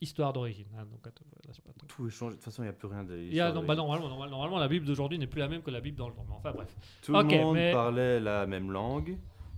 [0.00, 0.66] histoire d'origine.
[0.78, 0.84] hein.
[0.84, 1.12] donc, là,
[1.64, 1.72] pas.
[1.88, 2.32] Tout est changé.
[2.32, 3.16] De toute façon, il n'y a plus rien de.
[3.16, 5.70] Y a- non, bah, normalement, normalement, normalement, la Bible d'aujourd'hui n'est plus la même que
[5.70, 6.26] la Bible dans le temps.
[6.28, 6.76] Mais enfin, bref.
[7.02, 9.10] Tout le monde mais- parlait la même langue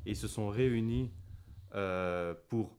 [0.06, 1.10] et ils se sont réunis
[1.74, 2.76] euh, pour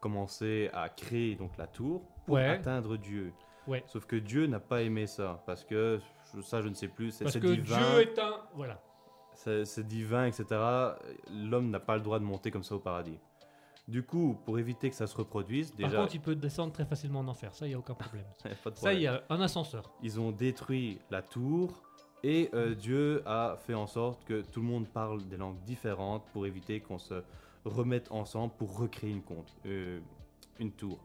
[0.00, 2.46] commencer à créer donc la tour pour Ouais.
[2.46, 3.32] atteindre Dieu.
[3.66, 3.82] Ouais.
[3.86, 5.98] Sauf que Dieu n'a pas aimé ça parce que
[6.42, 7.10] ça, je ne sais plus.
[7.10, 7.76] C'est Parce que divin.
[7.78, 8.34] Dieu est un.
[8.54, 8.80] Voilà.
[9.64, 10.44] C'est divin, etc.
[11.30, 13.18] L'homme n'a pas le droit de monter comme ça au paradis.
[13.86, 16.86] Du coup, pour éviter que ça se reproduise, Par déjà, contre, il peut descendre très
[16.86, 17.54] facilement en enfer.
[17.54, 18.24] Ça, il n'y a aucun problème.
[18.64, 19.92] pas de Ça, il y a un ascenseur.
[20.02, 21.82] ils ont détruit la tour
[22.22, 26.24] et euh, Dieu a fait en sorte que tout le monde parle des langues différentes
[26.32, 27.22] pour éviter qu'on se
[27.66, 30.00] remette ensemble pour recréer une compte, euh,
[30.58, 30.98] une tour.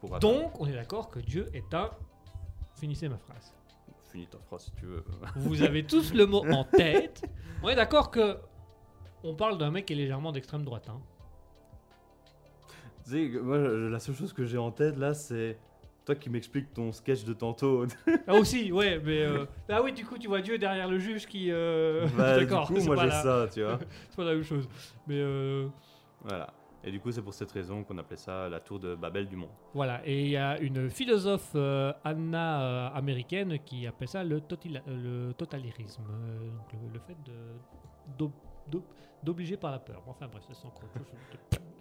[0.00, 1.90] Pour Donc, on est d'accord que Dieu est un.
[2.74, 3.54] Finissez ma phrase.
[4.14, 5.02] Finis ta phrase si tu veux.
[5.34, 7.24] Vous avez tous le mot en tête.
[7.64, 8.36] On est d'accord que.
[9.24, 10.88] On parle d'un mec qui est légèrement d'extrême droite.
[10.88, 11.00] Hein.
[13.04, 15.58] tu sais, que moi, la seule chose que j'ai en tête là, c'est
[16.04, 17.86] toi qui m'expliques ton sketch de tantôt.
[18.28, 21.26] Ah aussi, ouais, mais euh, ah oui, du coup, tu vois Dieu derrière le juge
[21.26, 21.50] qui.
[21.50, 22.68] euh, Bah, du d'accord.
[22.68, 23.80] coup, c'est moi j'ai la- ça, tu vois.
[24.10, 24.68] C'est pas la même chose.
[25.08, 25.66] Mais euh,
[26.22, 26.52] voilà.
[26.86, 29.36] Et du coup, c'est pour cette raison qu'on appelait ça la tour de Babel du
[29.36, 29.48] monde.
[29.72, 30.02] voilà.
[30.06, 34.42] Et il y a une philosophe euh, Anna euh, américaine qui appelle ça le,
[34.86, 36.02] le totalitarisme.
[36.10, 37.16] Euh, donc le, le fait
[39.22, 40.02] d'obliger par la peur.
[40.06, 40.70] Enfin bref, c'est sans.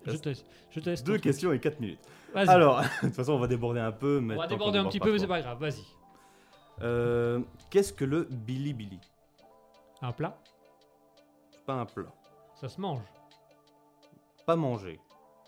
[0.06, 0.46] Je, te laisse.
[0.70, 2.00] Je te laisse Deux questions et quatre minutes.
[2.34, 4.22] Alors, de toute façon, on va déborder un peu.
[4.22, 5.60] Mais on va déborder un petit peu, mais c'est pas grave.
[5.60, 5.84] Vas-y.
[7.70, 9.00] Qu'est-ce que le bilibili?
[10.02, 10.38] Un plat?
[11.66, 12.14] Pas un plat.
[12.56, 13.02] Ça se mange.
[14.46, 15.00] Pas manger,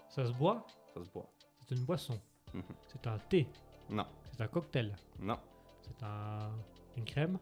[0.09, 0.65] Ça se boit?
[0.93, 1.30] ça se boit.
[1.67, 2.19] C'est une boisson.
[2.53, 2.63] Mhm.
[2.88, 3.47] C'est un thé.
[3.89, 4.95] Non, C'est un cocktail.
[5.19, 5.38] non,
[5.81, 6.49] C'est un...
[6.97, 7.38] une crème?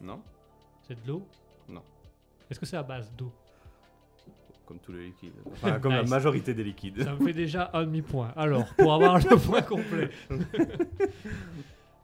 [0.00, 0.22] non,
[0.82, 1.26] C'est de l'eau?
[1.68, 1.82] Non.
[2.50, 3.32] Est-ce que c'est à base d'eau?
[4.66, 5.32] Comme tous les liquides.
[5.52, 6.10] Enfin, comme la Nice.
[6.10, 7.02] majorité des liquides.
[7.02, 8.32] Ça me fait déjà un demi-point.
[8.36, 10.10] Alors, pour avoir le point complet.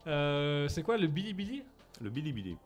[0.06, 1.62] Euh, c'est quoi le bilibili
[2.00, 2.56] Le bilibili.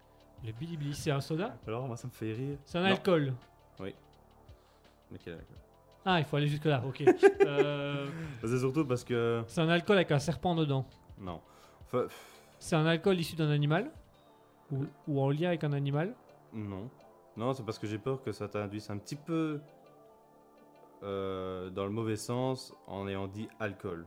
[0.45, 1.57] Le bilibili, c'est un soda?
[1.67, 2.57] Alors, moi, ça me fait rire.
[2.65, 2.89] C'est un Non.
[2.91, 3.33] alcool
[3.81, 5.57] Mais quel alcool
[6.05, 7.03] Ah, il faut aller jusque-là, ok.
[7.47, 8.07] Euh,
[8.45, 9.43] C'est surtout parce que.
[9.47, 10.85] c'est un alcool avec un serpent dedans.
[11.19, 11.41] Non.
[11.85, 12.07] Enfin,
[12.59, 13.91] C'est un alcool issu d'un animal?
[14.71, 16.15] Ou, ou en lien avec un animal?
[16.53, 16.89] Non.
[17.37, 19.61] Non, c'est parce que j'ai peur que ça t'induise un petit peu
[21.03, 24.07] euh, dans le mauvais sens en ayant dit alcool.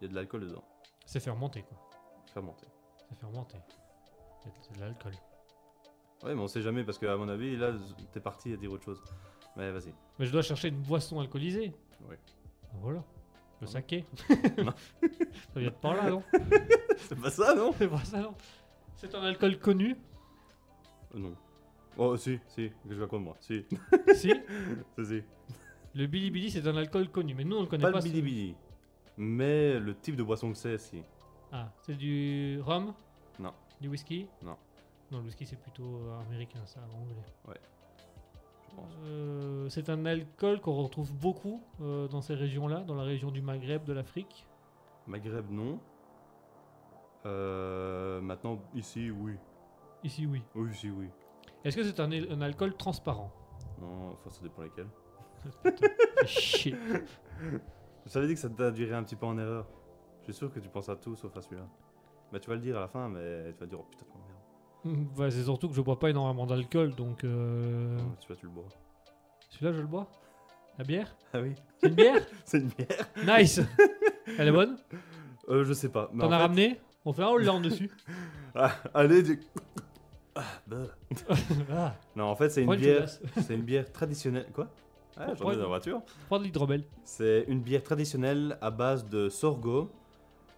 [0.00, 0.64] Il y a de l'alcool dedans.
[1.06, 1.78] C'est fermenté, quoi.
[2.32, 2.66] Fermenté.
[3.08, 3.56] C'est fermenté.
[4.42, 5.12] C'est- de l'alcool.
[6.24, 7.72] Ouais, mais on sait jamais parce que, à mon avis, là,
[8.12, 9.02] t'es parti à dire autre chose.
[9.56, 9.92] Mais vas-y.
[10.18, 11.72] Mais je dois chercher une boisson alcoolisée.
[12.08, 12.16] Oui.
[12.80, 13.02] Voilà.
[13.60, 14.04] Le Ah saké.
[14.28, 16.22] Ça vient de par là, non
[16.96, 18.34] C'est pas ça, non C'est pas ça, non
[18.96, 19.96] C'est un alcool connu.
[21.14, 21.36] Euh, Non.
[21.98, 23.36] Oh, si, si, que je raconte moi.
[23.40, 23.64] Si,
[24.14, 24.32] si.
[24.96, 25.22] si, si.
[25.94, 27.34] Le bilibili, c'est un alcool connu.
[27.34, 27.98] Mais nous, on le connaît Pas pas.
[27.98, 28.54] le bilibili.
[29.18, 31.02] Mais le type de boisson que c'est, si.
[31.52, 32.94] Ah, c'est du rhum
[33.38, 33.52] Non.
[33.80, 34.56] Du whisky Non.
[35.10, 37.14] Non, le whisky, c'est plutôt euh, américain, ça, anglais.
[37.48, 37.52] Euh,
[39.68, 43.84] c'est un alcool qu'on retrouve beaucoup euh, dans ces régions-là, dans la région du Maghreb,
[43.84, 44.46] de l'Afrique.
[45.06, 45.80] Maghreb, non.
[47.24, 49.34] Euh, maintenant, ici, oui.
[50.04, 50.42] Ici, oui.
[50.54, 51.08] Oui, ici, oui.
[51.64, 53.32] Est-ce que c'est un, un alcool transparent?
[53.80, 54.88] Non, enfin, ça dépend lesquels.
[55.62, 56.76] Fais chier.
[58.04, 59.66] Je savais dit que ça t'induirait un petit peu en erreur.
[60.20, 61.66] Je suis sûr que tu penses à tout sauf à celui-là.
[62.32, 64.18] Mais tu vas le dire à la fin, mais tu vas dire, oh putain, de
[64.26, 64.31] merde.
[64.84, 67.22] Ouais, c'est surtout que je bois pas énormément d'alcool, donc...
[67.24, 68.64] euh, Non, celui-là, tu le bois.
[69.50, 70.08] Celui-là, je le bois
[70.78, 71.14] La bière?
[71.32, 72.26] Ah oui C'est une bière?
[72.44, 73.60] C'est une bière Nice
[74.38, 74.76] Elle est bonne?
[75.48, 76.10] Euh, je sais pas.
[76.12, 76.80] mais T'en en as fait- ramené?
[77.04, 77.90] On fait un haut dessus
[78.54, 79.40] Ah, allez, du...
[80.34, 80.76] Ah, bah.
[81.70, 82.94] Ah, Non, en fait, c'est une prends une bière.
[83.08, 83.20] chaudasse.
[83.46, 84.46] C'est une bière traditionnelle.
[84.54, 84.68] Quoi?
[85.16, 86.00] Ah, j'en ai dans la voiture.
[86.28, 86.84] Prends de l'hydromel.
[87.04, 89.90] C'est une bière traditionnelle à base de sorgho.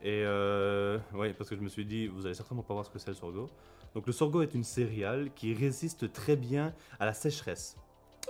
[0.02, 2.90] Et euh, ouais, parce que je me suis dit, vous allez certainement pas voir ce
[2.90, 3.48] que c'est le sorgho.
[3.94, 7.76] Donc le sorgho est une céréale qui résiste très bien à la sécheresse.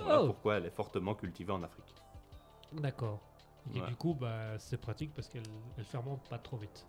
[0.01, 0.27] Voilà Oh.
[0.27, 1.95] pourquoi elle est fortement cultivée en Afrique.
[2.73, 3.21] D'accord.
[3.75, 3.87] Et Ouais.
[3.89, 5.43] du coup, bah, c'est pratique parce qu'elle
[5.79, 6.87] elle fermente pas trop vite.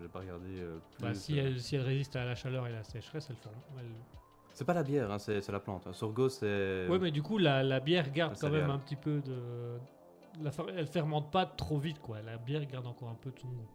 [0.00, 1.02] J'ai pas regardé euh, plus.
[1.02, 3.62] Bah, si, euh, elle, si elle résiste à la chaleur et la sécheresse, elle fermente.
[3.78, 3.86] elle-
[4.54, 5.86] C'est pas la bière, hein, c'est la plante.
[5.86, 5.92] hein.
[5.92, 6.86] Sorgho, c'est.
[6.88, 9.78] Ouais, mais du coup, la, la bière garde quand même un petit peu de.
[10.42, 12.22] La Elle fermente pas trop vite, quoi.
[12.22, 13.68] La bière garde encore un peu de son goût.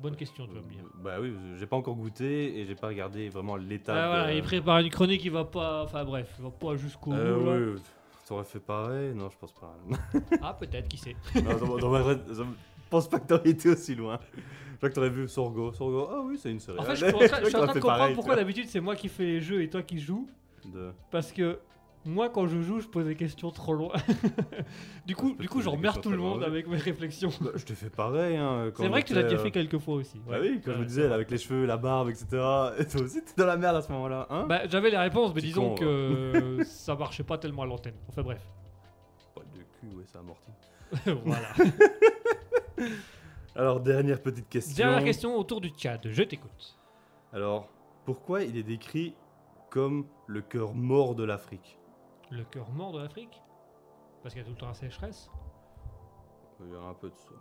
[0.00, 0.82] Bonne question, tu vas me dire.
[1.02, 3.94] Bah oui, j'ai pas encore goûté et j'ai pas regardé vraiment l'état.
[3.94, 5.84] Ah, voilà, de- il prépare une chronique, il va pas.
[5.84, 7.46] Enfin bref, il va pas jusqu'au Euh, bout.
[7.46, 7.56] là.
[7.74, 7.80] oui,
[8.28, 9.14] t'aurais fait pareil?
[9.14, 9.74] Non, je pense pas.
[10.42, 11.16] Ah, peut-être, qui sait.
[11.42, 12.42] Non, dans- dans ma vraie- je
[12.90, 14.18] pense pas que t'aurais été aussi loin.
[14.34, 15.72] Je crois que t'aurais vu Sorgho.
[15.72, 16.82] Sorgho, ah oui, c'est une céréale.
[16.82, 18.66] En fait, je suis en train, je suis en train de comprendre pourquoi tu d'habitude
[18.68, 20.28] c'est moi qui fais les jeux et toi qui joues.
[20.66, 21.58] De- Parce que
[22.06, 23.92] moi, quand je joue, je pose des questions trop loin.
[25.06, 25.60] du coup, du te coup,
[26.00, 27.30] tout le monde avec mes réflexions.
[27.40, 28.36] Bah, je t'ai fait pareil.
[28.36, 30.20] Hein, C'est vrai que tu l'as déjà euh, fait quelques fois aussi.
[30.26, 32.26] Bah oui, quand je me disais, avec les cheveux, la barbe, etc.
[32.78, 34.26] Et toi aussi, t'es dans la merde à ce moment-là.
[34.30, 37.62] Hein Bah, j'avais les réponses, mais Petit disons con, que euh, ça marchait pas tellement
[37.62, 37.96] à l'antenne.
[38.08, 38.40] Enfin bref.
[39.34, 40.50] Poil de cul, ouais, ça amorti.
[41.24, 41.48] voilà.
[43.56, 44.76] Alors, dernière petite question.
[44.76, 46.06] Dernière question autour du Tchad.
[46.10, 46.78] Je t'écoute.
[47.32, 47.68] Alors,
[48.04, 49.14] pourquoi il est décrit
[49.70, 51.78] comme le cœur mort de l'Afrique?
[52.30, 53.42] Le cœur mort de l'Afrique
[54.22, 55.30] Parce qu'il y a tout le temps la sécheresse
[56.64, 57.34] Il y a un peu de ça.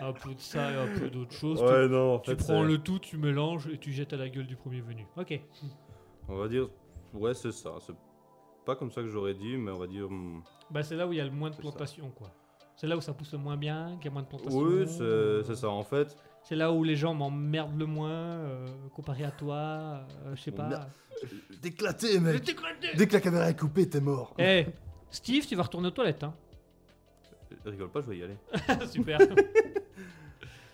[0.06, 1.60] Un peu de ça et un peu d'autre chose.
[1.62, 2.36] Ouais, non, en tu, fait.
[2.36, 5.06] tu prends le tout, tu mélanges et tu jettes à la gueule du premier venu.
[5.16, 5.40] Ok.
[6.28, 6.68] On va dire.
[7.14, 7.74] Ouais, c'est ça.
[7.80, 7.94] C'est
[8.64, 10.08] pas comme ça que j'aurais dit, mais on va dire.
[10.08, 11.68] hmm, Bah, c'est là où il y a le moins de C'est ça.
[11.70, 12.28] plantations, quoi.
[12.76, 14.58] C'est là où ça pousse le moins bien, qu'il y a moins de plantations.
[14.58, 15.70] Oui, c'est c'est ça.
[15.70, 16.16] En fait,
[16.48, 20.52] C'est là où les gens m'emmerdent le moins, euh, comparé à toi, euh, je sais
[20.52, 20.68] pas.
[20.68, 20.88] merde.
[21.60, 24.66] D'éclater, mec Déclaté Dès que la caméra est coupée, t'es mort Eh,
[25.10, 26.34] Steve, tu vas retourner aux toilettes, hein.
[27.64, 28.36] Rigole pas, je vais y aller.
[28.86, 29.18] Super.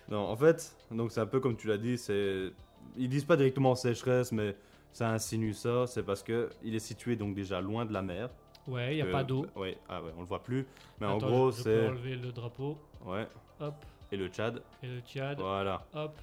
[0.09, 2.51] Non, en fait, donc c'est un peu comme tu l'as dit, c'est.
[2.97, 4.55] Ils disent pas directement sécheresse, mais
[4.91, 5.87] ça insinue ça.
[5.87, 8.29] C'est parce que il est situé donc déjà loin de la mer.
[8.67, 9.47] Ouais, il y a que- pas d'eau.
[9.55, 10.67] Ouais, ah ouais, on le voit plus.
[10.99, 11.87] Mais Attends, en gros, je- je peux c'est.
[11.87, 12.77] enlever le drapeau.
[13.05, 13.27] Ouais.
[13.61, 13.73] Hop.
[14.13, 14.61] Et le Tchad.
[14.83, 15.39] Et le Tchad.
[15.39, 15.83] Voilà.
[15.95, 16.15] Hop.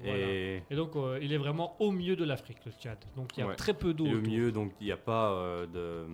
[0.00, 0.18] Voilà.
[0.18, 2.98] Et, Et, donc, euh, il est vraiment au milieu de l'Afrique, le Tchad.
[3.16, 3.56] Donc, il y a Ouais.
[3.56, 4.04] très peu d'eau.
[4.06, 6.06] au milieu, donc il n'y a pas euh, de,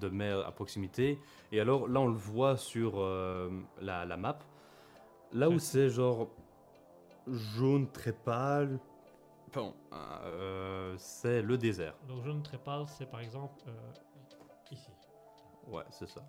[0.00, 1.18] de mer à proximité.
[1.50, 3.50] Et alors là, on le voit sur euh,
[3.82, 4.38] la, la map.
[5.32, 5.56] Là Ouais.
[5.56, 6.28] où c'est genre
[7.26, 8.78] jaune très pâle,
[9.52, 9.74] Bon,
[10.98, 11.94] c'est le désert.
[12.06, 13.58] Donc jaune très pâle, c'est par exemple
[14.70, 14.90] ici.
[15.66, 16.20] Ouais, c'est ça.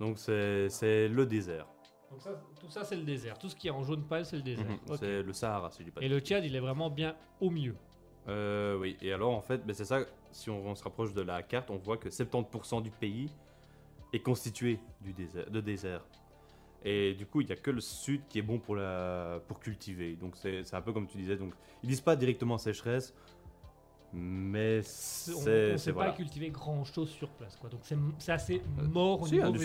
[0.00, 1.66] Donc c'est le désert.
[2.10, 2.30] Donc ça,
[2.60, 3.38] tout ça c'est le désert.
[3.38, 4.66] Tout ce qui est en jaune pâle c'est le désert.
[4.66, 4.96] Mhm, Ok.
[5.00, 7.14] C'est le Sahara, si je dis pas de Et le Tchad il est vraiment bien
[7.40, 7.74] au milieu.
[8.28, 10.00] Euh, oui, et alors en fait, ben, c'est ça,
[10.32, 13.30] si on, on se rapproche de la carte, on voit que 70% du pays
[14.12, 16.04] est constitué du désert, de désert.
[16.84, 19.58] Et du coup, il n'y a que le sud qui est bon pour, la, pour
[19.60, 20.14] cultiver.
[20.16, 21.52] Donc c'est c'est un peu comme tu disais, donc
[21.82, 23.14] ils disent pas directement sécheresse,
[24.12, 26.10] mais On c'est ne c'est- sait voilà.
[26.10, 27.56] pas cultiver grand chose sur place.
[27.56, 27.68] Quoi.
[27.70, 29.58] Donc c'est c'est assez mort au si, niveau hein, du.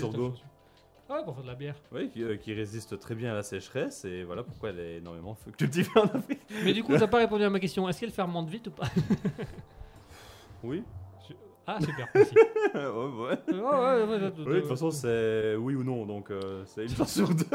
[1.09, 1.75] Ah ouais, pour faire de la bière.
[1.91, 4.95] Oui, qui, euh, qui résiste très bien à la sécheresse, et voilà pourquoi elle est
[4.97, 6.41] énormément cultivée en Afrique.
[6.63, 7.87] Mais du coup, t'as pas répondu à ma question.
[7.89, 8.87] Est-ce qu'elle fermente vite ou pas
[10.63, 10.81] Oui,
[11.67, 12.35] Ah, super, merci.
[12.73, 13.39] ouais, ouais.
[13.53, 17.13] Ouais, ouais, Oui, de toute façon, c'est oui ou non, donc euh, c'est une chance
[17.13, 17.45] sur deux.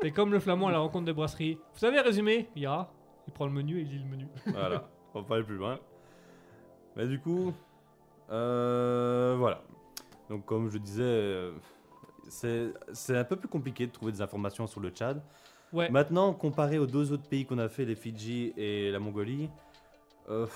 [0.00, 1.54] T'es comme le flamand à la rencontre des brasseries.
[1.72, 2.88] Vous savez, résumé Il y a.
[3.26, 4.26] Il prend le menu et il lit le menu.
[4.46, 5.80] voilà, on va pas aller plus loin.
[6.94, 7.52] Mais du coup,
[8.30, 9.60] euh, voilà.
[10.30, 11.52] Donc comme je disais, euh,
[12.28, 15.20] c'est un peu plus compliqué de trouver des informations sur le Tchad.
[15.72, 15.90] Ouais.
[15.90, 19.48] Maintenant, comparé aux deux autres pays qu'on a fait, les Fidji et la Mongolie,
[20.28, 20.46] euh,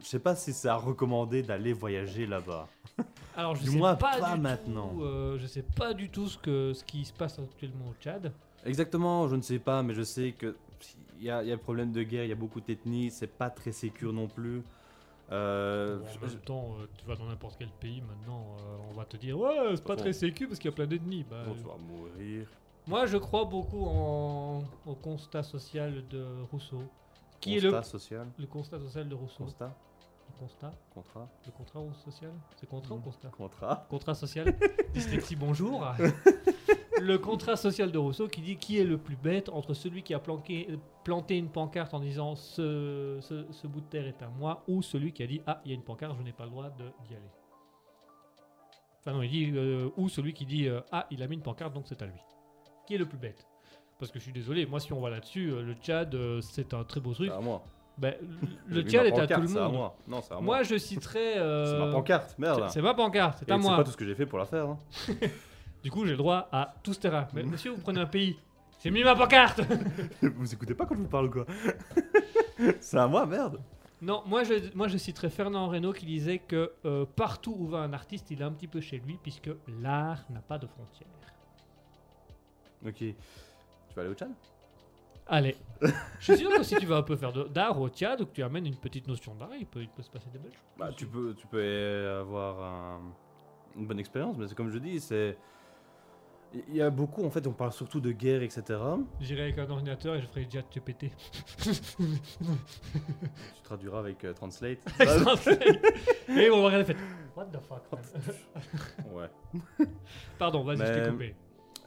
[0.00, 2.68] je sais pas si c'est à recommander d'aller voyager là-bas.
[3.36, 4.88] Alors, je Du sais moins, pas, pas du maintenant.
[4.94, 7.94] Tout, euh, je sais pas du tout ce, que, ce qui se passe actuellement au
[8.02, 8.32] Tchad.
[8.64, 10.56] Exactement, je ne sais pas, mais je sais que
[11.18, 13.50] il y y a le problème de guerre, il y a beaucoup d'ethnies, c'est pas
[13.50, 14.62] très sécure non plus.
[15.32, 18.94] Euh, Bon, en même temps, euh, tu vas dans n'importe quel pays maintenant, euh, on
[18.94, 20.02] va te dire Ouais, c'est pas Bon.
[20.02, 21.24] très sécu parce qu'il y a plein d'ethnies.
[21.24, 22.48] Bah, Bon, euh, tu vas mourir.
[22.86, 26.82] moi, je crois beaucoup en, au constat social de Rousseau.
[27.40, 29.74] Qui est Constat le, social le constat social de Rousseau Constat
[30.28, 32.32] Le constat Contrat Le contrat social?
[32.56, 33.04] C'est contrat ou Mhm.
[33.04, 33.28] constat?
[33.28, 34.54] Contrat Contrat social
[34.94, 35.86] Dyslexie, bonjour.
[37.00, 40.14] le contrat social de Rousseau qui dit qui est le plus bête entre celui qui
[40.14, 44.28] a planqué- planté une pancarte en disant ce, ce- ce bout de terre est à
[44.28, 46.44] moi ou celui qui a dit ah il y a une pancarte je n'ai pas
[46.44, 47.30] le droit d'y aller.
[49.00, 51.42] Enfin non il dit euh, ou celui qui dit euh, ah il a mis une
[51.42, 52.20] pancarte donc c'est à lui.
[52.86, 53.46] Qui est le plus bête?
[53.98, 56.84] Parce que je suis désolé moi si on va là-dessus euh, le Tchad c'est un
[56.84, 57.30] très beau truc.
[57.30, 57.62] C'est à moi.
[57.98, 58.14] Ben,
[58.68, 59.72] le Tchad est à tout le c'est à monde.
[59.74, 59.96] moi.
[60.08, 60.42] Non, c'est à moi.
[60.44, 62.62] Moi je citerai C'est ma pancarte, merde.
[62.68, 63.76] c'est- c'est ma pancarte c'est à c'est moi.
[63.76, 64.66] pas tout ce que j'ai fait pour la faire.
[64.68, 64.78] hein.
[65.82, 67.26] Du coup, j'ai le droit à tout ce terrain.
[67.32, 67.50] Mais Mhm.
[67.50, 68.38] monsieur, vous prenez un pays.
[68.82, 69.60] J'ai mis ma pancarte
[70.22, 71.46] Vous écoutez pas quand je vous parle ou quoi
[72.80, 73.60] C'est à moi, merde.
[74.02, 77.78] Non, moi je, moi je citerai Fernand Reynaud qui disait que euh, partout où va
[77.80, 79.50] un artiste, il est un petit peu chez lui, puisque
[79.82, 81.06] l'art n'a pas de frontières.
[82.86, 82.94] Ok.
[82.96, 83.14] Tu
[83.94, 84.30] vas aller au Tchad?
[85.26, 85.54] Allez.
[86.18, 88.26] je suis sûr que si tu vas un peu faire de- d'art au Tchad ou
[88.26, 90.52] que tu amènes une petite notion d'art, il peut, il peut se passer des belles
[90.52, 90.62] choses.
[90.78, 93.00] Bah, tu peux, tu peux avoir un-
[93.76, 95.36] une bonne expérience, mais c'est comme je dis, c'est.
[96.68, 98.62] Il y a beaucoup, en fait, on parle surtout de guerre, etc.
[99.20, 101.12] J'irai avec un ordinateur et je ferai Chat GPT.
[101.62, 101.70] Tu
[103.62, 104.78] traduiras avec euh, Translate.
[106.28, 106.96] et on va regarder fait.
[107.36, 108.02] What the fuck man
[109.78, 109.86] ouais.
[110.38, 111.34] Pardon, vas-y, je t'ai coupé.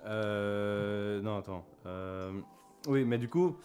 [0.06, 1.65] Euh, non, attends.
[1.85, 2.31] Euh,
[2.88, 3.57] oui, mais du coup,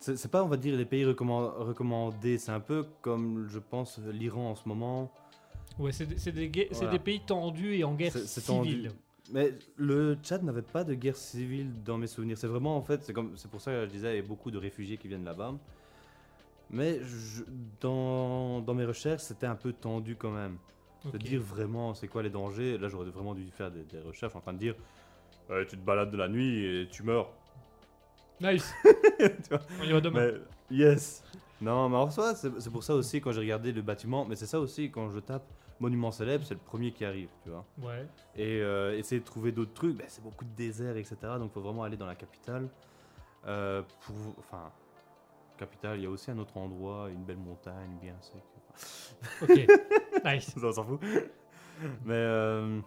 [0.00, 2.38] c'est pas, on va dire, les pays recomman- recommandés.
[2.38, 5.12] C'est un peu comme, je pense, l'Iran en ce moment.
[5.78, 6.98] Ouais, c'est des, Voilà.
[6.98, 8.44] pays tendus et en guerre civile.
[8.46, 8.90] tendu.
[9.32, 12.36] Mais le Tchad n'avait pas de guerre civile dans mes souvenirs.
[12.36, 14.26] C'est vraiment, en fait, c'est comme, c'est pour ça que je disais, il y a
[14.26, 15.54] beaucoup de réfugiés qui viennent là-bas.
[16.70, 17.44] Mais je-
[17.80, 20.58] dans, dans mes recherches, c'était un peu tendu quand même.
[21.06, 21.12] Ok.
[21.12, 22.78] De dire vraiment c'est quoi les dangers.
[22.78, 24.74] Là, j'aurais vraiment dû faire des, des recherches en train de dire
[25.50, 27.30] euh, tu te balades de la nuit et tu meurs.
[28.40, 28.72] Nice.
[29.80, 30.30] On y va demain.
[30.70, 31.22] Mais yes.
[31.60, 34.46] Non, mais en soi, c'est pour ça aussi quand j'ai regardé le bâtiment, mais c'est
[34.46, 35.46] ça aussi quand je tape
[35.80, 37.64] monument célèbre, c'est le premier qui arrive, tu vois.
[37.82, 38.06] Ouais.
[38.36, 41.16] Et euh, essayer de trouver d'autres trucs, ben, c'est beaucoup de désert, etc.
[41.38, 42.68] Donc il faut vraiment aller dans la capitale.
[43.46, 44.70] Euh, pour, enfin,
[45.58, 48.42] capitale, il y a aussi un autre endroit, une belle montagne bien sec.
[49.42, 49.66] Ok.
[50.24, 50.54] nice.
[50.62, 51.00] on s'en fout.
[52.04, 52.80] mais, euh,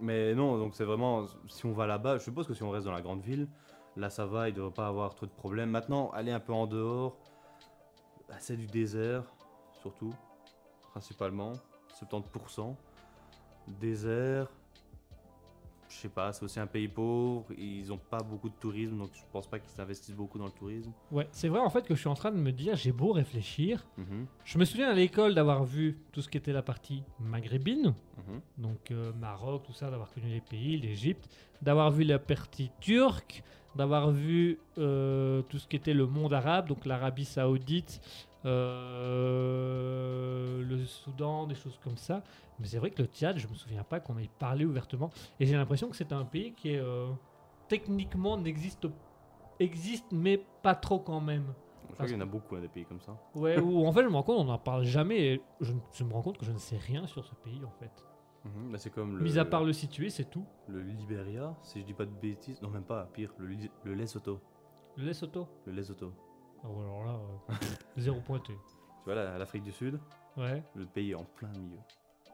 [0.00, 2.86] mais non, donc c'est vraiment, si on va là-bas, je suppose que si on reste
[2.86, 3.48] dans la grande ville,
[3.96, 5.70] là ça va, il ne devrait pas avoir trop de problèmes.
[5.70, 7.16] Maintenant, aller un peu en dehors,
[8.28, 9.24] bah, c'est du désert,
[9.80, 10.14] surtout,
[10.90, 11.52] principalement,
[12.02, 12.74] 70%.
[13.80, 14.48] Désert,
[15.88, 19.10] je sais pas, c'est aussi un pays pauvre, ils n'ont pas beaucoup de tourisme, donc
[19.12, 20.92] je pense pas qu'ils investissent beaucoup dans le tourisme.
[21.10, 23.12] Ouais, c'est vrai en fait que je suis en train de me dire, j'ai beau
[23.12, 23.84] réfléchir.
[23.98, 27.94] Mhm, Je me souviens à l'école d'avoir vu tout ce qui était la partie maghrébine,
[28.16, 28.40] mhm.
[28.58, 31.28] donc euh, Maroc, tout ça, d'avoir connu les pays, l'Égypte,
[31.60, 33.42] d'avoir vu la partie turque,
[33.74, 38.00] d'avoir vu euh, tout ce qui était le monde arabe, donc l'Arabie Saoudite,
[38.44, 42.22] euh, le Soudan, des choses comme ça.
[42.58, 45.10] Mais c'est vrai que le Tchad, je me souviens pas qu'on ait parlé ouvertement.
[45.38, 47.08] Et j'ai l'impression que c'est un pays qui est euh,
[47.68, 48.86] techniquement n'existe
[49.58, 51.52] existe mais pas trop quand même.
[51.92, 53.16] crois qu'il y en a beaucoup, hein, des pays comme ça.
[53.34, 55.20] Ouais, où en fait, je me rends compte, on n'en parle jamais.
[55.20, 57.70] Et je, je me rends compte que je ne sais rien sur ce pays, en
[57.70, 57.90] fait.
[58.70, 60.46] Bah, c'est comme le, Mis à part le situer, c'est tout.
[60.66, 62.60] le Liberia, si je dis pas de bêtises.
[62.62, 63.48] Non, même pas, pire, le,
[63.84, 64.40] le Lesotho.
[64.96, 65.46] Le Lesotho.
[65.66, 66.12] Le Lesotho.
[66.64, 67.12] Ah ouais, alors là,
[67.50, 67.54] euh,
[67.98, 68.52] zéro pointé.
[68.52, 69.98] Tu vois, la- l'Afrique du Sud,
[70.36, 70.62] Ouais.
[70.74, 71.78] le pays est en plein milieu.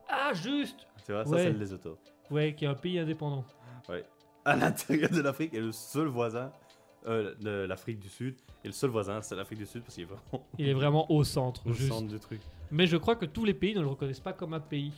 [0.08, 1.42] Ah, juste Tu vois, ça, Ouais.
[1.42, 1.98] c'est le Lesotho.
[2.30, 3.44] Ouais, qui est un pays indépendant.
[4.44, 6.52] À l'intérieur de l'Afrique, et le seul voisin,
[7.06, 10.04] euh, de l'Afrique du Sud, et le seul voisin, c'est l'Afrique du Sud, parce qu'il
[10.04, 11.88] est vraiment Il est vraiment au centre, au juste.
[11.92, 12.40] centre du truc.
[12.70, 14.92] Mais je crois que tous les pays ne le reconnaissent pas comme un pays.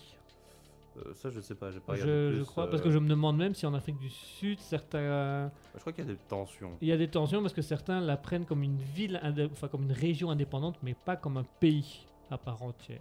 [0.96, 2.90] Euh, ça, je sais pas, j'ai pas regardé Je, plus, je crois, euh, parce que
[2.90, 5.50] je me demande même si en Afrique du Sud, certains.
[5.74, 6.72] Je crois qu'il y a des tensions.
[6.80, 9.20] Il y a des tensions parce que certains la prennent comme une ville,
[9.52, 12.98] enfin comme une région indépendante, mais pas comme un pays à part entière.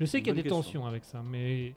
[0.00, 0.62] Je sais qu'il y a des question.
[0.62, 1.74] tensions avec ça, mais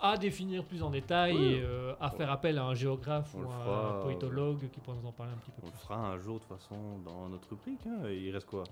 [0.00, 1.44] à définir plus en détail Oui.
[1.54, 4.80] et euh, à faire appel à un géographe On ou le à un politologue qui
[4.80, 5.80] pourra nous en parler un petit peu On le plus.
[5.80, 7.86] fera un jour, de toute façon, dans notre rubrique.
[7.86, 8.08] hein.
[8.10, 8.64] Il reste quoi?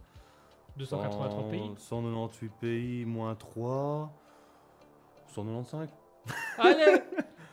[0.76, 1.70] 283 pays.
[1.78, 4.12] 198 pays, moins 3.
[5.28, 5.88] 195
[6.60, 7.02] Allez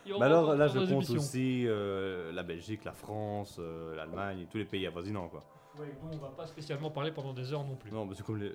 [0.05, 4.57] Mais alors là, je compte aussi euh, la Belgique, la France, euh, l'Allemagne, et tous
[4.57, 5.27] les pays avoisinants.
[5.27, 5.43] Quoi.
[5.79, 7.91] Ouais, dont on va pas spécialement parler pendant des heures non plus.
[7.91, 8.53] Non, mais c'est comme les...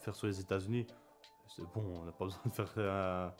[0.00, 0.86] faire sur les États-Unis.
[1.56, 3.32] C'est bon, on n'a pas besoin de faire un-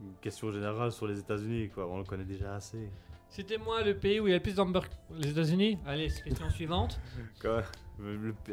[0.00, 1.68] une question générale sur les États-Unis.
[1.70, 1.86] quoi.
[1.86, 2.90] On le connaît déjà assez.
[3.28, 4.88] C'était moi le pays où il y a le plus d'hamburgers.
[5.16, 6.98] Les États-Unis Allez, question suivante.
[7.40, 7.62] Quoi?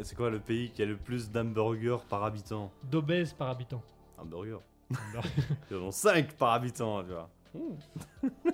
[0.03, 2.71] C'est quoi le pays qui a le plus d'hamburgers par habitant?
[2.83, 3.81] D'obèses par habitant.
[4.17, 4.59] Hamburgers.
[5.71, 7.29] Ils en ont 5 par habitant, tu vois.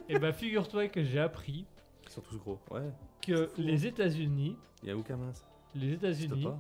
[0.10, 1.66] Et bah, figure-toi que j'ai appris
[2.04, 2.60] Ils sont tous gros.
[2.72, 2.90] Ouais.
[3.22, 5.46] que les États-Unis, Il y a aucun mince.
[5.76, 6.60] les États-Unis, pas.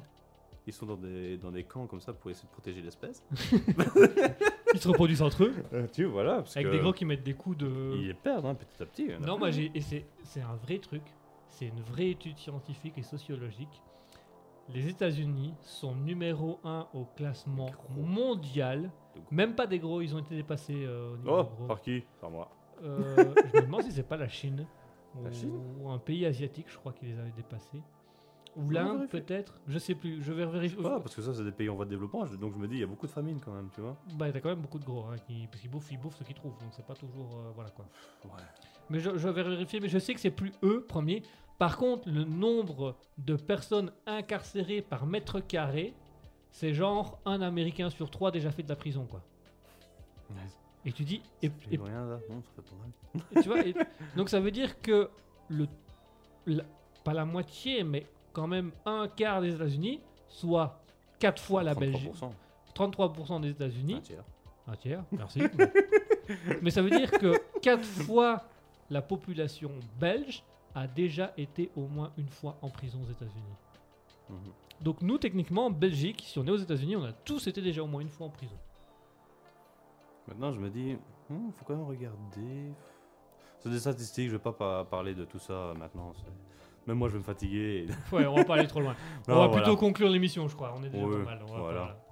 [0.66, 3.22] Ils sont dans des, dans des camps comme ça pour essayer de protéger l'espèce.
[4.74, 5.54] ils se reproduisent entre eux
[5.91, 6.36] tu vois, voilà.
[6.38, 7.95] Parce avec que des gros qui mettent des coups de.
[7.95, 9.04] Ils les perdent hein, petit à petit.
[9.04, 9.40] il y en a Non, plus.
[9.40, 11.04] moi j'ai et c'est c'est un vrai truc.
[11.50, 13.82] C'est une vraie étude scientifique et sociologique.
[14.69, 18.91] Les États-Unis sont numéro 1 au classement mondial.
[19.30, 21.68] Même pas des gros, ils ont été dépassés euh, au niveau Oh, gros.
[21.68, 22.03] par qui?
[22.22, 22.49] Par moi.
[22.84, 24.65] Euh, je me demande si c'est pas la Chine.
[25.23, 25.52] La ou, Chine?
[25.80, 27.81] ou un pays asiatique, je crois, qui les avait dépassés.
[28.56, 29.60] Ou l'Inde, peut-être?
[29.68, 30.22] Je sais plus.
[30.23, 30.80] Je vais vérifier.
[30.85, 32.26] Ah, parce que ça, c'est des pays en voie de développement.
[32.40, 33.95] Donc je me dis, il y a beaucoup de famine quand même, tu vois.
[34.15, 36.23] Bah, t'as quand même beaucoup de gros, hein, qui, parce qu'ils bouffent, ils bouffent ce
[36.23, 37.35] qu'ils trouvent, donc c'est pas toujours.
[37.38, 37.85] euh, voilà quoi.
[38.26, 38.31] Ouais.
[38.90, 41.22] Mais je, je vais vérifier, mais je sais que c'est plus eux, premier.
[41.60, 45.94] Par contre, le nombre de personnes incarcérées par mètre carré,
[46.52, 49.22] c'est genre un Américain sur trois déjà fait de la prison, quoi.
[50.86, 51.22] Et tu dis.
[51.42, 52.92] Et, Et, et- rien là Non, ça fait pas mal.
[53.32, 53.74] et tu vois, et-
[54.18, 55.10] donc ça veut dire que
[55.48, 55.68] le,
[56.46, 56.66] la-
[57.06, 60.82] pas la moitié, mais quand même un quart des États-Unis, soit
[61.20, 62.32] quatre fois la Belgique, 33%.
[62.76, 64.24] 33% des États-Unis, Un tiers.
[64.68, 65.42] Un tiers, merci.
[66.62, 68.44] Mais ça veut dire que 4 fois
[68.90, 70.44] la population belge
[70.76, 73.56] a déjà été au moins une fois en prison aux États-Unis.
[74.30, 74.38] Mhm.
[74.82, 77.84] Donc nous, techniquement, en Belgique, si on est aux États-Unis, on a tous été déjà
[77.84, 78.58] au moins une fois en prison.
[80.28, 80.95] Maintenant, je me dis,
[81.30, 82.72] il faut quand même regarder.
[83.60, 86.14] C'est des statistiques, je vais pas pa- parler de tout ça maintenant.
[86.16, 86.32] c'est-
[86.88, 87.88] Même moi, je vais me fatiguer.
[88.12, 88.94] et- Ouais, on va pas aller trop loin.
[89.28, 89.52] On va voilà.
[89.64, 90.74] plutôt conclure l'émission, je crois.
[90.78, 91.40] On est déjà pas mal.
[91.48, 91.82] on va voilà.
[91.82, 92.03] pas-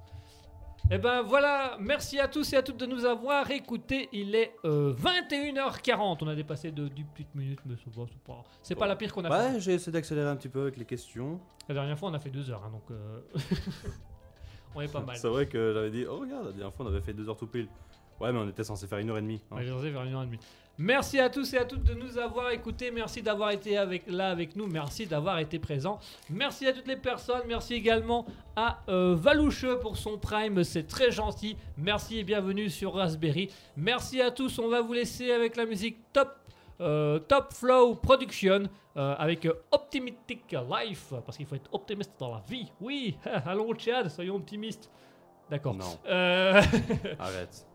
[0.94, 4.10] Eh ben voilà, merci à tous et à toutes de nous avoir écoutés.
[4.12, 6.18] Il est euh, 21h40.
[6.22, 8.90] On a dépassé de 10 petites minutes, mais c'est pas, c'est pas, c'est pas Bon.
[8.90, 9.54] la pire qu'on a fait.
[9.54, 11.40] Ouais, j'ai essayé d'accélérer un petit peu avec les questions.
[11.70, 13.22] La dernière fois, on a fait 2 heures, hein, donc euh,
[14.76, 15.16] on est pas mal.
[15.16, 17.38] C'est vrai que j'avais dit, oh regarde, la dernière fois, on avait fait deux heures
[17.38, 17.70] tout pile.
[18.22, 19.41] Ouais, mais on était censé faire une heure et demie.
[19.52, 19.56] hein.
[19.57, 20.39] Ouais, j'ai osé vers une heure et demie.
[20.77, 22.89] Merci à tous et à toutes de nous avoir écoutés.
[22.91, 24.65] Merci d'avoir été avec, là avec nous.
[24.68, 25.99] Merci d'avoir été présent.
[26.30, 27.41] Merci à toutes les personnes.
[27.48, 28.26] Merci également
[28.56, 30.64] à euh, Valouche pour son prime.
[30.64, 31.56] C'est très gentil.
[31.77, 33.49] Merci et bienvenue sur Raspberry.
[33.76, 34.57] Merci à tous.
[34.60, 36.34] On va vous laisser avec la musique Top,
[36.80, 38.64] euh, Top Flow Production
[38.98, 41.14] euh, avec euh, Optimistic Life.
[41.26, 42.72] Parce qu'il faut être optimiste dans la vie.
[42.80, 44.89] Oui, allons Chad, soyons optimistes.
[45.49, 45.76] D'accord.
[45.76, 46.60] Non, Euh,
[47.19, 47.68] arrête.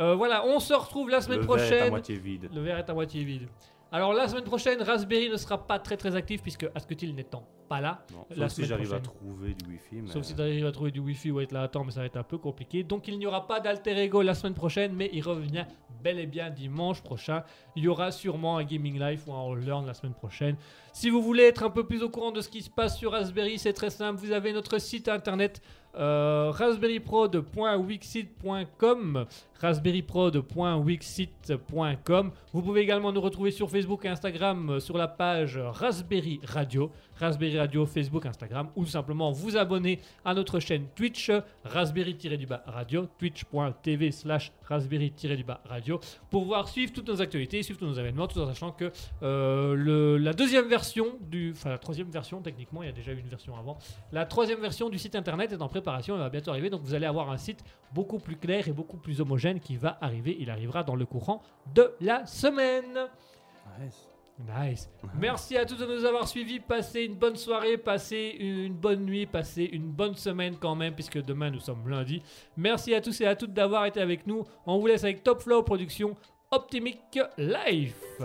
[0.00, 1.90] Euh, voilà, on se retrouve la semaine Le verre est à prochaine.
[1.90, 2.48] moitié vide.
[2.54, 3.48] Le verre est à moitié vide.
[3.92, 7.80] Alors la semaine prochaine, Raspberry ne sera pas très très actif puisque Asketil n'étant pas
[7.80, 8.04] là.
[8.12, 9.02] Non, La sauf si j'arrive à prochaine.
[9.20, 9.96] trouver du wifi.
[10.02, 10.08] Mais...
[10.08, 11.98] Sauf si tu arrives à trouver du wifi ou être là à temps, mais ça
[12.00, 12.84] va être un peu compliqué.
[12.84, 15.64] Donc il n'y aura pas d'alter ego la semaine prochaine, mais il revient
[16.04, 17.42] bel et bien dimanche prochain.
[17.74, 20.54] Il y aura sûrement un Gaming Life ou un All Learn la semaine prochaine.
[20.92, 23.10] Si vous voulez être un peu plus au courant de ce qui se passe sur
[23.10, 24.20] Raspberry, c'est très simple.
[24.20, 25.60] Vous avez notre site internet
[25.96, 29.26] euh, raspberryprod.wixit.com
[29.60, 36.40] raspberryprod.wixit.com Vous pouvez également nous retrouver sur Facebook et Instagram euh, sur la page Raspberry
[36.44, 41.30] Radio, Raspberry Radio, Facebook, Instagram, ou simplement vous abonner à notre chaîne Twitch,
[41.64, 47.94] Raspberry-du-bas Radio, twitch.tv slash Raspberry-du-bas Radio, pour pouvoir suivre toutes nos actualités, suivre tous nos
[47.94, 48.90] événements, tout en sachant que
[49.22, 53.12] euh, la deuxième version version du, enfin la troisième version techniquement, il y a déjà
[53.12, 53.76] eu une version avant.
[54.12, 56.94] La troisième version du site internet est en préparation, elle va bientôt arriver, donc vous
[56.94, 60.36] allez avoir un site beaucoup plus clair et beaucoup plus homogène qui va arriver.
[60.40, 61.42] Il arrivera dans le courant
[61.74, 62.98] de la semaine.
[63.78, 64.09] Nice.
[64.46, 64.88] Nice.
[65.18, 66.60] Merci à tous de nous avoir suivis.
[66.60, 71.22] Passez une bonne soirée, passez une bonne nuit, passez une bonne semaine quand même, puisque
[71.22, 72.22] demain nous sommes lundi.
[72.56, 74.44] Merci à tous et à toutes d'avoir été avec nous.
[74.66, 76.14] On vous laisse avec Top Flow Production
[76.50, 78.20] Optimic Life.